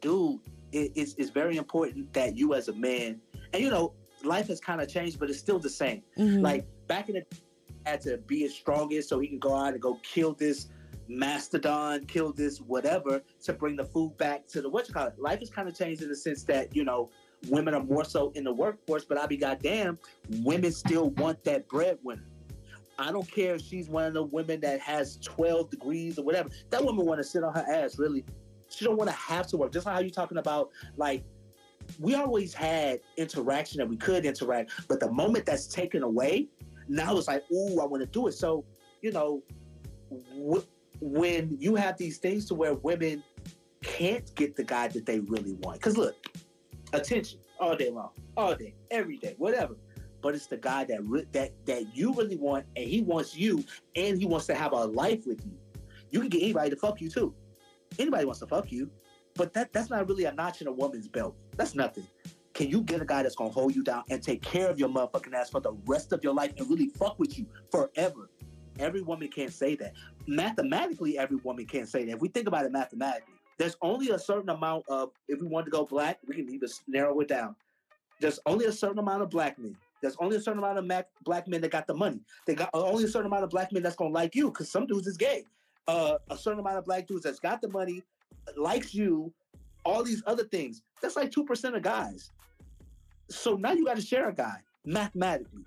dude, 0.00 0.40
it, 0.72 0.92
it's, 0.94 1.14
it's 1.14 1.30
very 1.30 1.56
important 1.56 2.12
that 2.12 2.36
you 2.36 2.52
as 2.54 2.68
a 2.68 2.74
man, 2.74 3.20
and 3.52 3.62
you 3.62 3.70
know, 3.70 3.94
life 4.22 4.48
has 4.48 4.60
kind 4.60 4.80
of 4.80 4.88
changed, 4.88 5.18
but 5.18 5.30
it's 5.30 5.38
still 5.38 5.58
the 5.58 5.70
same. 5.70 6.02
Mhm. 6.18 6.42
Like 6.42 6.66
back 6.86 7.08
in 7.08 7.14
the 7.14 7.24
had 7.86 8.00
to 8.02 8.18
be 8.18 8.40
his 8.40 8.54
strongest 8.54 9.08
so 9.08 9.18
he 9.18 9.28
can 9.28 9.38
go 9.38 9.54
out 9.54 9.72
and 9.72 9.80
go 9.80 9.98
kill 10.02 10.34
this 10.34 10.68
mastodon, 11.08 12.04
kill 12.06 12.32
this 12.32 12.58
whatever 12.58 13.22
to 13.42 13.52
bring 13.52 13.76
the 13.76 13.84
food 13.84 14.16
back 14.18 14.46
to 14.48 14.62
the 14.62 14.68
what 14.68 14.88
you 14.88 14.94
call 14.94 15.08
it. 15.08 15.18
Life 15.18 15.40
has 15.40 15.50
kind 15.50 15.68
of 15.68 15.76
changed 15.76 16.02
in 16.02 16.08
the 16.08 16.16
sense 16.16 16.44
that, 16.44 16.74
you 16.74 16.84
know, 16.84 17.10
women 17.48 17.74
are 17.74 17.82
more 17.82 18.04
so 18.04 18.30
in 18.34 18.44
the 18.44 18.52
workforce, 18.52 19.04
but 19.04 19.18
I'll 19.18 19.26
be 19.26 19.36
goddamn, 19.36 19.98
women 20.42 20.72
still 20.72 21.10
want 21.10 21.42
that 21.44 21.68
breadwinner. 21.68 22.24
I 22.98 23.10
don't 23.10 23.28
care 23.30 23.54
if 23.54 23.62
she's 23.62 23.88
one 23.88 24.04
of 24.04 24.14
the 24.14 24.22
women 24.22 24.60
that 24.60 24.80
has 24.80 25.18
12 25.22 25.70
degrees 25.70 26.18
or 26.18 26.24
whatever. 26.24 26.50
That 26.70 26.84
woman 26.84 27.04
want 27.04 27.18
to 27.18 27.24
sit 27.24 27.42
on 27.42 27.52
her 27.54 27.64
ass, 27.68 27.98
really. 27.98 28.24
She 28.68 28.84
don't 28.84 28.96
want 28.96 29.10
to 29.10 29.16
have 29.16 29.46
to 29.48 29.56
work. 29.56 29.72
Just 29.72 29.86
how 29.86 29.98
you 29.98 30.10
talking 30.10 30.38
about, 30.38 30.70
like, 30.96 31.24
we 31.98 32.14
always 32.14 32.54
had 32.54 33.00
interaction 33.16 33.78
that 33.78 33.88
we 33.88 33.96
could 33.96 34.24
interact, 34.24 34.70
but 34.88 35.00
the 35.00 35.10
moment 35.10 35.46
that's 35.46 35.66
taken 35.66 36.02
away, 36.02 36.48
now 36.92 37.16
it's 37.16 37.28
like, 37.28 37.44
ooh, 37.50 37.80
I 37.80 37.86
want 37.86 38.02
to 38.02 38.06
do 38.06 38.26
it. 38.26 38.32
So, 38.32 38.64
you 39.00 39.12
know, 39.12 39.42
w- 40.10 40.64
when 41.00 41.56
you 41.58 41.74
have 41.74 41.96
these 41.96 42.18
things 42.18 42.44
to 42.46 42.54
where 42.54 42.74
women 42.74 43.22
can't 43.82 44.32
get 44.34 44.54
the 44.54 44.64
guy 44.64 44.88
that 44.88 45.06
they 45.06 45.20
really 45.20 45.54
want, 45.54 45.78
because 45.78 45.96
look, 45.96 46.14
attention 46.92 47.40
all 47.58 47.76
day 47.76 47.90
long, 47.90 48.10
all 48.36 48.54
day, 48.54 48.74
every 48.90 49.16
day, 49.16 49.34
whatever. 49.38 49.76
But 50.20 50.34
it's 50.34 50.46
the 50.46 50.56
guy 50.58 50.84
that 50.84 51.02
re- 51.04 51.26
that 51.32 51.52
that 51.66 51.96
you 51.96 52.14
really 52.14 52.36
want, 52.36 52.66
and 52.76 52.88
he 52.88 53.02
wants 53.02 53.36
you, 53.36 53.64
and 53.96 54.18
he 54.18 54.26
wants 54.26 54.46
to 54.46 54.54
have 54.54 54.72
a 54.72 54.84
life 54.84 55.26
with 55.26 55.44
you. 55.44 55.58
You 56.10 56.20
can 56.20 56.28
get 56.28 56.42
anybody 56.42 56.70
to 56.70 56.76
fuck 56.76 57.00
you 57.00 57.10
too. 57.10 57.34
Anybody 57.98 58.24
wants 58.24 58.40
to 58.40 58.46
fuck 58.46 58.70
you, 58.70 58.88
but 59.34 59.52
that 59.54 59.72
that's 59.72 59.90
not 59.90 60.08
really 60.08 60.24
a 60.24 60.32
notch 60.32 60.60
in 60.60 60.68
a 60.68 60.72
woman's 60.72 61.08
belt. 61.08 61.34
That's 61.56 61.74
nothing. 61.74 62.06
Can 62.62 62.70
you 62.70 62.82
get 62.82 63.02
a 63.02 63.04
guy 63.04 63.24
that's 63.24 63.34
gonna 63.34 63.50
hold 63.50 63.74
you 63.74 63.82
down 63.82 64.04
and 64.08 64.22
take 64.22 64.40
care 64.40 64.68
of 64.68 64.78
your 64.78 64.88
motherfucking 64.88 65.34
ass 65.34 65.50
for 65.50 65.60
the 65.60 65.72
rest 65.84 66.12
of 66.12 66.22
your 66.22 66.32
life 66.32 66.52
and 66.56 66.70
really 66.70 66.90
fuck 66.90 67.18
with 67.18 67.36
you 67.36 67.44
forever? 67.72 68.30
Every 68.78 69.00
woman 69.00 69.26
can't 69.26 69.52
say 69.52 69.74
that. 69.74 69.94
Mathematically, 70.28 71.18
every 71.18 71.38
woman 71.38 71.66
can't 71.66 71.88
say 71.88 72.04
that. 72.04 72.12
If 72.12 72.20
we 72.20 72.28
think 72.28 72.46
about 72.46 72.64
it 72.64 72.70
mathematically, 72.70 73.34
there's 73.58 73.74
only 73.82 74.10
a 74.10 74.18
certain 74.18 74.48
amount 74.48 74.84
of, 74.88 75.10
if 75.26 75.40
we 75.40 75.48
want 75.48 75.66
to 75.66 75.72
go 75.72 75.84
black, 75.84 76.20
we 76.24 76.36
can 76.36 76.48
even 76.48 76.68
narrow 76.86 77.18
it 77.18 77.26
down. 77.26 77.56
There's 78.20 78.38
only 78.46 78.66
a 78.66 78.72
certain 78.72 79.00
amount 79.00 79.22
of 79.22 79.30
black 79.30 79.58
men. 79.58 79.76
There's 80.00 80.16
only 80.20 80.36
a 80.36 80.40
certain 80.40 80.60
amount 80.60 80.78
of 80.78 80.84
mac- 80.84 81.08
black 81.24 81.48
men 81.48 81.62
that 81.62 81.72
got 81.72 81.88
the 81.88 81.94
money. 81.94 82.20
They 82.46 82.54
got 82.54 82.70
only 82.74 83.02
a 83.02 83.08
certain 83.08 83.26
amount 83.26 83.42
of 83.42 83.50
black 83.50 83.72
men 83.72 83.82
that's 83.82 83.96
gonna 83.96 84.14
like 84.14 84.36
you, 84.36 84.52
because 84.52 84.70
some 84.70 84.86
dudes 84.86 85.08
is 85.08 85.16
gay. 85.16 85.46
Uh, 85.88 86.18
a 86.30 86.38
certain 86.38 86.60
amount 86.60 86.78
of 86.78 86.84
black 86.84 87.08
dudes 87.08 87.24
that's 87.24 87.40
got 87.40 87.60
the 87.60 87.70
money, 87.70 88.04
likes 88.56 88.94
you, 88.94 89.34
all 89.84 90.04
these 90.04 90.22
other 90.28 90.44
things. 90.44 90.82
That's 91.02 91.16
like 91.16 91.32
two 91.32 91.44
percent 91.44 91.74
of 91.74 91.82
guys. 91.82 92.30
So 93.34 93.56
now 93.56 93.72
you 93.72 93.84
got 93.84 93.96
to 93.96 94.02
share 94.02 94.28
a 94.28 94.34
guy 94.34 94.56
mathematically. 94.84 95.64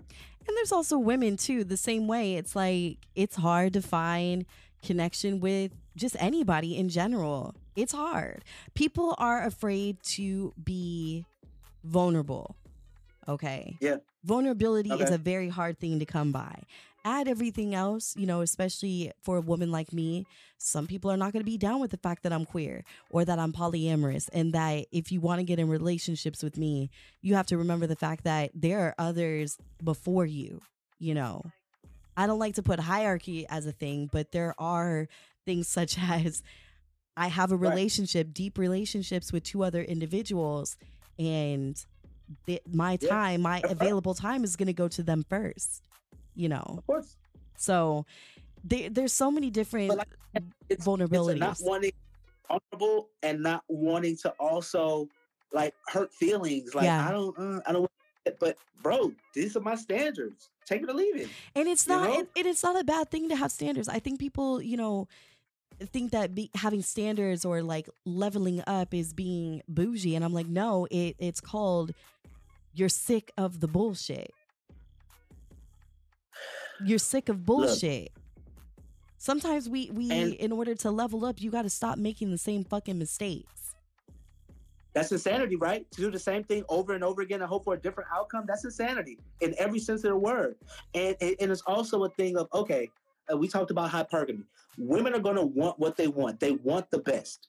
And 0.48 0.56
there's 0.56 0.72
also 0.72 0.98
women 0.98 1.36
too, 1.36 1.64
the 1.64 1.76
same 1.76 2.06
way. 2.06 2.34
It's 2.36 2.54
like 2.54 2.98
it's 3.14 3.36
hard 3.36 3.72
to 3.72 3.82
find 3.82 4.46
connection 4.84 5.40
with 5.40 5.72
just 5.96 6.16
anybody 6.18 6.76
in 6.76 6.88
general. 6.88 7.54
It's 7.74 7.92
hard. 7.92 8.44
People 8.74 9.14
are 9.18 9.42
afraid 9.42 10.02
to 10.04 10.54
be 10.62 11.26
vulnerable. 11.84 12.56
Okay. 13.28 13.76
Yeah. 13.80 13.96
Vulnerability 14.24 14.90
is 14.90 15.10
a 15.10 15.18
very 15.18 15.48
hard 15.48 15.78
thing 15.78 15.98
to 15.98 16.06
come 16.06 16.32
by. 16.32 16.62
Add 17.06 17.28
everything 17.28 17.72
else, 17.72 18.14
you 18.16 18.26
know, 18.26 18.40
especially 18.40 19.12
for 19.22 19.36
a 19.36 19.40
woman 19.40 19.70
like 19.70 19.92
me, 19.92 20.26
some 20.58 20.88
people 20.88 21.08
are 21.08 21.16
not 21.16 21.32
going 21.32 21.40
to 21.40 21.48
be 21.48 21.56
down 21.56 21.80
with 21.80 21.92
the 21.92 21.96
fact 21.98 22.24
that 22.24 22.32
I'm 22.32 22.44
queer 22.44 22.82
or 23.10 23.24
that 23.24 23.38
I'm 23.38 23.52
polyamorous 23.52 24.28
and 24.32 24.52
that 24.54 24.86
if 24.90 25.12
you 25.12 25.20
want 25.20 25.38
to 25.38 25.44
get 25.44 25.60
in 25.60 25.68
relationships 25.68 26.42
with 26.42 26.58
me, 26.58 26.90
you 27.22 27.36
have 27.36 27.46
to 27.46 27.58
remember 27.58 27.86
the 27.86 27.94
fact 27.94 28.24
that 28.24 28.50
there 28.54 28.80
are 28.80 28.94
others 28.98 29.56
before 29.84 30.26
you, 30.26 30.60
you 30.98 31.14
know. 31.14 31.42
I 32.16 32.26
don't 32.26 32.40
like 32.40 32.56
to 32.56 32.62
put 32.64 32.80
hierarchy 32.80 33.46
as 33.48 33.66
a 33.66 33.72
thing, 33.72 34.08
but 34.12 34.32
there 34.32 34.54
are 34.58 35.06
things 35.44 35.68
such 35.68 35.96
as 36.10 36.42
I 37.16 37.28
have 37.28 37.52
a 37.52 37.56
Right. 37.56 37.70
relationship, 37.70 38.34
deep 38.34 38.58
relationships 38.58 39.32
with 39.32 39.44
two 39.44 39.62
other 39.62 39.82
individuals, 39.82 40.76
and 41.20 41.76
th- 42.46 42.62
my 42.66 42.98
Yeah. 43.00 43.08
time, 43.10 43.42
my 43.42 43.62
available 43.68 44.14
time 44.14 44.42
is 44.42 44.56
going 44.56 44.66
to 44.66 44.72
go 44.72 44.88
to 44.88 45.04
them 45.04 45.24
first, 45.28 45.82
you 46.36 46.48
know. 46.48 46.64
Of 46.78 46.86
course, 46.86 47.16
So 47.56 48.06
there, 48.64 48.90
there's 48.90 49.12
so 49.12 49.30
many 49.30 49.50
different 49.50 49.96
like, 49.96 50.08
it's, 50.34 50.46
it's 50.68 50.86
vulnerabilities. 50.86 51.38
not 51.38 51.58
wanting 51.62 51.92
vulnerable 52.48 53.08
and 53.22 53.42
not 53.42 53.64
wanting 53.68 54.16
to 54.18 54.30
also 54.38 55.08
like 55.52 55.74
hurt 55.88 56.12
feelings. 56.12 56.74
Like 56.74 56.84
Yeah. 56.84 57.08
I 57.08 57.10
don't, 57.12 57.38
uh, 57.38 57.60
I 57.66 57.72
don't. 57.72 57.80
want 57.82 57.90
it. 58.26 58.38
But 58.38 58.56
bro, 58.82 59.12
these 59.34 59.56
are 59.56 59.60
my 59.60 59.74
standards. 59.76 60.50
Take 60.66 60.82
it 60.82 60.90
or 60.90 60.94
leave 60.94 61.16
it. 61.16 61.28
and 61.54 61.68
it's 61.68 61.86
you 61.86 61.94
not 61.94 62.08
know? 62.10 62.20
it, 62.20 62.28
it 62.34 62.44
is 62.46 62.62
not 62.62 62.78
a 62.78 62.82
bad 62.84 63.08
thing 63.08 63.28
to 63.28 63.36
have 63.36 63.52
standards 63.52 63.88
i 63.88 64.00
think 64.00 64.18
people 64.18 64.60
you 64.60 64.76
know 64.76 65.06
think 65.92 66.10
that 66.10 66.34
be, 66.34 66.50
having 66.56 66.82
standards 66.82 67.44
or 67.44 67.62
like 67.62 67.88
leveling 68.04 68.60
up 68.66 68.92
is 68.92 69.12
being 69.12 69.62
bougie 69.68 70.16
and 70.16 70.24
i'm 70.24 70.32
like 70.32 70.48
no 70.48 70.88
it 70.90 71.14
it's 71.20 71.40
called 71.40 71.92
you're 72.74 72.88
sick 72.88 73.30
of 73.38 73.60
the 73.60 73.68
bullshit 73.68 74.32
you're 76.84 76.98
sick 76.98 77.28
of 77.28 77.44
bullshit 77.46 78.12
sometimes 79.18 79.68
we 79.68 79.90
we 79.92 80.10
And- 80.10 80.34
in 80.34 80.52
order 80.52 80.74
to 80.74 80.90
level 80.90 81.24
up 81.24 81.40
you 81.40 81.50
got 81.50 81.62
to 81.62 81.70
stop 81.70 81.98
making 81.98 82.30
the 82.30 82.38
same 82.38 82.64
fucking 82.64 82.98
mistakes 82.98 83.74
That's 84.94 85.12
insanity, 85.12 85.56
right? 85.56 85.84
To 85.90 86.00
do 86.00 86.10
the 86.10 86.18
same 86.18 86.42
thing 86.44 86.64
over 86.70 86.94
and 86.94 87.04
over 87.04 87.20
again 87.20 87.42
and 87.42 87.48
hope 87.50 87.64
for 87.64 87.74
a 87.74 87.78
different 87.78 88.08
outcome. 88.10 88.44
That's 88.48 88.64
insanity 88.64 89.18
in 89.42 89.54
every 89.58 89.78
sense 89.78 90.04
of 90.04 90.10
the 90.12 90.16
word. 90.16 90.56
And 90.94 91.14
and, 91.20 91.36
and 91.38 91.52
it's 91.52 91.60
also 91.66 92.04
a 92.04 92.08
thing 92.10 92.38
of 92.38 92.48
okay. 92.54 92.88
Uh, 93.30 93.36
we 93.36 93.46
talked 93.46 93.70
about 93.70 93.90
hypergamy. 93.90 94.44
Women 94.78 95.12
are 95.14 95.18
going 95.20 95.36
to 95.36 95.42
want 95.44 95.78
what 95.78 95.98
they 95.98 96.08
want. 96.08 96.40
They 96.40 96.52
want 96.52 96.90
the 96.90 97.00
best. 97.00 97.48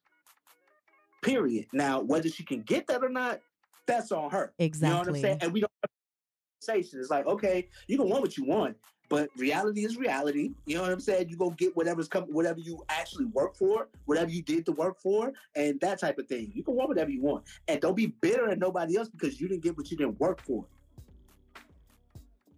Period. 1.22 1.68
Now, 1.72 2.02
whether 2.02 2.28
she 2.28 2.44
can 2.44 2.64
get 2.64 2.86
that 2.88 3.02
or 3.02 3.10
not, 3.10 3.40
that's 3.86 4.12
on 4.12 4.30
her. 4.32 4.52
Exactly. 4.60 4.88
You 4.88 4.94
know 4.94 5.00
what 5.00 5.08
I'm 5.08 5.22
saying? 5.22 5.38
And 5.42 5.54
we 5.54 5.62
don't 5.62 5.72
have 5.84 5.90
a 5.90 6.66
conversation. 6.74 7.00
It's 7.00 7.10
like, 7.10 7.28
okay, 7.28 7.70
you 7.88 7.98
can 7.98 8.10
want 8.10 8.22
what 8.24 8.36
you 8.38 8.44
want, 8.46 8.76
but 9.10 9.30
reality 9.38 9.86
is 9.86 9.98
reality. 9.98 10.52
You 10.66 10.76
know 10.76 10.82
what 10.84 10.92
I'm 10.92 11.00
saying? 11.00 11.30
You 11.30 11.38
go 11.38 11.50
get 11.52 11.76
whatever's 11.76 12.08
come, 12.08 12.24
whatever 12.26 12.60
you 12.60 12.84
actually 12.90 13.26
work 13.26 13.56
for, 13.56 13.88
whatever 14.06 14.30
you 14.30 14.42
did 14.42 14.66
to 14.66 14.72
work 14.72 15.00
for, 15.00 15.34
and 15.56 15.80
that 15.80 16.00
type 16.00 16.18
of 16.18 16.28
thing. 16.28 16.52
You 16.54 16.64
can 16.64 16.76
want 16.76 16.90
whatever 16.90 17.10
you 17.10 17.22
want, 17.22 17.46
and 17.68 17.80
don't 17.80 17.96
be 17.96 18.08
bitter 18.08 18.50
at 18.50 18.60
nobody 18.60 18.98
else 18.98 19.10
because 19.10 19.40
you 19.40 19.48
didn't 19.48 19.64
get 19.64 19.78
what 19.78 19.90
you 19.92 19.98
didn't 19.98 20.20
work 20.20 20.42
for. 20.42 20.66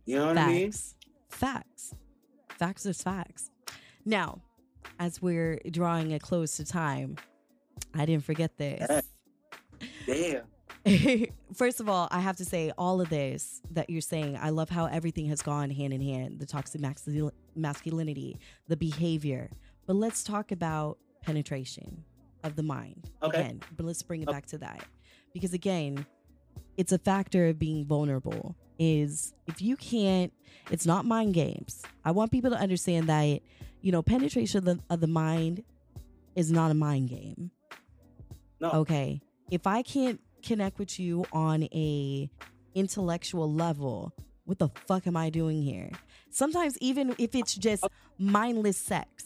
You 0.05 0.17
know 0.17 0.27
what 0.27 0.37
I 0.37 0.47
mean? 0.47 0.71
facts 0.71 0.95
facts 1.29 1.93
facts 2.57 2.85
is 2.87 3.01
facts 3.03 3.51
now 4.03 4.41
as 4.97 5.21
we're 5.21 5.59
drawing 5.69 6.13
a 6.13 6.19
close 6.19 6.57
to 6.57 6.65
time 6.65 7.15
i 7.93 8.03
didn't 8.03 8.23
forget 8.25 8.57
this 8.57 9.03
Damn. 10.05 10.41
First 11.53 11.79
of 11.79 11.89
all, 11.89 12.07
I 12.11 12.19
have 12.19 12.37
to 12.37 12.45
say 12.45 12.71
all 12.77 13.01
of 13.01 13.09
this 13.09 13.61
that 13.71 13.89
you're 13.89 14.01
saying, 14.01 14.37
I 14.41 14.49
love 14.49 14.69
how 14.69 14.85
everything 14.85 15.25
has 15.27 15.41
gone 15.41 15.69
hand 15.69 15.93
in 15.93 16.01
hand 16.01 16.39
the 16.39 16.45
toxic 16.45 16.81
masculinity, 17.55 18.37
the 18.67 18.77
behavior. 18.77 19.49
But 19.85 19.95
let's 19.95 20.23
talk 20.23 20.51
about 20.51 20.97
penetration 21.23 22.03
of 22.43 22.55
the 22.55 22.63
mind. 22.63 23.09
Okay. 23.21 23.39
Again, 23.39 23.61
but 23.75 23.85
let's 23.85 24.01
bring 24.01 24.21
it 24.21 24.29
Okay. 24.29 24.35
back 24.37 24.45
to 24.47 24.57
that. 24.59 24.83
Because 25.33 25.53
again, 25.53 26.05
it's 26.77 26.91
a 26.91 26.97
factor 26.97 27.47
of 27.47 27.59
being 27.59 27.85
vulnerable. 27.85 28.55
Is 28.81 29.33
if 29.45 29.61
you 29.61 29.75
can't, 29.75 30.31
it's 30.71 30.85
not 30.85 31.03
mind 31.05 31.33
games. 31.33 31.83
I 32.05 32.11
want 32.11 32.31
people 32.31 32.49
to 32.51 32.57
understand 32.57 33.07
that, 33.09 33.41
you 33.81 33.91
know, 33.91 34.01
penetration 34.01 34.59
of 34.59 34.63
the, 34.65 34.79
of 34.89 35.01
the 35.01 35.07
mind 35.07 35.63
is 36.35 36.49
not 36.49 36.71
a 36.71 36.73
mind 36.73 37.09
game. 37.09 37.51
No. 38.61 38.69
Okay. 38.71 39.21
If 39.51 39.67
I 39.67 39.81
can't 39.81 40.21
connect 40.43 40.79
with 40.79 40.99
you 40.99 41.25
on 41.31 41.63
a 41.63 42.29
intellectual 42.75 43.51
level, 43.51 44.13
what 44.45 44.59
the 44.59 44.69
fuck 44.87 45.07
am 45.07 45.17
I 45.17 45.29
doing 45.29 45.61
here? 45.61 45.91
Sometimes 46.29 46.77
even 46.79 47.15
if 47.17 47.35
it's 47.35 47.55
just 47.55 47.85
mindless 48.17 48.77
sex, 48.77 49.25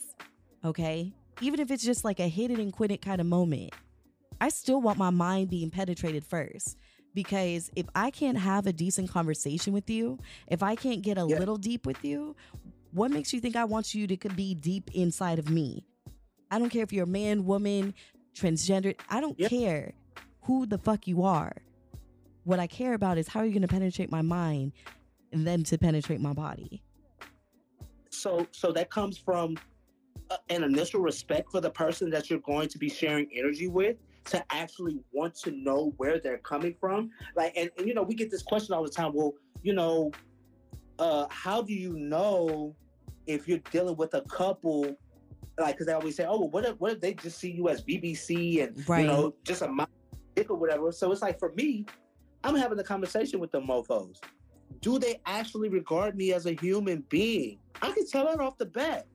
okay? 0.63 1.13
Even 1.41 1.59
if 1.59 1.71
it's 1.71 1.83
just 1.83 2.03
like 2.03 2.19
a 2.19 2.27
hit 2.27 2.51
it 2.51 2.59
and 2.59 2.71
quit 2.71 2.91
it 2.91 3.01
kind 3.01 3.19
of 3.21 3.27
moment, 3.27 3.73
I 4.39 4.49
still 4.49 4.81
want 4.81 4.97
my 4.97 5.09
mind 5.09 5.49
being 5.49 5.69
penetrated 5.69 6.25
first. 6.25 6.77
Because 7.13 7.69
if 7.75 7.85
I 7.93 8.09
can't 8.09 8.37
have 8.37 8.65
a 8.65 8.73
decent 8.73 9.09
conversation 9.09 9.71
with 9.71 9.89
you, 9.89 10.17
if 10.47 10.63
I 10.63 10.75
can't 10.75 11.01
get 11.03 11.17
a 11.17 11.25
Yeah. 11.25 11.37
little 11.37 11.57
deep 11.57 11.85
with 11.85 12.03
you, 12.03 12.35
what 12.91 13.11
makes 13.11 13.33
you 13.33 13.39
think 13.39 13.55
I 13.55 13.65
want 13.65 13.93
you 13.93 14.07
to 14.07 14.29
be 14.29 14.55
deep 14.55 14.89
inside 14.95 15.37
of 15.37 15.49
me? 15.49 15.85
I 16.49 16.59
don't 16.59 16.69
care 16.69 16.83
if 16.83 16.91
you're 16.91 17.03
a 17.03 17.07
man, 17.07 17.45
woman, 17.45 17.93
transgender. 18.35 18.95
I 19.09 19.21
don't 19.21 19.39
Yeah. 19.39 19.47
care 19.47 19.93
who 20.43 20.65
the 20.65 20.77
fuck 20.77 21.07
you 21.07 21.23
are. 21.23 21.53
What 22.43 22.59
I 22.59 22.67
care 22.67 22.93
about 22.93 23.17
is 23.17 23.27
how 23.27 23.39
are 23.39 23.45
you 23.45 23.51
going 23.51 23.61
to 23.61 23.67
penetrate 23.67 24.11
my 24.11 24.21
mind 24.21 24.73
and 25.31 25.47
then 25.47 25.63
to 25.63 25.77
penetrate 25.77 26.19
my 26.19 26.33
body. 26.33 26.83
so 28.09 28.45
so 28.51 28.71
that 28.71 28.89
comes 28.91 29.17
from 29.17 29.57
uh, 30.29 30.37
an 30.49 30.63
initial 30.63 31.01
respect 31.01 31.49
for 31.51 31.59
the 31.59 31.69
person 31.69 32.09
that 32.11 32.29
you're 32.29 32.39
going 32.39 32.69
to 32.69 32.77
be 32.77 32.89
sharing 32.89 33.27
energy 33.35 33.67
with 33.67 33.97
to 34.25 34.43
actually 34.51 34.99
want 35.11 35.33
to 35.35 35.51
know 35.51 35.93
where 35.97 36.19
they're 36.19 36.37
coming 36.37 36.75
from 36.79 37.09
like 37.35 37.51
and, 37.57 37.69
and 37.77 37.87
you 37.87 37.93
know 37.93 38.03
we 38.03 38.13
get 38.13 38.29
this 38.29 38.43
question 38.43 38.73
all 38.73 38.83
the 38.83 38.89
time 38.89 39.11
well 39.13 39.33
you 39.63 39.73
know 39.73 40.11
uh 40.99 41.25
how 41.29 41.61
do 41.61 41.73
you 41.73 41.93
know 41.97 42.75
if 43.25 43.47
you're 43.47 43.59
dealing 43.71 43.97
with 43.97 44.13
a 44.13 44.21
couple 44.21 44.95
like 45.59 45.75
because 45.75 45.87
they 45.87 45.93
always 45.93 46.15
say 46.15 46.25
oh 46.25 46.39
well 46.39 46.49
what 46.49 46.65
if, 46.65 46.79
what 46.79 46.91
if 46.91 47.01
they 47.01 47.13
just 47.15 47.39
see 47.39 47.51
you 47.51 47.67
as 47.67 47.83
bbc 47.83 48.63
and 48.63 48.87
Right. 48.87 49.01
you 49.01 49.07
know 49.07 49.33
just 49.43 49.63
a 49.63 49.67
dick 50.35 50.49
or 50.49 50.57
whatever 50.57 50.91
so 50.91 51.11
it's 51.11 51.21
like 51.21 51.39
for 51.39 51.51
me 51.53 51.85
i'm 52.43 52.55
having 52.55 52.79
a 52.79 52.83
conversation 52.83 53.39
with 53.39 53.51
the 53.51 53.59
mofos 53.59 54.17
do 54.83 54.99
they 54.99 55.21
actually 55.25 55.69
regard 55.69 56.15
me 56.15 56.33
as 56.33 56.45
a 56.45 56.53
human 56.53 57.03
being? 57.09 57.57
I 57.81 57.91
can 57.91 58.05
tell 58.05 58.25
that 58.25 58.39
off 58.39 58.57
the 58.57 58.65
bat. 58.65 59.07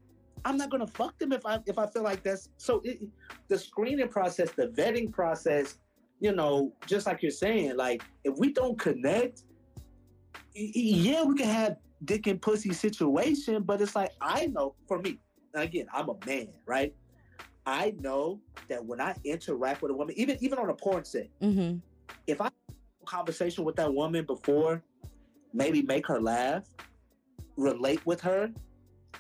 I'm 0.44 0.56
not 0.56 0.70
gonna 0.70 0.86
fuck 0.86 1.18
them 1.18 1.32
if 1.32 1.44
I 1.44 1.58
if 1.66 1.78
I 1.78 1.86
feel 1.86 2.02
like 2.02 2.22
that's 2.22 2.48
so. 2.56 2.80
It, 2.84 3.00
the 3.48 3.58
screening 3.58 4.08
process, 4.08 4.50
the 4.52 4.68
vetting 4.68 5.12
process, 5.12 5.76
you 6.20 6.32
know, 6.32 6.72
just 6.86 7.06
like 7.06 7.22
you're 7.22 7.30
saying, 7.30 7.76
like 7.76 8.02
if 8.24 8.36
we 8.38 8.52
don't 8.52 8.78
connect, 8.78 9.42
yeah, 10.54 11.24
we 11.24 11.34
can 11.34 11.48
have 11.48 11.76
dick 12.04 12.26
and 12.28 12.40
pussy 12.40 12.72
situation, 12.72 13.62
but 13.62 13.80
it's 13.82 13.94
like 13.94 14.12
I 14.20 14.46
know 14.46 14.74
for 14.86 15.00
me, 15.00 15.18
again, 15.54 15.86
I'm 15.92 16.08
a 16.08 16.16
man, 16.24 16.48
right? 16.66 16.94
I 17.68 17.94
know 18.00 18.40
that 18.68 18.82
when 18.84 18.98
I 19.00 19.14
interact 19.24 19.82
with 19.82 19.90
a 19.90 19.94
woman, 19.94 20.14
even 20.18 20.38
even 20.40 20.58
on 20.58 20.70
a 20.70 20.74
porn 20.74 21.04
set, 21.04 21.28
Mm-hmm. 21.42 21.78
if 22.26 22.40
I 22.40 22.44
have 22.44 22.52
a 23.02 23.06
conversation 23.06 23.62
with 23.64 23.76
that 23.76 23.92
woman 23.92 24.24
before, 24.24 24.82
maybe 25.52 25.82
make 25.82 26.06
her 26.06 26.18
laugh, 26.20 26.64
relate 27.56 28.04
with 28.06 28.20
her, 28.22 28.50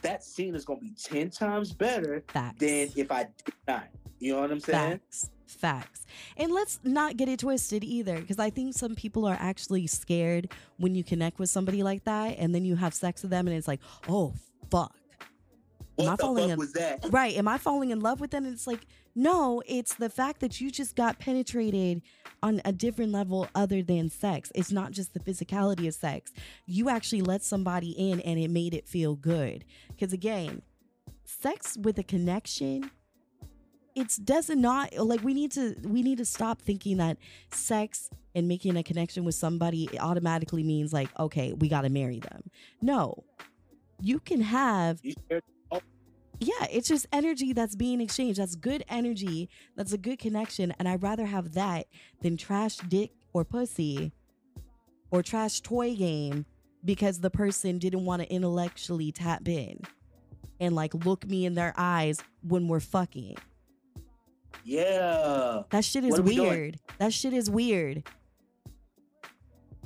that 0.00 0.24
scene 0.24 0.54
is 0.54 0.64
gonna 0.64 0.80
be 0.80 0.94
ten 1.02 1.28
times 1.28 1.72
better 1.72 2.24
Facts. 2.28 2.58
than 2.58 2.88
if 2.96 3.12
I 3.12 3.24
did 3.24 3.54
not. 3.66 3.88
You 4.18 4.32
know 4.34 4.40
what 4.40 4.50
I'm 4.50 4.60
saying? 4.60 4.92
Facts. 4.92 5.30
Facts. 5.46 6.06
And 6.36 6.50
let's 6.52 6.78
not 6.84 7.16
get 7.16 7.28
it 7.28 7.40
twisted 7.40 7.84
either, 7.84 8.18
because 8.20 8.38
I 8.38 8.50
think 8.50 8.74
some 8.74 8.94
people 8.94 9.26
are 9.26 9.36
actually 9.38 9.86
scared 9.86 10.52
when 10.78 10.94
you 10.94 11.04
connect 11.04 11.38
with 11.38 11.50
somebody 11.50 11.82
like 11.82 12.04
that 12.04 12.36
and 12.38 12.54
then 12.54 12.64
you 12.64 12.76
have 12.76 12.92
sex 12.94 13.22
with 13.22 13.30
them 13.30 13.46
and 13.46 13.56
it's 13.56 13.68
like, 13.68 13.80
oh, 14.08 14.34
fuck. 14.70 14.94
Am 15.98 16.08
I 16.12 16.16
falling 16.16 16.50
in- 16.50 16.58
was 16.58 16.72
that? 16.74 17.04
Right. 17.10 17.36
Am 17.36 17.48
I 17.48 17.58
falling 17.58 17.90
in 17.90 18.00
love 18.00 18.20
with 18.20 18.30
them? 18.30 18.44
And 18.44 18.54
it's 18.54 18.66
like, 18.66 18.86
no, 19.14 19.62
it's 19.66 19.94
the 19.94 20.08
fact 20.08 20.40
that 20.40 20.60
you 20.60 20.70
just 20.70 20.94
got 20.96 21.18
penetrated 21.18 22.02
on 22.42 22.60
a 22.64 22.72
different 22.72 23.12
level 23.12 23.48
other 23.54 23.82
than 23.82 24.08
sex. 24.08 24.52
It's 24.54 24.70
not 24.70 24.92
just 24.92 25.12
the 25.12 25.20
physicality 25.20 25.88
of 25.88 25.94
sex. 25.94 26.32
You 26.66 26.88
actually 26.88 27.22
let 27.22 27.42
somebody 27.42 27.90
in 27.90 28.20
and 28.20 28.38
it 28.38 28.50
made 28.50 28.74
it 28.74 28.86
feel 28.86 29.16
good. 29.16 29.64
Because 29.88 30.12
again, 30.12 30.62
sex 31.24 31.76
with 31.76 31.98
a 31.98 32.04
connection 32.04 32.90
it's 33.98 34.16
doesn't 34.16 34.60
not 34.60 34.96
like 34.96 35.22
we 35.24 35.34
need 35.34 35.50
to 35.52 35.74
we 35.82 36.02
need 36.02 36.18
to 36.18 36.24
stop 36.24 36.62
thinking 36.62 36.98
that 36.98 37.18
sex 37.50 38.08
and 38.34 38.46
making 38.46 38.76
a 38.76 38.82
connection 38.82 39.24
with 39.24 39.34
somebody 39.34 39.88
automatically 39.98 40.62
means 40.62 40.92
like 40.92 41.08
okay 41.18 41.52
we 41.52 41.68
got 41.68 41.82
to 41.82 41.88
marry 41.88 42.20
them 42.20 42.42
no 42.80 43.24
you 44.00 44.20
can 44.20 44.40
have 44.40 45.00
yeah, 46.40 46.66
it's 46.70 46.88
just 46.88 47.06
energy 47.12 47.52
that's 47.52 47.74
being 47.74 48.00
exchanged. 48.00 48.40
That's 48.40 48.54
good 48.54 48.84
energy. 48.88 49.48
That's 49.76 49.92
a 49.92 49.98
good 49.98 50.18
connection. 50.18 50.72
And 50.78 50.88
I'd 50.88 51.02
rather 51.02 51.26
have 51.26 51.54
that 51.54 51.86
than 52.22 52.36
trash 52.36 52.76
dick 52.76 53.12
or 53.32 53.44
pussy 53.44 54.12
or 55.10 55.22
trash 55.22 55.60
toy 55.60 55.94
game 55.94 56.46
because 56.84 57.20
the 57.20 57.30
person 57.30 57.78
didn't 57.78 58.04
want 58.04 58.22
to 58.22 58.32
intellectually 58.32 59.10
tap 59.12 59.48
in 59.48 59.80
and 60.60 60.74
like 60.74 60.94
look 61.04 61.26
me 61.26 61.44
in 61.46 61.54
their 61.54 61.74
eyes 61.76 62.20
when 62.42 62.68
we're 62.68 62.80
fucking. 62.80 63.36
Yeah. 64.64 65.62
That 65.70 65.84
shit 65.84 66.04
is 66.04 66.20
we 66.20 66.36
doing? 66.36 66.48
weird. 66.48 66.80
That 66.98 67.12
shit 67.12 67.32
is 67.32 67.50
weird. 67.50 68.04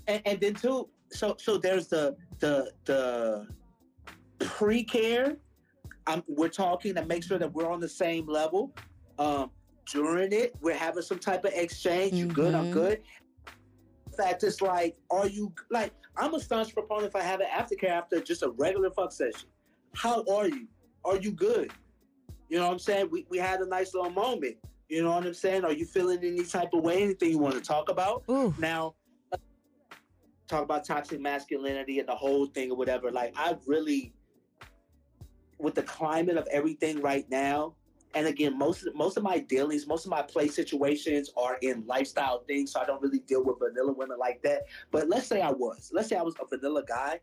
and, 0.06 0.22
and 0.26 0.40
then 0.40 0.54
too 0.54 0.88
so 1.10 1.36
so 1.38 1.58
there's 1.58 1.86
the 1.88 2.16
the 2.40 2.72
the 2.84 3.46
pre-care 4.40 5.36
um, 6.06 6.22
we're 6.26 6.48
talking 6.48 6.94
to 6.94 7.04
make 7.04 7.22
sure 7.22 7.38
that 7.38 7.52
we're 7.52 7.70
on 7.70 7.80
the 7.80 7.88
same 7.88 8.26
level 8.28 8.72
um 9.18 9.50
during 9.90 10.32
it. 10.32 10.54
We're 10.60 10.76
having 10.76 11.02
some 11.02 11.18
type 11.18 11.44
of 11.44 11.52
exchange. 11.54 12.14
You 12.14 12.26
good? 12.26 12.54
I'm 12.54 12.66
Mhm. 12.66 12.72
good. 12.72 13.02
In 14.06 14.12
fact 14.16 14.42
it's 14.44 14.60
like 14.60 14.96
are 15.10 15.26
you 15.26 15.52
like 15.70 15.92
i'm 16.18 16.34
a 16.34 16.40
staunch 16.40 16.74
proponent 16.74 17.06
if 17.06 17.16
i 17.16 17.22
have 17.22 17.40
an 17.40 17.46
aftercare 17.46 17.88
after 17.90 18.20
just 18.20 18.42
a 18.42 18.50
regular 18.50 18.90
fuck 18.90 19.10
session. 19.12 19.48
How 19.94 20.22
are 20.30 20.48
you? 20.48 20.66
Are 21.04 21.16
you 21.16 21.32
good? 21.32 21.72
You 22.48 22.58
know 22.58 22.66
what 22.66 22.72
i'm 22.74 22.78
saying? 22.78 23.08
We, 23.10 23.26
we 23.30 23.38
had 23.38 23.60
a 23.60 23.66
nice 23.66 23.94
little 23.94 24.10
moment. 24.10 24.56
You 24.88 25.02
know 25.02 25.10
what 25.10 25.26
i'm 25.26 25.34
saying? 25.34 25.64
Are 25.64 25.72
you 25.72 25.86
feeling 25.86 26.18
any 26.22 26.44
type 26.44 26.70
of 26.74 26.82
way? 26.84 27.02
Anything 27.02 27.30
you 27.30 27.38
want 27.38 27.54
to 27.54 27.60
talk 27.62 27.88
about? 27.90 28.22
Ooh. 28.30 28.54
now, 28.58 28.94
talk 30.46 30.62
about 30.64 30.84
toxic 30.84 31.18
masculinity 31.20 31.98
and 31.98 32.08
the 32.08 32.14
whole 32.14 32.46
thing 32.46 32.70
or 32.70 32.76
whatever. 32.76 33.10
Like, 33.10 33.32
I 33.36 33.56
really, 33.66 34.12
with 35.62 35.74
the 35.74 35.82
climate 35.82 36.36
of 36.36 36.46
everything 36.50 37.00
right 37.00 37.28
now, 37.30 37.74
and 38.14 38.26
again, 38.26 38.58
most 38.58 38.86
of 38.86 38.94
most 38.94 39.16
of 39.16 39.22
my 39.22 39.38
dealings, 39.38 39.86
most 39.86 40.04
of 40.04 40.10
my 40.10 40.22
play 40.22 40.48
situations 40.48 41.30
are 41.36 41.56
in 41.62 41.84
lifestyle 41.86 42.44
things, 42.46 42.72
so 42.72 42.80
I 42.80 42.84
don't 42.84 43.00
really 43.00 43.20
deal 43.20 43.42
with 43.42 43.58
vanilla 43.58 43.92
women 43.92 44.18
like 44.18 44.42
that. 44.42 44.62
But 44.90 45.08
let's 45.08 45.26
say 45.26 45.40
I 45.40 45.50
was, 45.50 45.90
let's 45.94 46.08
say 46.08 46.16
I 46.16 46.22
was 46.22 46.34
a 46.40 46.46
vanilla 46.46 46.82
guy, 46.86 47.20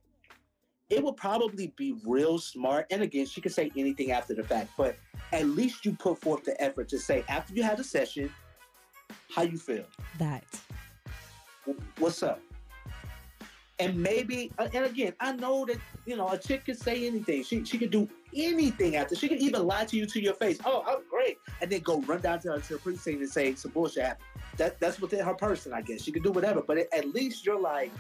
it 0.89 1.03
would 1.03 1.17
probably 1.17 1.73
be 1.75 1.95
real 2.05 2.39
smart. 2.39 2.87
And 2.89 3.03
again, 3.03 3.27
she 3.27 3.41
could 3.41 3.53
say 3.53 3.71
anything 3.77 4.11
after 4.11 4.33
the 4.33 4.43
fact, 4.43 4.71
but 4.77 4.97
at 5.31 5.45
least 5.45 5.85
you 5.85 5.93
put 5.93 6.19
forth 6.19 6.43
the 6.43 6.59
effort 6.61 6.89
to 6.89 6.97
say 6.97 7.23
after 7.27 7.53
you 7.53 7.61
had 7.61 7.79
a 7.79 7.83
session, 7.83 8.31
how 9.29 9.43
you 9.43 9.57
feel 9.57 9.85
That. 10.17 10.43
what's 11.99 12.23
up? 12.23 12.41
And 13.77 13.95
maybe, 13.95 14.51
uh, 14.57 14.67
and 14.73 14.85
again, 14.85 15.13
I 15.19 15.33
know 15.33 15.65
that 15.65 15.77
you 16.05 16.17
know 16.17 16.27
a 16.29 16.37
chick 16.37 16.65
can 16.65 16.75
say 16.75 17.05
anything. 17.05 17.43
She 17.43 17.63
she 17.63 17.77
could 17.77 17.91
do 17.91 18.09
anything 18.35 18.95
after. 18.95 19.15
She 19.15 19.27
can 19.27 19.37
even 19.39 19.65
lie 19.65 19.85
to 19.85 19.97
you 19.97 20.05
to 20.05 20.21
your 20.21 20.33
face. 20.33 20.59
Oh, 20.65 20.83
I'm 20.87 20.99
great, 21.09 21.37
and 21.61 21.71
then 21.71 21.81
go 21.81 22.01
run 22.01 22.21
down 22.21 22.39
to 22.41 22.53
her, 22.53 22.59
to 22.59 22.73
her 22.73 22.79
precinct 22.79 23.21
and 23.21 23.29
say 23.29 23.55
some 23.55 23.71
bullshit 23.71 24.03
happened. 24.03 24.25
That 24.57 24.79
that's 24.79 24.99
within 24.99 25.23
her 25.23 25.33
person, 25.33 25.73
I 25.73 25.81
guess. 25.81 26.03
She 26.03 26.11
can 26.11 26.23
do 26.23 26.31
whatever, 26.31 26.61
but 26.61 26.77
at 26.77 27.13
least 27.13 27.45
you're 27.45 27.59
like, 27.59 27.91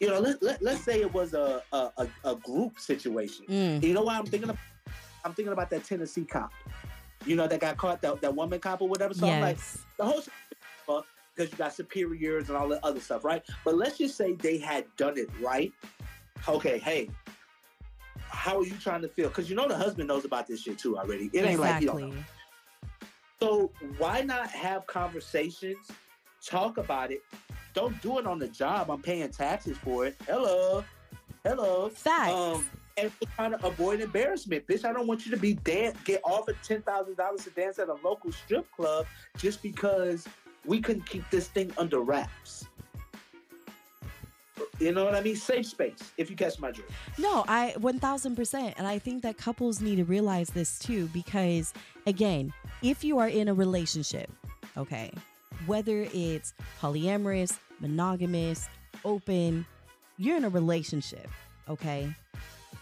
you 0.00 0.08
know, 0.08 0.20
let, 0.20 0.42
let 0.42 0.62
let's 0.62 0.82
say 0.82 1.00
it 1.00 1.12
was 1.12 1.34
a 1.34 1.62
a, 1.72 2.06
a, 2.24 2.36
group 2.36 2.78
situation. 2.78 3.46
Mm. 3.48 3.82
You 3.82 3.94
know 3.94 4.02
why 4.02 4.18
I'm 4.18 4.26
thinking 4.26 4.50
of? 4.50 4.58
I'm 5.24 5.34
thinking 5.34 5.52
about 5.52 5.70
that 5.70 5.84
Tennessee 5.84 6.24
cop. 6.24 6.52
You 7.26 7.36
know 7.36 7.46
that 7.46 7.60
got 7.60 7.76
caught, 7.76 8.00
that, 8.02 8.20
that 8.22 8.34
woman 8.34 8.60
cop 8.60 8.80
or 8.80 8.88
whatever. 8.88 9.12
So 9.12 9.28
I'm 9.28 9.42
like, 9.42 9.58
the 9.98 10.04
whole 10.04 10.22
because 11.40 11.52
you 11.52 11.58
got 11.58 11.72
superiors 11.72 12.48
and 12.48 12.56
all 12.56 12.68
that 12.68 12.80
other 12.84 13.00
stuff, 13.00 13.24
right? 13.24 13.42
But 13.64 13.76
let's 13.76 13.98
just 13.98 14.16
say 14.16 14.34
they 14.34 14.58
had 14.58 14.84
done 14.96 15.16
it 15.16 15.28
right. 15.40 15.72
Okay, 16.48 16.78
hey, 16.78 17.10
how 18.30 18.58
are 18.58 18.64
you 18.64 18.74
trying 18.80 19.02
to 19.02 19.08
feel? 19.08 19.28
Because 19.28 19.50
you 19.50 19.56
know 19.56 19.68
the 19.68 19.76
husband 19.76 20.08
knows 20.08 20.24
about 20.24 20.46
this 20.46 20.62
shit 20.62 20.78
too 20.78 20.98
already. 20.98 21.30
It 21.32 21.44
ain't 21.44 21.60
like 21.60 21.82
you 21.82 21.88
don't 21.88 21.98
exactly. 21.98 22.18
know. 22.18 22.24
So 23.40 23.70
why 23.98 24.20
not 24.22 24.50
have 24.50 24.86
conversations, 24.86 25.90
talk 26.44 26.78
about 26.78 27.10
it? 27.10 27.22
Don't 27.74 28.00
do 28.02 28.18
it 28.18 28.26
on 28.26 28.38
the 28.38 28.48
job. 28.48 28.90
I'm 28.90 29.00
paying 29.00 29.28
taxes 29.30 29.76
for 29.78 30.06
it. 30.06 30.16
Hello, 30.26 30.84
hello. 31.44 31.88
Facts. 31.88 32.32
Um, 32.32 32.64
and 32.96 33.10
trying 33.36 33.52
to 33.52 33.66
avoid 33.66 34.00
embarrassment, 34.00 34.66
bitch. 34.66 34.84
I 34.84 34.92
don't 34.92 35.06
want 35.06 35.24
you 35.24 35.30
to 35.30 35.38
be 35.38 35.54
dance 35.54 35.96
get 36.04 36.20
offered 36.24 36.56
ten 36.62 36.82
thousand 36.82 37.16
dollars 37.16 37.44
to 37.44 37.50
dance 37.50 37.78
at 37.78 37.88
a 37.88 37.96
local 38.04 38.32
strip 38.32 38.70
club 38.72 39.06
just 39.38 39.62
because 39.62 40.26
we 40.66 40.80
couldn't 40.80 41.06
keep 41.06 41.28
this 41.30 41.48
thing 41.48 41.72
under 41.78 42.00
wraps. 42.00 42.66
You 44.78 44.92
know 44.92 45.04
what 45.04 45.14
I 45.14 45.20
mean? 45.20 45.36
Safe 45.36 45.66
space, 45.66 46.12
if 46.16 46.30
you 46.30 46.36
catch 46.36 46.58
my 46.58 46.70
drift. 46.70 46.90
No, 47.18 47.44
I 47.48 47.74
1000%. 47.78 48.74
And 48.76 48.86
I 48.86 48.98
think 48.98 49.22
that 49.22 49.36
couples 49.36 49.80
need 49.80 49.96
to 49.96 50.04
realize 50.04 50.48
this 50.48 50.78
too, 50.78 51.06
because 51.08 51.72
again, 52.06 52.52
if 52.82 53.04
you 53.04 53.18
are 53.18 53.28
in 53.28 53.48
a 53.48 53.54
relationship, 53.54 54.30
okay, 54.76 55.12
whether 55.66 56.06
it's 56.12 56.54
polyamorous, 56.80 57.58
monogamous, 57.80 58.68
open, 59.04 59.66
you're 60.16 60.36
in 60.36 60.44
a 60.44 60.48
relationship, 60.50 61.28
okay? 61.68 62.14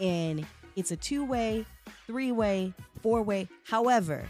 And 0.01 0.47
it's 0.77 0.91
a 0.91 0.97
two 0.97 1.25
way, 1.25 1.65
three 2.07 2.33
way, 2.33 2.73
four 3.03 3.23
way, 3.23 3.49
however 3.65 4.29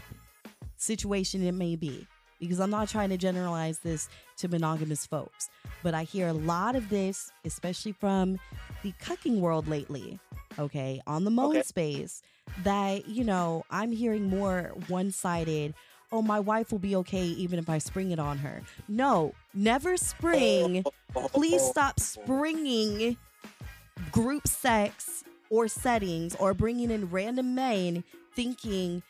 situation 0.77 1.45
it 1.45 1.53
may 1.53 1.75
be. 1.75 2.07
Because 2.39 2.59
I'm 2.59 2.69
not 2.69 2.87
trying 2.87 3.09
to 3.09 3.17
generalize 3.17 3.79
this 3.79 4.07
to 4.39 4.47
monogamous 4.47 5.05
folks, 5.05 5.49
but 5.83 5.93
I 5.93 6.03
hear 6.03 6.27
a 6.27 6.33
lot 6.33 6.75
of 6.75 6.89
this, 6.89 7.31
especially 7.45 7.91
from 7.91 8.39
the 8.83 8.93
cucking 9.01 9.39
world 9.39 9.67
lately, 9.67 10.19
okay, 10.57 11.01
on 11.07 11.23
the 11.23 11.31
MŌN 11.31 11.49
Okay. 11.49 11.61
space, 11.61 12.21
that, 12.63 13.07
you 13.07 13.23
know, 13.23 13.63
I'm 13.69 13.91
hearing 13.91 14.29
more 14.29 14.73
one 14.87 15.11
sided. 15.11 15.73
Oh, 16.11 16.21
my 16.21 16.39
wife 16.39 16.71
will 16.71 16.79
be 16.79 16.95
okay 16.97 17.23
even 17.23 17.59
if 17.59 17.69
I 17.69 17.77
spring 17.77 18.11
it 18.11 18.19
on 18.19 18.39
her. 18.39 18.61
No, 18.87 19.33
never 19.53 19.95
spring. 19.97 20.83
Please 21.13 21.61
stop 21.61 21.99
springing 21.99 23.17
group 24.11 24.47
sex 24.47 25.23
or 25.49 25.67
settings 25.67 26.35
or 26.35 26.53
bringing 26.53 26.91
in 26.91 27.09
random 27.09 27.53
men 27.55 28.03
thinking 28.39 29.03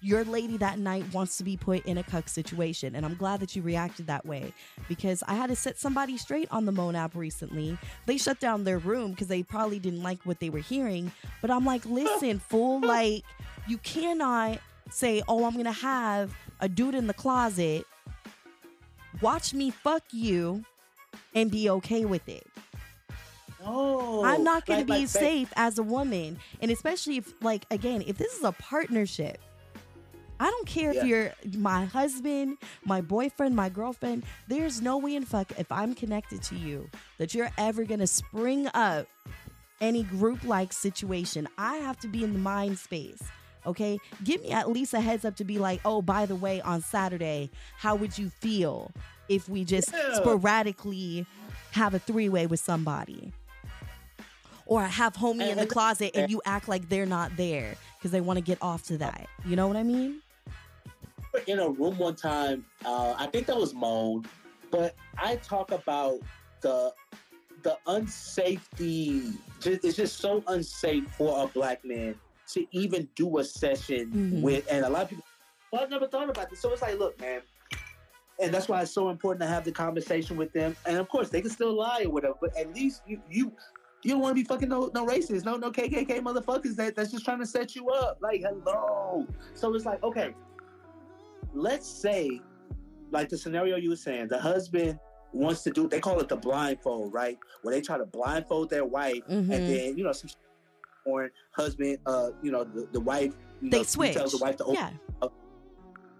your 0.00 0.22
lady 0.22 0.56
that 0.56 0.78
night 0.78 1.04
wants 1.12 1.36
to 1.36 1.42
be 1.42 1.56
put 1.56 1.84
in 1.84 1.98
a 1.98 2.02
cuck 2.04 2.28
situation. 2.28 2.94
And 2.94 3.04
I'm 3.04 3.16
glad 3.16 3.40
that 3.40 3.56
you 3.56 3.62
reacted 3.62 4.06
that 4.06 4.24
way 4.24 4.52
because 4.88 5.24
I 5.26 5.34
had 5.34 5.48
to 5.48 5.56
set 5.56 5.78
somebody 5.78 6.16
straight 6.16 6.46
on 6.52 6.64
the 6.64 6.70
MŌN 6.70 6.94
app 6.94 7.16
recently. 7.16 7.76
They 8.06 8.18
shut 8.18 8.38
down 8.38 8.62
their 8.62 8.78
room 8.78 9.10
because 9.10 9.26
they 9.26 9.42
probably 9.42 9.80
didn't 9.80 10.04
like 10.04 10.20
what 10.22 10.38
they 10.38 10.48
were 10.48 10.60
hearing. 10.60 11.10
But 11.40 11.50
I'm 11.50 11.64
like, 11.64 11.84
listen, 11.86 12.38
fool, 12.50 12.80
like, 12.80 13.24
you 13.66 13.78
cannot 13.78 14.60
say, 14.90 15.22
oh, 15.26 15.44
I'm 15.44 15.54
going 15.54 15.64
to 15.64 15.72
have 15.72 16.32
a 16.60 16.68
dude 16.68 16.94
in 16.94 17.08
the 17.08 17.14
closet 17.14 17.84
watch 19.20 19.52
me 19.54 19.70
fuck 19.70 20.02
you 20.12 20.64
and 21.34 21.50
be 21.50 21.68
okay 21.68 22.04
with 22.04 22.28
it. 22.28 22.46
I'm 23.68 24.44
not 24.44 24.66
going 24.66 24.80
to 24.80 24.84
be 24.86 25.00
like, 25.00 25.08
safe 25.08 25.52
as 25.56 25.78
a 25.78 25.82
woman. 25.82 26.38
And 26.60 26.70
especially 26.70 27.18
if, 27.18 27.32
like, 27.42 27.66
again, 27.70 28.02
if 28.06 28.18
this 28.18 28.34
is 28.36 28.44
a 28.44 28.52
partnership, 28.52 29.38
I 30.40 30.50
don't 30.50 30.66
care 30.66 30.92
Yeah. 30.92 31.00
if 31.00 31.06
you're 31.06 31.32
my 31.58 31.84
husband, 31.84 32.58
my 32.84 33.00
boyfriend, 33.00 33.56
my 33.56 33.68
girlfriend. 33.68 34.22
There's 34.46 34.80
no 34.80 34.96
way 34.98 35.16
in 35.16 35.24
fuck 35.24 35.52
if 35.58 35.70
I'm 35.72 35.94
connected 35.94 36.42
to 36.44 36.54
you 36.56 36.88
that 37.18 37.34
you're 37.34 37.50
ever 37.58 37.84
going 37.84 38.00
to 38.00 38.06
spring 38.06 38.68
up 38.72 39.06
any 39.80 40.02
group 40.04 40.44
like 40.44 40.72
situation. 40.72 41.48
I 41.58 41.76
have 41.78 41.98
to 42.00 42.08
be 42.08 42.22
in 42.24 42.32
the 42.34 42.38
mind 42.38 42.78
space. 42.78 43.22
Okay. 43.66 43.98
Give 44.24 44.40
me 44.42 44.50
at 44.52 44.70
least 44.70 44.94
a 44.94 45.00
heads 45.00 45.24
up 45.24 45.34
to 45.36 45.44
be 45.44 45.58
like, 45.58 45.80
oh, 45.84 46.02
by 46.02 46.24
the 46.26 46.36
way, 46.36 46.60
on 46.60 46.80
Saturday, 46.82 47.50
how 47.76 47.96
would 47.96 48.16
you 48.16 48.30
feel? 48.30 48.92
if 49.28 49.46
we 49.46 49.62
just 49.62 49.92
Yeah. 49.92 50.14
sporadically 50.14 51.26
have 51.72 51.92
a 51.92 51.98
three 51.98 52.30
way 52.30 52.46
with 52.46 52.60
somebody. 52.60 53.30
Or 54.68 54.82
have 54.82 55.14
homie 55.14 55.48
in 55.48 55.56
the 55.56 55.66
closet 55.66 56.12
and 56.14 56.30
you 56.30 56.40
act 56.44 56.68
like 56.68 56.88
they're 56.88 57.06
not 57.06 57.36
there 57.36 57.74
because 57.98 58.10
they 58.10 58.20
want 58.20 58.36
to 58.36 58.42
get 58.44 58.58
off 58.62 58.84
to 58.84 58.98
that. 58.98 59.26
You 59.44 59.56
know 59.56 59.66
what 59.66 59.76
I 59.76 59.82
mean? 59.82 60.20
in 61.46 61.58
a 61.58 61.68
room 61.68 61.96
one 61.98 62.16
time. 62.16 62.64
Uh, 62.84 63.14
I 63.16 63.26
think 63.26 63.46
that 63.46 63.56
was 63.56 63.72
MŌN, 63.74 64.24
but 64.70 64.94
I 65.18 65.36
talk 65.36 65.72
about 65.72 66.18
the 66.60 66.92
the 67.62 67.76
unsafety. 67.86 69.34
It's 69.64 69.96
just 69.96 70.18
so 70.18 70.42
unsafe 70.46 71.04
for 71.16 71.44
a 71.44 71.46
black 71.48 71.84
man 71.84 72.14
to 72.52 72.66
even 72.70 73.08
do 73.14 73.38
a 73.38 73.44
session 73.44 74.10
Mhm. 74.12 74.42
with, 74.42 74.66
and 74.70 74.84
a 74.84 74.88
lot 74.88 75.02
of 75.02 75.08
people. 75.10 75.24
Well, 75.72 75.82
I've 75.82 75.90
never 75.90 76.06
thought 76.06 76.30
about 76.30 76.48
this. 76.50 76.60
So 76.60 76.72
it's 76.72 76.82
like, 76.82 76.98
look, 76.98 77.20
man. 77.20 77.42
And 78.40 78.54
that's 78.54 78.68
why 78.68 78.80
it's 78.82 78.92
so 78.92 79.10
important 79.10 79.42
to 79.42 79.48
have 79.48 79.64
the 79.64 79.72
conversation 79.72 80.36
with 80.36 80.52
them. 80.52 80.76
And 80.86 80.96
of 80.96 81.08
course, 81.08 81.28
they 81.28 81.40
can 81.40 81.50
still 81.50 81.72
lie 81.74 82.04
or 82.04 82.10
whatever, 82.10 82.34
but 82.40 82.56
at 82.56 82.72
least 82.74 83.02
you 83.06 83.20
you 83.28 83.52
you 84.02 84.12
don't 84.12 84.20
want 84.20 84.36
to 84.36 84.42
be 84.42 84.46
fucking 84.46 84.68
no 84.68 84.90
no 84.94 85.06
racist, 85.06 85.44
no 85.44 85.56
no 85.56 85.70
KKK 85.70 86.20
motherfuckers 86.20 86.76
that 86.76 86.94
that's 86.96 87.10
just 87.12 87.24
trying 87.24 87.40
to 87.40 87.46
set 87.46 87.74
you 87.74 87.88
up. 87.90 88.18
Like, 88.20 88.42
hello. 88.42 89.26
So 89.54 89.74
it's 89.74 89.84
like, 89.84 90.02
okay, 90.02 90.34
let's 91.52 91.86
say, 91.88 92.40
like 93.10 93.28
the 93.28 93.38
scenario 93.38 93.76
you 93.76 93.90
were 93.90 93.96
saying, 93.96 94.28
the 94.28 94.38
husband 94.38 94.98
wants 95.32 95.62
to 95.64 95.70
do. 95.70 95.88
They 95.88 96.00
call 96.00 96.20
it 96.20 96.28
the 96.28 96.36
blindfold, 96.36 97.12
right? 97.12 97.38
Where 97.62 97.74
they 97.74 97.80
try 97.80 97.98
to 97.98 98.06
blindfold 98.06 98.70
their 98.70 98.84
wife, 98.84 99.22
Mhm. 99.28 99.40
and 99.40 99.50
then 99.50 99.98
you 99.98 100.04
know 100.04 100.12
some 100.12 100.30
or 101.04 101.30
husband, 101.52 101.98
uh, 102.06 102.30
you 102.42 102.50
know 102.52 102.64
the, 102.64 102.86
the 102.92 103.00
wife. 103.00 103.34
You 103.60 103.70
They 103.70 103.78
know, 103.78 103.82
switch. 103.84 104.14
tells 104.14 104.32
the 104.32 104.38
wife 104.38 104.56
to 104.58 104.64
open 104.64 104.74
Yeah. 104.76 104.90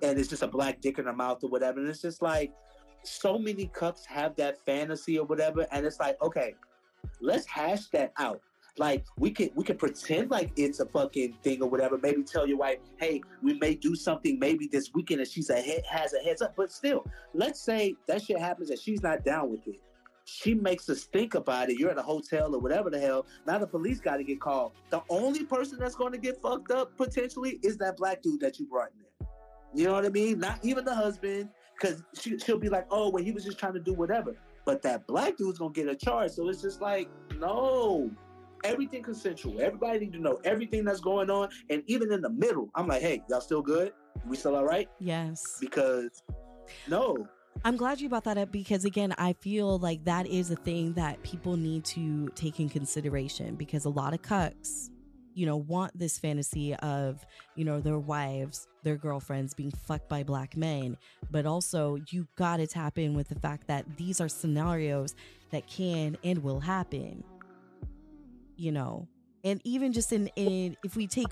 and 0.02 0.18
it's 0.18 0.28
just 0.28 0.42
a 0.42 0.46
black 0.46 0.80
dick 0.80 0.98
in 0.98 1.04
her 1.06 1.12
mouth 1.12 1.42
or 1.44 1.50
whatever. 1.50 1.78
And 1.80 1.88
it's 1.88 2.00
just 2.00 2.22
like 2.22 2.52
so 3.04 3.38
many 3.38 3.66
cucks 3.68 4.04
have 4.06 4.34
that 4.36 4.58
fantasy 4.64 5.18
or 5.18 5.26
whatever, 5.26 5.66
and 5.72 5.84
it's 5.86 6.00
like, 6.00 6.20
okay, 6.22 6.54
let's 7.20 7.46
hash 7.46 7.86
that 7.88 8.12
out. 8.18 8.40
Like 8.78 9.04
we 9.18 9.30
can 9.32 9.50
we 9.56 9.64
can 9.64 9.76
pretend 9.76 10.30
like 10.30 10.52
it's 10.56 10.78
a 10.80 10.86
fucking 10.86 11.34
thing 11.42 11.62
or 11.62 11.68
whatever. 11.68 11.98
Maybe 11.98 12.22
tell 12.22 12.46
your 12.46 12.58
wife, 12.58 12.78
hey, 12.96 13.20
we 13.42 13.54
may 13.54 13.74
do 13.74 13.96
something 13.96 14.38
maybe 14.38 14.68
this 14.68 14.92
weekend, 14.94 15.20
and 15.20 15.28
she's 15.28 15.50
a 15.50 15.60
head, 15.60 15.82
has 15.90 16.14
a 16.14 16.20
heads 16.22 16.42
up. 16.42 16.54
But 16.56 16.70
still, 16.70 17.04
let's 17.34 17.60
say 17.60 17.96
that 18.06 18.22
shit 18.22 18.38
happens 18.38 18.70
and 18.70 18.78
she's 18.78 19.02
not 19.02 19.24
down 19.24 19.50
with 19.50 19.66
it. 19.66 19.80
She 20.26 20.54
makes 20.54 20.88
us 20.90 21.04
think 21.04 21.34
about 21.34 21.70
it. 21.70 21.78
You're 21.78 21.90
at 21.90 21.98
a 21.98 22.02
hotel 22.02 22.54
or 22.54 22.60
whatever 22.60 22.90
the 22.90 23.00
hell. 23.00 23.26
Now 23.46 23.58
the 23.58 23.66
police 23.66 23.98
got 23.98 24.18
to 24.18 24.24
get 24.24 24.40
called. 24.40 24.72
The 24.90 25.00
only 25.08 25.44
person 25.44 25.78
that's 25.78 25.96
going 25.96 26.12
to 26.12 26.18
get 26.18 26.40
fucked 26.42 26.70
up 26.70 26.96
potentially 26.96 27.58
is 27.62 27.78
that 27.78 27.96
black 27.96 28.20
dude 28.22 28.40
that 28.40 28.60
you 28.60 28.66
brought 28.66 28.90
in 28.90 28.98
there. 29.00 29.28
You 29.74 29.86
know 29.86 29.94
what 29.94 30.04
I 30.04 30.10
mean? 30.10 30.38
Not 30.38 30.58
even 30.62 30.84
the 30.84 30.94
husband, 30.94 31.48
because 31.80 32.02
she, 32.14 32.38
she'll 32.38 32.58
be 32.58 32.68
like, 32.68 32.86
oh, 32.90 33.08
well, 33.10 33.22
he 33.22 33.32
was 33.32 33.44
just 33.44 33.58
trying 33.58 33.74
to 33.74 33.80
do 33.80 33.94
whatever. 33.94 34.36
But 34.68 34.82
that 34.82 35.06
black 35.06 35.38
dude's 35.38 35.58
gonna 35.58 35.72
get 35.72 35.88
a 35.88 35.96
charge. 35.96 36.32
So 36.32 36.46
it's 36.50 36.60
just 36.60 36.82
like, 36.82 37.08
no, 37.38 38.10
everything 38.64 39.02
consensual. 39.02 39.62
Everybody 39.62 40.00
need 40.00 40.12
to 40.12 40.18
know 40.18 40.40
everything 40.44 40.84
that's 40.84 41.00
going 41.00 41.30
on. 41.30 41.48
And 41.70 41.82
even 41.86 42.12
in 42.12 42.20
the 42.20 42.28
middle, 42.28 42.68
I'm 42.74 42.86
like, 42.86 43.00
hey, 43.00 43.22
y'all 43.30 43.40
still 43.40 43.62
good? 43.62 43.94
We 44.26 44.36
still 44.36 44.56
all 44.56 44.66
right? 44.66 44.86
Yes. 45.00 45.56
Because 45.58 46.22
no, 46.86 47.26
I'm 47.64 47.78
glad 47.78 47.98
you 47.98 48.10
brought 48.10 48.24
that 48.24 48.36
up 48.36 48.52
because 48.52 48.84
again, 48.84 49.14
I 49.16 49.32
feel 49.40 49.78
like 49.78 50.04
that 50.04 50.26
is 50.26 50.50
a 50.50 50.56
thing 50.56 50.92
that 50.92 51.22
people 51.22 51.56
need 51.56 51.86
to 51.86 52.28
take 52.34 52.60
in 52.60 52.68
consideration 52.68 53.54
because 53.54 53.86
a 53.86 53.88
lot 53.88 54.12
of 54.12 54.20
cucks, 54.20 54.90
you 55.38 55.46
know, 55.46 55.56
want 55.56 55.96
this 55.96 56.18
fantasy 56.18 56.74
of, 56.74 57.24
you 57.54 57.64
know, 57.64 57.80
their 57.80 58.00
wives, 58.00 58.66
their 58.82 58.96
girlfriends 58.96 59.54
being 59.54 59.70
fucked 59.70 60.08
by 60.08 60.24
black 60.24 60.56
men, 60.56 60.96
but 61.30 61.46
also 61.46 61.96
you 62.10 62.26
got 62.34 62.56
to 62.56 62.66
tap 62.66 62.98
in 62.98 63.14
with 63.14 63.28
the 63.28 63.36
fact 63.36 63.68
that 63.68 63.84
these 63.96 64.20
are 64.20 64.28
scenarios 64.28 65.14
that 65.52 65.64
can 65.68 66.16
and 66.24 66.42
will 66.42 66.58
happen. 66.58 67.22
You 68.56 68.72
know, 68.72 69.06
and 69.44 69.60
even 69.62 69.92
just 69.92 70.12
in 70.12 70.28
in 70.34 70.76
if 70.84 70.96
we 70.96 71.06
take 71.06 71.28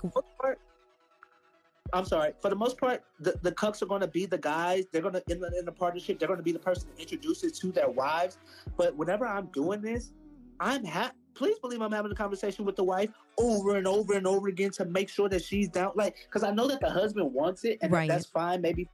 I'm 1.93 2.05
sorry. 2.05 2.31
For 2.41 2.49
the 2.49 2.55
most 2.55 2.77
part, 2.77 3.03
the, 3.19 3.37
the 3.41 3.51
cucks 3.51 3.81
are 3.81 3.85
going 3.85 4.01
to 4.01 4.07
be 4.07 4.25
the 4.25 4.37
guys. 4.37 4.85
They're 4.91 5.01
going 5.01 5.15
to 5.15 5.23
in 5.29 5.41
the 5.41 5.51
in 5.59 5.65
the 5.65 5.71
partnership. 5.73 6.17
They're 6.17 6.29
going 6.29 6.39
to 6.39 6.43
be 6.43 6.53
the 6.53 6.59
person 6.59 6.89
that 6.89 7.01
introduces 7.01 7.59
to 7.59 7.73
their 7.73 7.89
wives. 7.89 8.37
But 8.77 8.95
whenever 8.95 9.27
I'm 9.27 9.47
doing 9.47 9.81
this, 9.81 10.13
I'm 10.61 10.85
ha- 10.85 11.11
Please 11.37 11.59
believe 11.59 11.81
I'm 11.81 11.91
having 11.91 12.11
a 12.11 12.15
conversation 12.15 12.65
with 12.65 12.75
the 12.75 12.83
wife 12.83 13.11
over 13.37 13.75
and 13.75 13.87
over 13.87 14.13
and 14.13 14.25
over 14.25 14.47
again 14.47 14.71
to 14.71 14.85
make 14.85 15.07
sure 15.07 15.29
that 15.29 15.43
she's 15.43 15.69
down. 15.69 15.91
Like, 15.93 16.15
because 16.25 16.43
I 16.43 16.51
know 16.51 16.67
that 16.67 16.79
the 16.79 16.89
husband 16.89 17.31
wants 17.31 17.63
it, 17.63 17.77
and 17.81 17.91
Right. 17.91 18.09
that's 18.09 18.25
fine. 18.25 18.59
Maybe, 18.59 18.87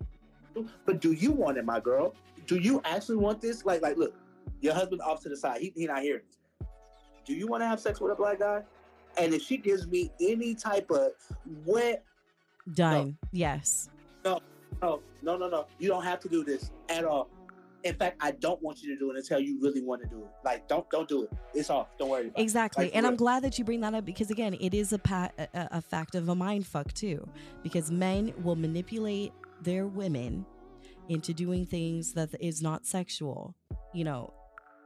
but 0.85 0.99
do 0.99 1.13
you 1.13 1.31
want 1.31 1.57
it, 1.57 1.63
my 1.63 1.79
girl? 1.79 2.13
Do 2.45 2.57
you 2.57 2.81
actually 2.83 3.15
want 3.15 3.39
this? 3.39 3.63
Like, 3.63 3.81
like, 3.81 3.95
look, 3.95 4.13
your 4.59 4.73
husband 4.73 5.01
off 5.01 5.21
to 5.23 5.29
the 5.29 5.37
side. 5.37 5.61
He 5.61 5.71
he 5.73 5.87
not 5.87 6.01
here. 6.01 6.23
Do 7.25 7.33
you 7.33 7.47
want 7.47 7.63
to 7.63 7.67
have 7.67 7.79
sex 7.79 8.01
with 8.01 8.11
a 8.11 8.15
black 8.15 8.39
guy? 8.39 8.61
And 9.17 9.33
if 9.33 9.41
she 9.41 9.55
gives 9.55 9.87
me 9.87 10.11
any 10.19 10.53
type 10.53 10.91
of 10.91 11.11
wet 11.65 12.03
Done. 12.73 13.17
Yes. 13.31 13.89
No, 14.23 14.39
no, 14.81 15.01
no, 15.21 15.37
no, 15.37 15.49
no. 15.49 15.65
You 15.79 15.89
don't 15.89 16.03
have 16.03 16.19
to 16.21 16.29
do 16.29 16.43
this 16.43 16.71
at 16.89 17.03
all. 17.03 17.29
In 17.83 17.95
fact, 17.95 18.17
I 18.21 18.31
don't 18.31 18.61
want 18.61 18.81
you 18.81 18.93
to 18.93 18.99
do 18.99 19.11
it 19.11 19.17
until 19.17 19.39
you 19.39 19.59
really 19.61 19.81
want 19.81 20.01
to 20.03 20.07
do 20.07 20.19
it. 20.19 20.29
Like, 20.45 20.67
don't 20.67 20.89
don't 20.89 21.07
do 21.07 21.23
it. 21.23 21.31
It's 21.53 21.69
off. 21.69 21.87
Don't 21.97 22.09
worry 22.09 22.27
about 22.27 22.39
Exactly. 22.39 22.85
Like, 22.85 22.95
and 22.95 23.05
I'm 23.05 23.15
glad 23.15 23.43
that 23.43 23.59
you 23.59 23.65
bring 23.65 23.81
that 23.81 23.93
up 23.93 24.05
because 24.05 24.31
again, 24.31 24.55
it 24.59 24.73
is 24.73 24.93
a, 24.93 24.99
pa- 24.99 25.31
a 25.37 25.47
a 25.71 25.81
fact 25.81 26.15
of 26.15 26.29
a 26.29 26.35
mind 26.35 26.65
fuck 26.65 26.93
too. 26.93 27.27
Because 27.61 27.91
men 27.91 28.33
will 28.43 28.55
manipulate 28.55 29.33
their 29.61 29.87
women 29.87 30.45
into 31.09 31.33
doing 31.33 31.65
things 31.65 32.13
that 32.13 32.29
is 32.39 32.61
not 32.61 32.85
sexual. 32.85 33.55
You 33.93 34.05
know, 34.05 34.33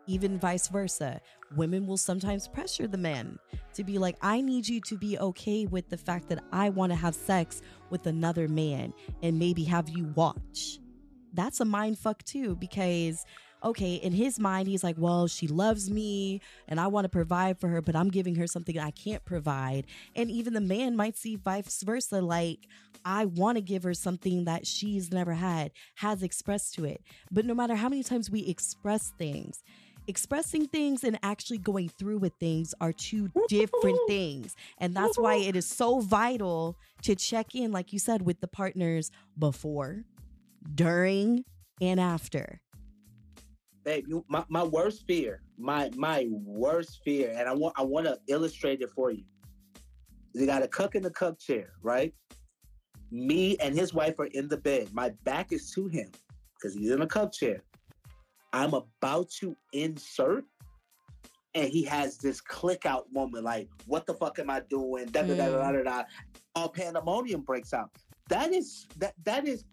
even 0.08 0.40
vice 0.40 0.68
versa. 0.68 1.22
Women 1.56 1.86
will 1.86 1.98
sometimes 1.98 2.48
pressure 2.48 2.88
the 2.88 2.98
men 2.98 3.38
to 3.74 3.84
be 3.84 3.98
like, 3.98 4.18
I 4.22 4.42
need 4.42 4.68
you 4.68 4.82
to 4.82 4.98
be 4.98 5.20
okay 5.20 5.66
with 5.66 5.90
the 5.90 5.98
fact 5.98 6.30
that 6.30 6.44
I 6.52 6.70
want 6.70 6.92
to 6.92 6.96
have 6.96 7.14
sex 7.16 7.62
with 7.90 8.08
another 8.08 8.48
man 8.48 8.94
and 9.22 9.38
maybe 9.38 9.64
have 9.66 9.88
you 9.90 10.06
watch. 10.16 10.80
That's 11.38 11.62
a 11.62 11.66
mind 11.66 11.98
fuck 11.98 12.24
too, 12.24 12.58
because 12.58 13.24
okay, 13.64 13.96
in 13.96 14.14
his 14.14 14.40
mind, 14.40 14.68
he's 14.68 14.84
like, 14.84 14.98
well, 15.00 15.28
she 15.28 15.48
loves 15.48 15.90
me 15.90 16.42
and 16.68 16.80
I 16.80 16.88
want 16.88 17.06
to 17.06 17.10
provide 17.10 17.60
for 17.60 17.68
her, 17.70 17.82
but 17.82 17.96
I'm 17.96 18.10
giving 18.10 18.36
her 18.36 18.46
something 18.46 18.78
I 18.78 18.92
can't 18.92 19.26
provide. 19.26 19.86
And 20.16 20.30
even 20.30 20.54
the 20.54 20.62
man 20.62 20.96
might 20.96 21.18
see 21.18 21.38
vice 21.38 21.82
versa, 21.82 22.22
like, 22.22 22.68
I 23.04 23.26
want 23.26 23.58
to 23.58 23.62
give 23.62 23.84
her 23.84 23.94
something 23.94 24.46
that 24.46 24.68
she's 24.68 25.12
never 25.12 25.34
had, 25.34 25.72
has 25.96 26.22
expressed 26.22 26.76
to 26.76 26.86
it. 26.86 27.02
But 27.32 27.46
no 27.46 27.56
matter 27.56 27.76
how 27.76 27.90
many 27.90 28.04
times 28.04 28.30
we 28.30 28.46
express 28.46 29.12
things, 29.18 29.64
expressing 30.08 30.68
things 30.68 31.04
and 31.04 31.18
actually 31.24 31.58
going 31.58 31.90
through 31.90 32.20
with 32.20 32.34
things 32.40 32.74
are 32.80 32.94
two 32.94 33.30
different 33.50 34.00
things. 34.08 34.56
And 34.78 34.96
that's 34.96 35.18
why 35.18 35.36
it 35.36 35.56
is 35.56 35.66
so 35.66 36.00
vital 36.00 36.78
to 37.02 37.16
check 37.16 37.56
in, 37.56 37.72
like 37.72 37.92
you 37.92 38.00
said, 38.00 38.22
with 38.22 38.40
the 38.40 38.48
partners 38.48 39.12
before, 39.38 40.04
during, 40.76 41.44
and 41.82 42.00
after. 42.00 42.62
babe. 43.84 44.06
You, 44.08 44.26
my, 44.28 44.44
my 44.50 44.64
worst 44.64 45.06
fear, 45.08 45.42
my 45.58 45.90
my 45.96 46.28
worst 46.30 47.00
fear, 47.06 47.34
and 47.38 47.48
I 47.48 47.54
want 47.54 47.74
I 47.78 47.84
want 47.84 48.06
to 48.06 48.20
illustrate 48.28 48.82
it 48.82 48.92
for 48.92 49.12
you. 49.12 49.24
You 50.34 50.46
got 50.46 50.62
a 50.62 50.68
cuck 50.68 50.96
in 50.96 51.04
the 51.04 51.10
cuck 51.10 51.40
chair, 51.40 51.72
right? 51.82 52.14
Me 53.12 53.58
and 53.62 53.74
his 53.74 53.94
wife 53.94 54.20
are 54.20 54.26
in 54.34 54.48
the 54.50 54.58
bed. 54.58 54.94
My 54.94 55.12
back 55.24 55.52
is 55.54 55.72
to 55.72 55.88
him 55.88 56.10
because 56.56 56.76
he's 56.76 56.92
in 56.92 57.02
a 57.02 57.08
cuck 57.08 57.32
chair. 57.32 57.64
I'm 58.54 58.74
about 58.74 59.30
to 59.40 59.56
insert, 59.74 60.44
and 61.56 61.70
he 61.70 61.84
has 61.84 62.18
this 62.18 62.42
click 62.42 62.86
out 62.86 63.06
moment, 63.14 63.46
like, 63.46 63.70
"What 63.86 64.06
the 64.06 64.14
fuck 64.14 64.40
am 64.40 64.50
I 64.50 64.62
doing?" 64.70 65.06
Da 65.08 65.22
da 65.22 65.36
da 65.36 65.50
da 65.50 65.72
mm. 65.72 65.84
da 65.84 65.92
da. 65.92 66.04
All 66.56 66.70
pandemonium 66.70 67.42
breaks 67.42 67.74
out. 67.74 67.90
That 68.30 68.52
is 68.52 68.88
that 68.98 69.14
that 69.24 69.48
is 69.48 69.64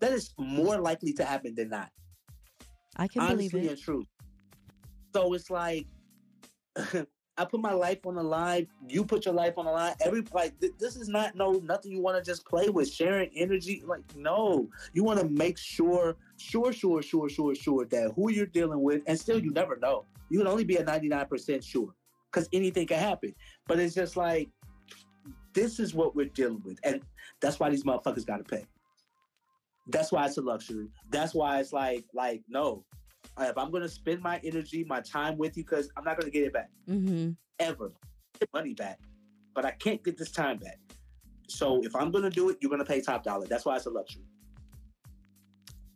that 0.00 0.12
is 0.12 0.34
more 0.38 0.78
likely 0.78 1.12
to 1.14 1.24
happen 1.24 1.54
than 1.54 1.70
not 1.70 1.90
I 2.96 3.08
can 3.08 3.26
believe 3.26 3.54
honestly 3.54 3.66
it. 3.66 3.70
and 3.70 3.80
true. 3.80 4.06
So 5.14 5.32
it's 5.34 5.50
like 5.50 5.86
I 7.36 7.44
put 7.44 7.60
my 7.60 7.72
life 7.72 8.06
on 8.06 8.14
the 8.14 8.22
line. 8.22 8.68
You 8.88 9.04
put 9.04 9.24
your 9.24 9.34
life 9.34 9.54
on 9.56 9.64
the 9.64 9.72
line. 9.72 9.94
Every 10.04 10.22
like 10.32 10.58
th- 10.60 10.74
this 10.78 10.96
is 10.96 11.08
not 11.08 11.34
no 11.34 11.52
nothing 11.64 11.92
you 11.92 12.00
want 12.00 12.16
to 12.16 12.22
just 12.22 12.46
play 12.46 12.68
with. 12.68 12.88
Sharing 12.90 13.30
energy, 13.34 13.82
like 13.86 14.02
no, 14.16 14.68
you 14.92 15.02
want 15.02 15.20
to 15.20 15.28
make 15.28 15.58
sure, 15.58 16.16
sure, 16.36 16.72
sure, 16.72 17.02
sure, 17.02 17.28
sure, 17.28 17.54
sure 17.54 17.84
that 17.86 18.12
who 18.14 18.30
you're 18.30 18.46
dealing 18.46 18.82
with, 18.82 19.02
and 19.06 19.18
still 19.18 19.38
you 19.38 19.50
never 19.50 19.76
know. 19.76 20.04
You 20.30 20.38
can 20.38 20.46
only 20.46 20.64
be 20.64 20.76
a 20.76 20.84
99 20.84 21.26
percent 21.26 21.64
sure 21.64 21.92
because 22.30 22.48
anything 22.52 22.86
can 22.86 22.98
happen. 22.98 23.34
But 23.66 23.80
it's 23.80 23.94
just 23.94 24.16
like 24.16 24.48
this 25.54 25.80
is 25.80 25.94
what 25.94 26.14
we're 26.14 26.26
dealing 26.26 26.62
with, 26.64 26.78
and 26.84 27.02
that's 27.40 27.58
why 27.58 27.70
these 27.70 27.84
motherfuckers 27.84 28.26
got 28.26 28.38
to 28.38 28.44
pay. 28.44 28.64
That's 29.88 30.10
why 30.12 30.26
it's 30.26 30.38
a 30.38 30.42
luxury. 30.42 30.88
That's 31.10 31.34
why 31.34 31.60
it's 31.60 31.72
like, 31.72 32.04
like, 32.14 32.42
no. 32.48 32.84
If 33.38 33.58
I'm 33.58 33.70
gonna 33.70 33.88
spend 33.88 34.22
my 34.22 34.40
energy, 34.44 34.84
my 34.84 35.00
time 35.00 35.36
with 35.36 35.56
you, 35.56 35.64
because 35.64 35.90
I'm 35.96 36.04
not 36.04 36.18
gonna 36.18 36.30
get 36.30 36.44
it 36.44 36.52
back 36.52 36.70
Mm-hmm. 36.88 37.30
ever, 37.58 37.92
get 38.38 38.48
money 38.54 38.74
back, 38.74 39.00
but 39.54 39.64
I 39.64 39.72
can't 39.72 40.02
get 40.04 40.16
this 40.16 40.30
time 40.30 40.58
back. 40.58 40.78
So 41.48 41.82
if 41.82 41.94
I'm 41.96 42.10
gonna 42.10 42.30
do 42.30 42.50
it, 42.50 42.58
you're 42.60 42.70
gonna 42.70 42.84
pay 42.84 43.00
top 43.00 43.24
dollar. 43.24 43.46
That's 43.46 43.64
why 43.64 43.76
it's 43.76 43.86
a 43.86 43.90
luxury. 43.90 44.24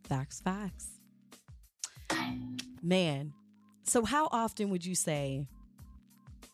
Facts, 0.04 0.40
facts. 0.40 0.90
Man, 2.82 3.32
so 3.84 4.04
how 4.04 4.28
often 4.32 4.70
would 4.70 4.84
you 4.84 4.94
say, 4.94 5.46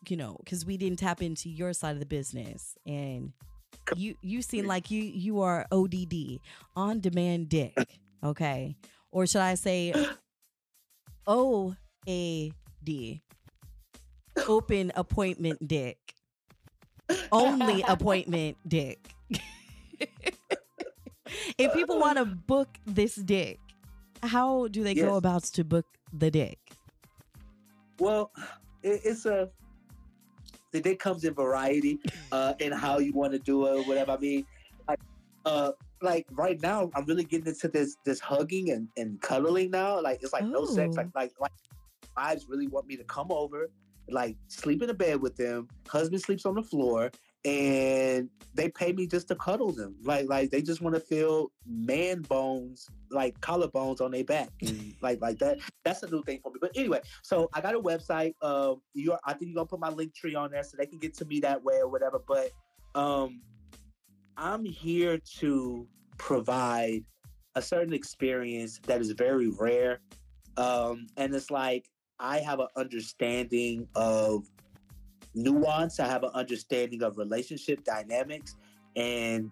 you 0.07 0.17
know, 0.17 0.37
because 0.43 0.65
we 0.65 0.77
didn't 0.77 0.99
tap 0.99 1.21
into 1.21 1.49
your 1.49 1.73
side 1.73 1.91
of 1.91 1.99
the 1.99 2.05
business 2.05 2.75
and 2.85 3.31
you 3.93 4.15
you 4.21 4.41
seem 4.41 4.67
like 4.67 4.91
you 4.91 5.01
you 5.01 5.41
are 5.41 5.65
ODD, 5.71 6.39
on 6.75 6.99
demand 6.99 7.49
dick, 7.49 7.77
okay? 8.23 8.75
Or 9.11 9.25
should 9.27 9.41
I 9.41 9.55
say 9.55 9.93
O 11.27 11.75
A 12.07 12.51
D, 12.83 13.21
open 14.47 14.91
appointment 14.95 15.67
dick, 15.67 15.97
only 17.31 17.81
appointment 17.87 18.57
dick. 18.67 18.99
if 21.57 21.73
people 21.73 21.99
want 21.99 22.17
to 22.17 22.25
book 22.25 22.69
this 22.85 23.15
dick, 23.15 23.59
how 24.23 24.67
do 24.67 24.83
they 24.83 24.93
Yes. 24.93 24.95
go 24.95 25.15
about 25.15 25.43
to 25.43 25.63
book 25.63 25.85
the 26.13 26.31
dick? 26.31 26.59
Well, 27.99 28.31
it, 28.83 29.01
it's 29.03 29.25
a 29.25 29.49
the 30.75 30.81
day 30.81 30.95
comes 30.95 31.23
in 31.23 31.33
variety 31.33 31.99
uh 32.31 32.53
in 32.59 32.71
how 32.71 32.99
you 32.99 33.13
want 33.13 33.31
to 33.33 33.39
do 33.39 33.65
it, 33.67 33.87
whatever. 33.87 34.11
I 34.11 34.17
mean, 34.17 34.45
like 34.87 34.99
uh 35.45 35.71
like 36.01 36.27
right 36.31 36.61
now 36.61 36.91
I'm 36.95 37.05
really 37.05 37.23
getting 37.23 37.47
into 37.47 37.67
this 37.67 37.95
this 38.05 38.19
hugging 38.19 38.71
and, 38.71 38.87
and 38.97 39.21
cuddling 39.21 39.71
now. 39.71 40.01
Like 40.01 40.21
it's 40.21 40.33
like 40.33 40.45
no 40.45 40.65
sex. 40.65 40.95
Ooh. 40.95 40.97
Like 40.97 41.09
like 41.15 41.33
like 41.39 41.51
wives 42.17 42.47
really 42.49 42.67
want 42.67 42.87
me 42.87 42.97
to 42.97 43.03
come 43.05 43.27
over, 43.31 43.69
like 44.09 44.35
sleep 44.47 44.81
in 44.81 44.87
the 44.87 44.93
bed 44.93 45.21
with 45.21 45.35
them. 45.37 45.67
Husband 45.87 46.21
sleeps 46.21 46.45
on 46.45 46.55
the 46.55 46.63
floor 46.63 47.09
and 47.45 48.29
they 48.55 48.69
pay 48.69 48.91
me 48.91 49.05
just 49.05 49.27
to 49.27 49.35
cuddle 49.35 49.71
them. 49.71 49.95
Like 50.03 50.27
like 50.27 50.49
they 50.49 50.61
just 50.61 50.81
want 50.81 50.95
to 50.95 50.99
feel 50.99 51.51
man 51.65 52.21
bones, 52.23 52.89
like 53.11 53.39
collarbones 53.39 54.01
on 54.01 54.11
their 54.11 54.23
back. 54.23 54.49
And 54.61 54.95
like 55.01 55.21
like 55.21 55.37
that. 55.39 55.59
That's 55.83 56.03
a 56.03 56.09
new 56.09 56.23
thing 56.23 56.39
for 56.41 56.51
me. 56.51 56.57
But 56.59 56.71
anyway, 56.75 57.01
so 57.21 57.49
I 57.53 57.61
got 57.61 57.75
a 57.75 57.79
website. 57.79 58.33
Um 58.41 58.81
you 58.93 59.15
I 59.25 59.33
think 59.33 59.51
you're 59.51 59.55
gonna 59.55 59.67
put 59.67 59.79
my 59.79 59.89
link 59.89 60.15
tree 60.15 60.35
on 60.35 60.51
there 60.51 60.63
so 60.63 60.75
they 60.77 60.87
can 60.87 60.97
get 60.97 61.13
to 61.17 61.25
me 61.25 61.39
that 61.41 61.63
way 61.63 61.75
or 61.75 61.87
whatever. 61.87 62.19
But 62.27 62.49
um 62.95 63.41
I'm 64.37 64.65
here 64.65 65.19
to 65.39 65.87
provide 66.17 67.03
a 67.55 67.61
certain 67.61 67.93
experience 67.93 68.79
that 68.85 68.99
is 68.99 69.11
very 69.11 69.49
rare. 69.49 69.99
Um, 70.57 71.07
and 71.17 71.33
it's 71.33 71.51
like 71.51 71.89
I 72.19 72.39
have 72.39 72.59
an 72.59 72.67
understanding 72.75 73.87
of 73.95 74.45
nuance, 75.35 75.99
I 75.99 76.07
have 76.07 76.23
an 76.23 76.31
understanding 76.33 77.03
of 77.03 77.17
relationship 77.17 77.83
dynamics, 77.83 78.55
and 78.95 79.51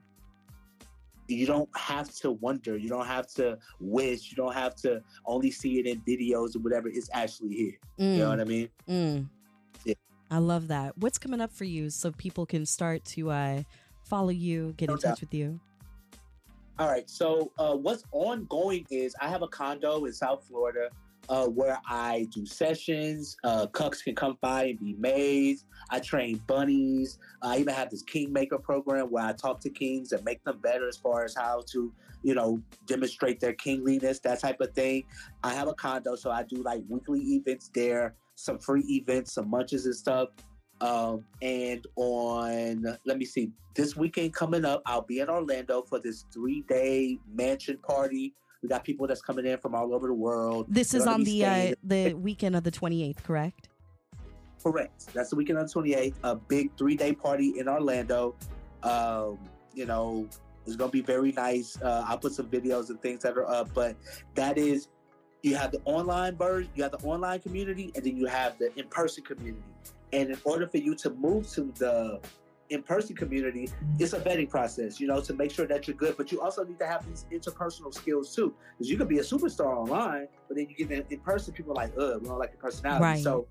you 1.27 1.45
don't 1.45 1.69
have 1.77 2.13
to 2.15 2.31
wonder, 2.31 2.77
you 2.77 2.89
don't 2.89 3.05
have 3.05 3.27
to 3.36 3.57
wish, 3.79 4.29
you 4.31 4.36
don't 4.36 4.53
have 4.53 4.75
to 4.75 5.01
only 5.25 5.51
see 5.51 5.79
it 5.79 5.86
in 5.86 6.01
videos 6.01 6.55
or 6.55 6.59
whatever. 6.59 6.89
It's 6.89 7.09
actually 7.13 7.55
here. 7.55 7.77
You 7.97 8.17
know 8.19 8.29
what 8.29 8.39
I 8.39 8.43
mean? 8.43 8.69
Mm. 8.89 9.29
Yeah. 9.86 9.93
I 10.31 10.39
love 10.39 10.67
that. 10.69 10.97
What's 10.97 11.17
coming 11.17 11.41
up 11.41 11.51
for 11.51 11.65
you 11.65 11.89
so 11.89 12.11
people 12.11 12.45
can 12.45 12.65
start 12.65 13.05
to 13.05 13.29
uh, 13.31 13.63
follow 14.03 14.29
you, 14.29 14.73
get 14.77 14.89
No 14.89 14.95
in 14.95 14.99
touch 14.99 15.21
with 15.21 15.34
you? 15.34 15.59
All 16.79 16.88
right. 16.88 17.09
So 17.09 17.51
uh, 17.59 17.75
what's 17.75 18.03
ongoing 18.11 18.86
is 18.89 19.15
I 19.21 19.29
have 19.29 19.43
a 19.43 19.47
condo 19.47 20.05
in 20.05 20.13
South 20.13 20.45
Florida 20.47 20.89
uh, 21.30 21.47
where 21.47 21.80
I 21.88 22.28
do 22.32 22.45
sessions. 22.45 23.38
Uh, 23.43 23.67
cucks 23.67 24.03
can 24.03 24.15
come 24.15 24.38
by 24.41 24.65
and 24.65 24.80
be 24.80 24.93
maids. 24.93 25.65
I 25.89 25.99
train 25.99 26.41
bunnies. 26.47 27.19
I 27.41 27.57
even 27.57 27.74
have 27.74 27.89
this 27.89 28.01
Kingmaker 28.03 28.57
program 28.57 29.07
where 29.07 29.26
I 29.26 29.34
talk 29.34 29.59
to 29.61 29.69
kings 29.69 30.11
and 30.11 30.24
make 30.24 30.43
them 30.43 30.59
better 30.59 30.88
as 30.88 30.97
far 30.97 31.24
as 31.24 31.36
how 31.36 31.63
to, 31.71 31.93
you 32.24 32.36
know, 32.36 32.61
demonstrate 32.86 33.39
their 33.39 33.53
kingliness, 33.53 34.19
that 34.19 34.39
type 34.39 34.59
of 34.61 34.74
thing. 34.74 35.03
I 35.43 35.53
have 35.53 35.67
a 35.67 35.74
condo, 35.74 36.15
so 36.15 36.32
I 36.32 36.43
do 36.43 36.61
like 36.63 36.82
weekly 36.88 37.19
events 37.19 37.69
there, 37.74 38.15
some 38.36 38.59
free 38.59 38.84
events, 38.89 39.34
some 39.34 39.49
munches 39.49 39.86
and 39.86 39.95
stuff. 39.95 40.30
Um, 40.82 41.24
and 41.41 41.86
on, 41.95 42.97
let 43.05 43.17
me 43.17 43.26
see, 43.26 43.51
this 43.76 43.95
weekend 43.95 44.34
coming 44.34 44.65
up, 44.65 44.82
I'll 44.86 45.01
be 45.01 45.19
in 45.19 45.30
Orlando 45.30 45.82
for 45.84 45.99
this 45.99 46.26
three 46.34 46.61
day 46.67 47.19
mansion 47.34 47.78
party. 47.78 48.34
We 48.64 48.70
got 48.70 48.86
people 48.86 49.05
that's 49.05 49.22
coming 49.22 49.45
in 49.45 49.57
from 49.57 49.76
all 49.76 49.93
over 49.93 50.07
the 50.07 50.14
world. 50.14 50.68
This 50.70 50.93
is 50.93 51.05
on 51.05 51.24
the 51.26 51.45
uh, 51.45 51.74
the 51.84 52.14
weekend 52.14 52.55
of 52.55 52.64
the 52.64 52.72
28th, 52.72 53.22
correct? 53.22 53.68
Correct. 54.64 55.14
That's 55.14 55.30
the 55.32 55.36
weekend 55.36 55.59
on 55.59 55.68
the 55.68 55.74
28th. 55.74 56.14
A 56.24 56.36
big 56.36 56.72
three 56.78 56.95
day 56.95 57.11
party 57.11 57.59
in 57.59 57.68
Orlando. 57.68 58.36
Um, 58.82 59.38
you 59.74 59.86
know, 59.86 60.30
it's 60.66 60.78
going 60.78 60.89
to 60.89 60.93
be 60.93 61.01
very 61.01 61.34
nice. 61.34 61.78
Uh, 61.82 62.05
I'll 62.07 62.18
put 62.18 62.32
some 62.32 62.47
videos 62.47 62.89
and 62.89 63.01
things 63.01 63.22
that 63.24 63.38
are 63.38 63.49
up, 63.49 63.74
but 63.74 63.97
that 64.36 64.57
is, 64.57 64.88
you 65.41 65.57
have 65.57 65.72
the 65.72 65.82
online 65.84 66.38
version, 66.38 66.70
you 66.74 66.84
have 66.84 66.93
the 66.93 67.05
online 67.05 67.41
community, 67.41 67.91
and 67.95 68.05
then 68.05 68.16
you 68.16 68.28
have 68.28 68.57
the 68.59 68.74
in 68.80 68.88
person 68.88 69.26
community. 69.26 69.61
And 70.14 70.30
in 70.30 70.38
order 70.45 70.68
for 70.68 70.78
you 70.78 70.95
to 70.95 71.09
move 71.09 71.49
to 71.51 71.74
the 71.78 72.22
in 72.74 72.82
person 72.82 73.15
community, 73.15 73.69
it's 73.99 74.13
a 74.13 74.19
vetting 74.19 74.49
process, 74.49 74.99
you 74.99 75.07
know, 75.07 75.21
to 75.21 75.34
make 75.34 75.51
sure 75.51 75.67
that 75.67 75.88
you're 75.88 75.95
good. 75.95 76.17
But 76.17 76.32
you 76.32 76.41
also 76.41 76.63
need 76.63 76.80
to 76.80 76.88
have 76.88 77.05
these 77.07 77.26
interpersonal 77.32 77.93
skills 77.93 78.36
too, 78.36 78.53
because 78.76 78.89
you 78.89 78.97
could 78.97 79.07
be 79.07 79.19
a 79.19 79.24
superstar 79.24 79.78
online, 79.78 80.28
but 80.47 80.57
then 80.57 80.67
you 80.69 80.76
get 80.76 80.91
in, 80.91 81.05
in 81.09 81.19
person, 81.19 81.53
people 81.53 81.71
are 81.74 81.76
like, 81.76 81.93
ugh, 81.97 82.21
we 82.21 82.28
don't 82.28 82.39
like 82.39 82.51
your 82.51 82.59
personality. 82.59 83.03
Right. 83.03 83.24
So, 83.24 83.47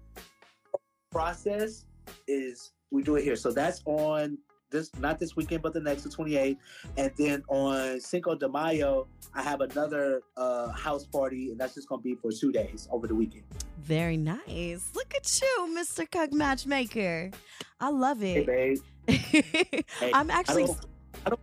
process 1.12 1.84
is 2.26 2.72
we 2.90 3.02
do 3.02 3.16
it 3.16 3.22
here. 3.22 3.36
So 3.36 3.52
that's 3.52 3.82
on 3.84 4.38
this 4.70 4.90
not 4.98 5.20
this 5.20 5.36
weekend, 5.36 5.62
but 5.62 5.72
the 5.74 5.80
next, 5.80 6.02
the 6.02 6.08
28th. 6.08 6.56
And 6.96 7.12
then 7.16 7.44
on 7.48 8.00
Cinco 8.00 8.34
de 8.34 8.48
Mayo, 8.48 9.06
I 9.34 9.42
have 9.42 9.60
another 9.60 10.22
uh, 10.36 10.70
house 10.72 11.04
party, 11.04 11.50
and 11.50 11.60
that's 11.60 11.74
just 11.74 11.88
gonna 11.88 12.02
be 12.02 12.14
for 12.16 12.32
two 12.32 12.50
days 12.50 12.88
over 12.90 13.06
the 13.06 13.14
weekend. 13.14 13.44
Very 13.78 14.16
nice. 14.16 14.90
Look 14.94 15.14
at 15.14 15.40
you, 15.40 15.76
Mr. 15.78 16.08
CuckMatchMaker. 16.08 17.34
I 17.80 17.88
love 17.90 18.20
Hey, 18.20 18.38
it. 18.38 18.46
babe. 18.46 18.78
I'm 19.08 20.30
I 20.30 20.34
actually 20.34 20.64
don't, 20.64 20.86
I 21.26 21.30
don't 21.30 21.40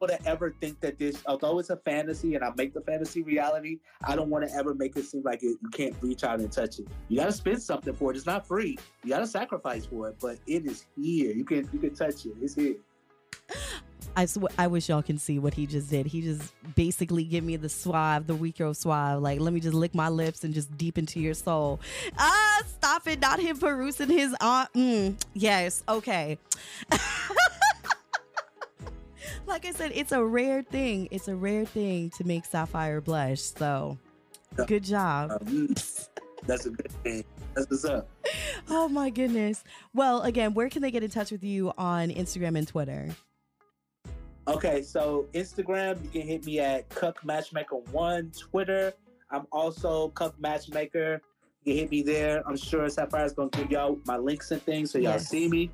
want 0.00 0.12
to 0.12 0.28
ever 0.28 0.54
think 0.60 0.80
that 0.80 0.98
this, 0.98 1.22
although 1.26 1.58
it's 1.58 1.70
a 1.70 1.76
fantasy 1.76 2.34
and 2.34 2.44
I 2.44 2.50
make 2.56 2.74
the 2.74 2.80
fantasy 2.80 3.22
reality, 3.22 3.78
I 4.04 4.16
don't 4.16 4.30
want 4.30 4.48
to 4.48 4.54
ever 4.54 4.74
make 4.74 4.96
it 4.96 5.04
seem 5.04 5.22
like 5.22 5.42
it, 5.42 5.58
you 5.62 5.68
can't 5.72 5.94
reach 6.00 6.24
out 6.24 6.40
and 6.40 6.50
touch 6.50 6.78
it. 6.78 6.88
You 7.08 7.18
got 7.18 7.26
to 7.26 7.32
spend 7.32 7.62
something 7.62 7.94
for 7.94 8.10
it. 8.10 8.16
It's 8.16 8.26
not 8.26 8.46
free. 8.46 8.78
You 9.04 9.10
got 9.10 9.20
to 9.20 9.26
sacrifice 9.26 9.86
for 9.86 10.08
it, 10.08 10.16
but 10.20 10.38
it 10.46 10.66
is 10.66 10.86
here. 10.96 11.32
You 11.32 11.44
can 11.44 11.68
you 11.72 11.78
can 11.78 11.94
touch 11.94 12.26
it. 12.26 12.34
It's 12.40 12.54
here. 12.54 12.76
I, 14.16 14.26
sw- 14.26 14.52
I 14.58 14.66
wish 14.66 14.88
y'all 14.88 15.02
can 15.02 15.18
see 15.18 15.38
what 15.38 15.54
he 15.54 15.66
just 15.66 15.88
did. 15.88 16.06
He 16.06 16.20
just 16.20 16.52
basically 16.74 17.24
give 17.24 17.44
me 17.44 17.56
the 17.56 17.68
suave, 17.68 18.26
the 18.26 18.34
weaker 18.34 18.72
suave. 18.74 19.22
Like, 19.22 19.40
let 19.40 19.52
me 19.52 19.60
just 19.60 19.74
lick 19.74 19.94
my 19.94 20.08
lips 20.08 20.44
and 20.44 20.52
just 20.52 20.76
deep 20.76 20.98
into 20.98 21.18
your 21.18 21.34
soul. 21.34 21.80
Ah, 22.18 22.41
stop 22.66 23.06
it. 23.06 23.20
Not 23.20 23.40
him 23.40 23.58
perusing 23.58 24.10
his 24.10 24.34
aunt. 24.40 24.72
Mm, 24.74 25.20
yes. 25.34 25.82
Okay. 25.88 26.38
like 29.46 29.66
I 29.66 29.72
said, 29.72 29.92
it's 29.94 30.12
a 30.12 30.24
rare 30.24 30.62
thing. 30.62 31.08
It's 31.10 31.28
a 31.28 31.36
rare 31.36 31.64
thing 31.64 32.10
to 32.10 32.24
make 32.24 32.44
Sapphire 32.44 33.00
blush. 33.00 33.40
So, 33.40 33.98
good 34.66 34.84
job. 34.84 35.30
Um, 35.40 35.74
that's 36.46 36.66
a 36.66 36.70
good 36.70 36.92
thing. 37.04 37.24
That's 37.54 37.70
what's 37.70 37.84
up. 37.84 38.08
Oh 38.68 38.88
my 38.88 39.10
goodness. 39.10 39.62
Well, 39.94 40.22
again, 40.22 40.54
where 40.54 40.68
can 40.68 40.82
they 40.82 40.90
get 40.90 41.02
in 41.02 41.10
touch 41.10 41.30
with 41.30 41.44
you 41.44 41.72
on 41.76 42.08
Instagram 42.10 42.56
and 42.56 42.66
Twitter? 42.66 43.08
Okay, 44.48 44.82
so 44.82 45.28
Instagram, 45.34 46.02
you 46.02 46.10
can 46.10 46.22
hit 46.22 46.44
me 46.44 46.58
at 46.58 46.88
CuckMatchMaker 46.88 47.88
One. 47.90 48.32
Twitter, 48.36 48.92
I'm 49.30 49.46
also 49.52 50.10
CuckMatchMaker. 50.10 51.20
You 51.64 51.74
hit 51.74 51.90
me 51.90 52.02
there. 52.02 52.42
I'm 52.46 52.56
sure 52.56 52.88
Sapphire's 52.88 53.32
gonna 53.34 53.50
give 53.50 53.70
y'all 53.70 53.98
my 54.04 54.16
links 54.16 54.50
and 54.50 54.62
things 54.62 54.90
so 54.90 54.98
y'all 54.98 55.12
Yes. 55.12 55.28
see 55.28 55.48
me. 55.48 55.70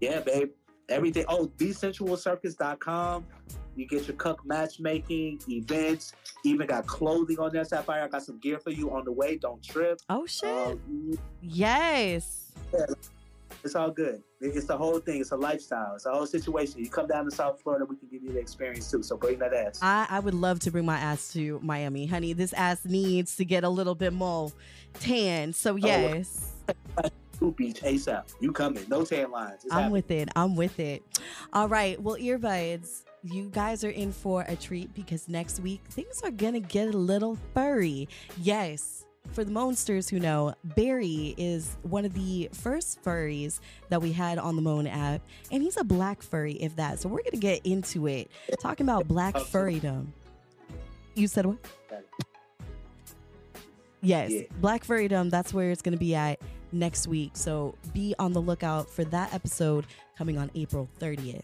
Yeah, 0.00 0.20
babe. 0.20 0.50
Everything. 0.88 1.24
Oh, 1.28 1.50
thesensualcircus.com. 1.58 3.26
You 3.76 3.88
get 3.88 4.06
your 4.06 4.16
Cuck 4.16 4.44
matchmaking 4.46 5.40
events. 5.48 6.12
Even 6.44 6.66
got 6.66 6.86
clothing 6.86 7.38
on 7.40 7.52
there, 7.52 7.64
Sapphire. 7.64 8.02
I 8.04 8.08
got 8.08 8.22
some 8.22 8.38
gear 8.38 8.58
for 8.60 8.70
you 8.70 8.94
on 8.94 9.04
the 9.04 9.10
way. 9.10 9.36
Don't 9.36 9.62
trip. 9.62 9.98
Oh, 10.08 10.26
shit. 10.26 10.48
Um, 10.48 11.18
yes. 11.40 12.52
It's 13.64 13.74
all 13.74 13.90
good. 13.90 14.22
It's 14.40 14.66
the 14.66 14.76
whole 14.76 14.98
thing. 14.98 15.20
It's 15.20 15.32
a 15.32 15.36
lifestyle. 15.36 15.94
It's 15.94 16.06
a 16.06 16.12
whole 16.12 16.26
situation. 16.26 16.80
You 16.80 16.90
come 16.90 17.06
down 17.06 17.24
to 17.24 17.30
South 17.30 17.60
Florida, 17.62 17.86
we 17.86 17.96
can 17.96 18.08
give 18.08 18.22
you 18.22 18.32
the 18.32 18.38
experience 18.38 18.90
too. 18.90 19.02
So 19.02 19.16
bring 19.16 19.38
that 19.38 19.54
ass. 19.54 19.78
I, 19.80 20.06
I 20.10 20.20
would 20.20 20.34
love 20.34 20.60
to 20.60 20.70
bring 20.70 20.84
my 20.84 20.98
ass 20.98 21.32
to 21.32 21.58
Miami. 21.62 22.06
Honey, 22.06 22.34
this 22.34 22.52
ass 22.52 22.84
needs 22.84 23.36
to 23.36 23.44
get 23.44 23.64
a 23.64 23.68
little 23.68 23.94
bit 23.94 24.12
more 24.12 24.52
tan. 25.00 25.52
So, 25.52 25.74
oh, 25.74 25.76
yes. 25.76 26.52
Blue 27.38 27.52
Beach 27.52 27.80
ASAP. 27.80 28.34
You 28.40 28.52
coming? 28.52 28.84
No 28.88 29.04
tan 29.04 29.30
lines. 29.30 29.64
It's 29.64 29.72
I'm 29.72 29.84
happening. 29.84 29.92
with 29.92 30.10
it. 30.10 30.28
I'm 30.36 30.56
with 30.56 30.78
it. 30.78 31.02
All 31.52 31.68
right. 31.68 32.00
Well, 32.00 32.16
earbuds, 32.16 33.02
you 33.22 33.48
guys 33.50 33.82
are 33.82 33.90
in 33.90 34.12
for 34.12 34.44
a 34.46 34.56
treat 34.56 34.94
because 34.94 35.28
next 35.28 35.60
week 35.60 35.80
things 35.88 36.20
are 36.22 36.30
going 36.30 36.54
to 36.54 36.60
get 36.60 36.88
a 36.88 36.96
little 36.96 37.38
furry. 37.54 38.08
Yes. 38.40 39.03
For 39.32 39.42
the 39.42 39.50
monsters 39.50 40.08
who 40.08 40.20
know, 40.20 40.54
Barry 40.62 41.34
is 41.36 41.76
one 41.82 42.04
of 42.04 42.14
the 42.14 42.48
first 42.52 43.02
furries 43.02 43.58
that 43.88 44.00
we 44.00 44.12
had 44.12 44.38
on 44.38 44.54
the 44.54 44.62
MŌN 44.62 44.88
app, 44.88 45.22
and 45.50 45.62
he's 45.62 45.76
a 45.76 45.82
black 45.82 46.22
furry, 46.22 46.52
if 46.54 46.76
that. 46.76 47.00
So 47.00 47.08
we're 47.08 47.22
going 47.22 47.32
to 47.32 47.36
get 47.38 47.66
into 47.66 48.06
it, 48.06 48.30
talking 48.60 48.86
about 48.86 49.08
black 49.08 49.34
furrydom. 49.34 50.06
You 51.14 51.26
said 51.26 51.46
what? 51.46 51.58
Yes, 54.02 54.30
Yeah. 54.32 54.42
Black 54.60 54.84
Furrydom. 54.84 55.30
That's 55.30 55.54
where 55.54 55.70
it's 55.70 55.80
going 55.80 55.94
to 55.94 55.98
be 55.98 56.14
at 56.14 56.38
next 56.72 57.06
week. 57.06 57.30
So 57.34 57.74
be 57.94 58.14
on 58.18 58.32
the 58.34 58.40
lookout 58.40 58.90
for 58.90 59.02
that 59.04 59.32
episode 59.32 59.86
coming 60.18 60.36
on 60.36 60.50
April 60.54 60.88
30th. 61.00 61.42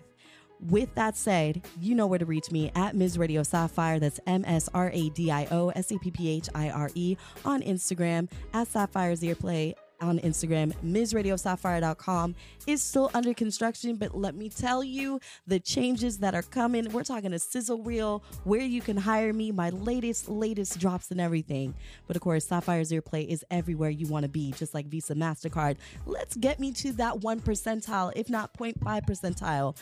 With 0.68 0.94
that 0.94 1.16
said, 1.16 1.62
you 1.80 1.94
know 1.94 2.06
where 2.06 2.18
to 2.18 2.26
reach 2.26 2.50
me 2.50 2.70
at 2.74 2.94
Ms. 2.94 3.16
Radio 3.18 3.42
Sapphire. 3.42 3.98
That's 3.98 4.20
M 4.26 4.44
S 4.46 4.68
R 4.74 4.90
A 4.92 5.08
D 5.10 5.30
I 5.30 5.46
O 5.50 5.70
S 5.70 5.90
A 5.90 5.98
P 5.98 6.10
P 6.10 6.28
H 6.28 6.48
I 6.54 6.70
R 6.70 6.90
E 6.94 7.16
on 7.44 7.62
Instagram 7.62 8.30
at 8.52 8.68
Sapphire's 8.68 9.20
Earplay 9.20 9.74
on 10.00 10.18
Instagram. 10.20 10.72
MsRadioSapphire.com 10.84 12.34
is 12.66 12.82
still 12.82 13.10
under 13.14 13.34
construction, 13.34 13.96
but 13.96 14.16
let 14.16 14.34
me 14.34 14.48
tell 14.48 14.82
you 14.82 15.20
the 15.46 15.60
changes 15.60 16.18
that 16.18 16.34
are 16.34 16.42
coming. 16.42 16.90
We're 16.90 17.04
talking 17.04 17.32
a 17.32 17.38
sizzle 17.38 17.82
reel 17.82 18.24
where 18.44 18.60
you 18.60 18.80
can 18.80 18.96
hire 18.96 19.32
me, 19.32 19.52
my 19.52 19.70
latest, 19.70 20.28
latest 20.28 20.78
drops 20.78 21.10
and 21.10 21.20
everything. 21.20 21.74
But 22.06 22.16
of 22.16 22.22
course, 22.22 22.46
Sapphire's 22.46 22.90
Earplay 22.90 23.26
is 23.26 23.44
everywhere 23.50 23.90
you 23.90 24.06
want 24.06 24.24
to 24.24 24.28
be, 24.28 24.52
just 24.52 24.74
like 24.74 24.86
Visa 24.86 25.14
MasterCard. 25.14 25.76
Let's 26.06 26.36
get 26.36 26.60
me 26.60 26.72
to 26.72 26.92
that 26.92 27.20
one 27.20 27.40
percentile, 27.40 28.12
if 28.16 28.30
not 28.30 28.54
0.5 28.54 29.06
percentile 29.06 29.76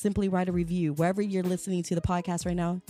simply 0.00 0.28
write 0.28 0.48
a 0.48 0.52
review. 0.52 0.94
Wherever 0.94 1.20
you're 1.22 1.42
listening 1.42 1.82
to 1.84 1.94
the 1.94 2.00
podcast 2.00 2.46
right 2.46 2.56
now 2.56 2.80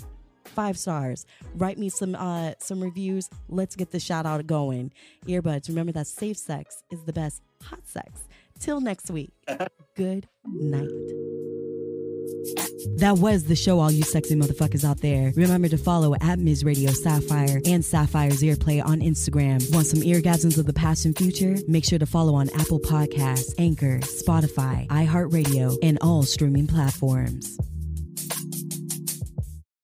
five 0.45 0.79
stars. 0.79 1.27
Write 1.55 1.79
me 1.79 1.89
some 1.89 2.15
uh 2.15 2.53
some 2.59 2.83
reviews. 2.83 3.29
Let's 3.49 3.77
get 3.77 3.91
the 3.91 4.01
shout 4.01 4.27
out 4.27 4.47
going. 4.47 4.93
Earbuds 5.27 5.69
remember 5.69 5.93
that 5.93 6.07
safe 6.07 6.37
sex 6.37 6.83
is 6.91 7.03
the 7.05 7.13
best 7.13 7.43
hot 7.63 7.87
sex. 7.87 8.29
Till 8.59 8.81
next 8.81 9.11
week. 9.11 9.33
Good 9.97 10.29
night 10.45 11.40
that 12.97 13.19
was 13.19 13.45
the 13.45 13.57
show, 13.57 13.81
all 13.81 13.91
you 13.91 14.03
sexy 14.03 14.35
motherfuckers 14.35 14.85
out 14.85 15.01
there. 15.01 15.33
Remember 15.37 15.69
to 15.69 15.79
follow 15.79 16.15
at 16.21 16.39
Ms. 16.39 16.65
Radio 16.65 16.91
Sapphire 16.91 17.61
and 17.65 17.85
Sapphire's 17.85 18.43
Earplay 18.43 18.85
on 18.85 19.01
Instagram. 19.01 19.73
Want 19.73 19.87
some 19.87 20.01
eargasms 20.01 20.59
of 20.59 20.67
the 20.67 20.73
past 20.73 21.05
and 21.05 21.17
future? 21.17 21.57
Make 21.69 21.85
sure 21.85 21.99
to 21.99 22.07
follow 22.07 22.35
on 22.35 22.51
Apple 22.51 22.81
Podcasts, 22.81 23.55
Anchor, 23.59 23.99
Spotify, 24.01 24.87
iHeartRadio, 24.89 25.77
and 25.83 25.99
all 26.01 26.23
streaming 26.23 26.67
platforms. 26.67 27.59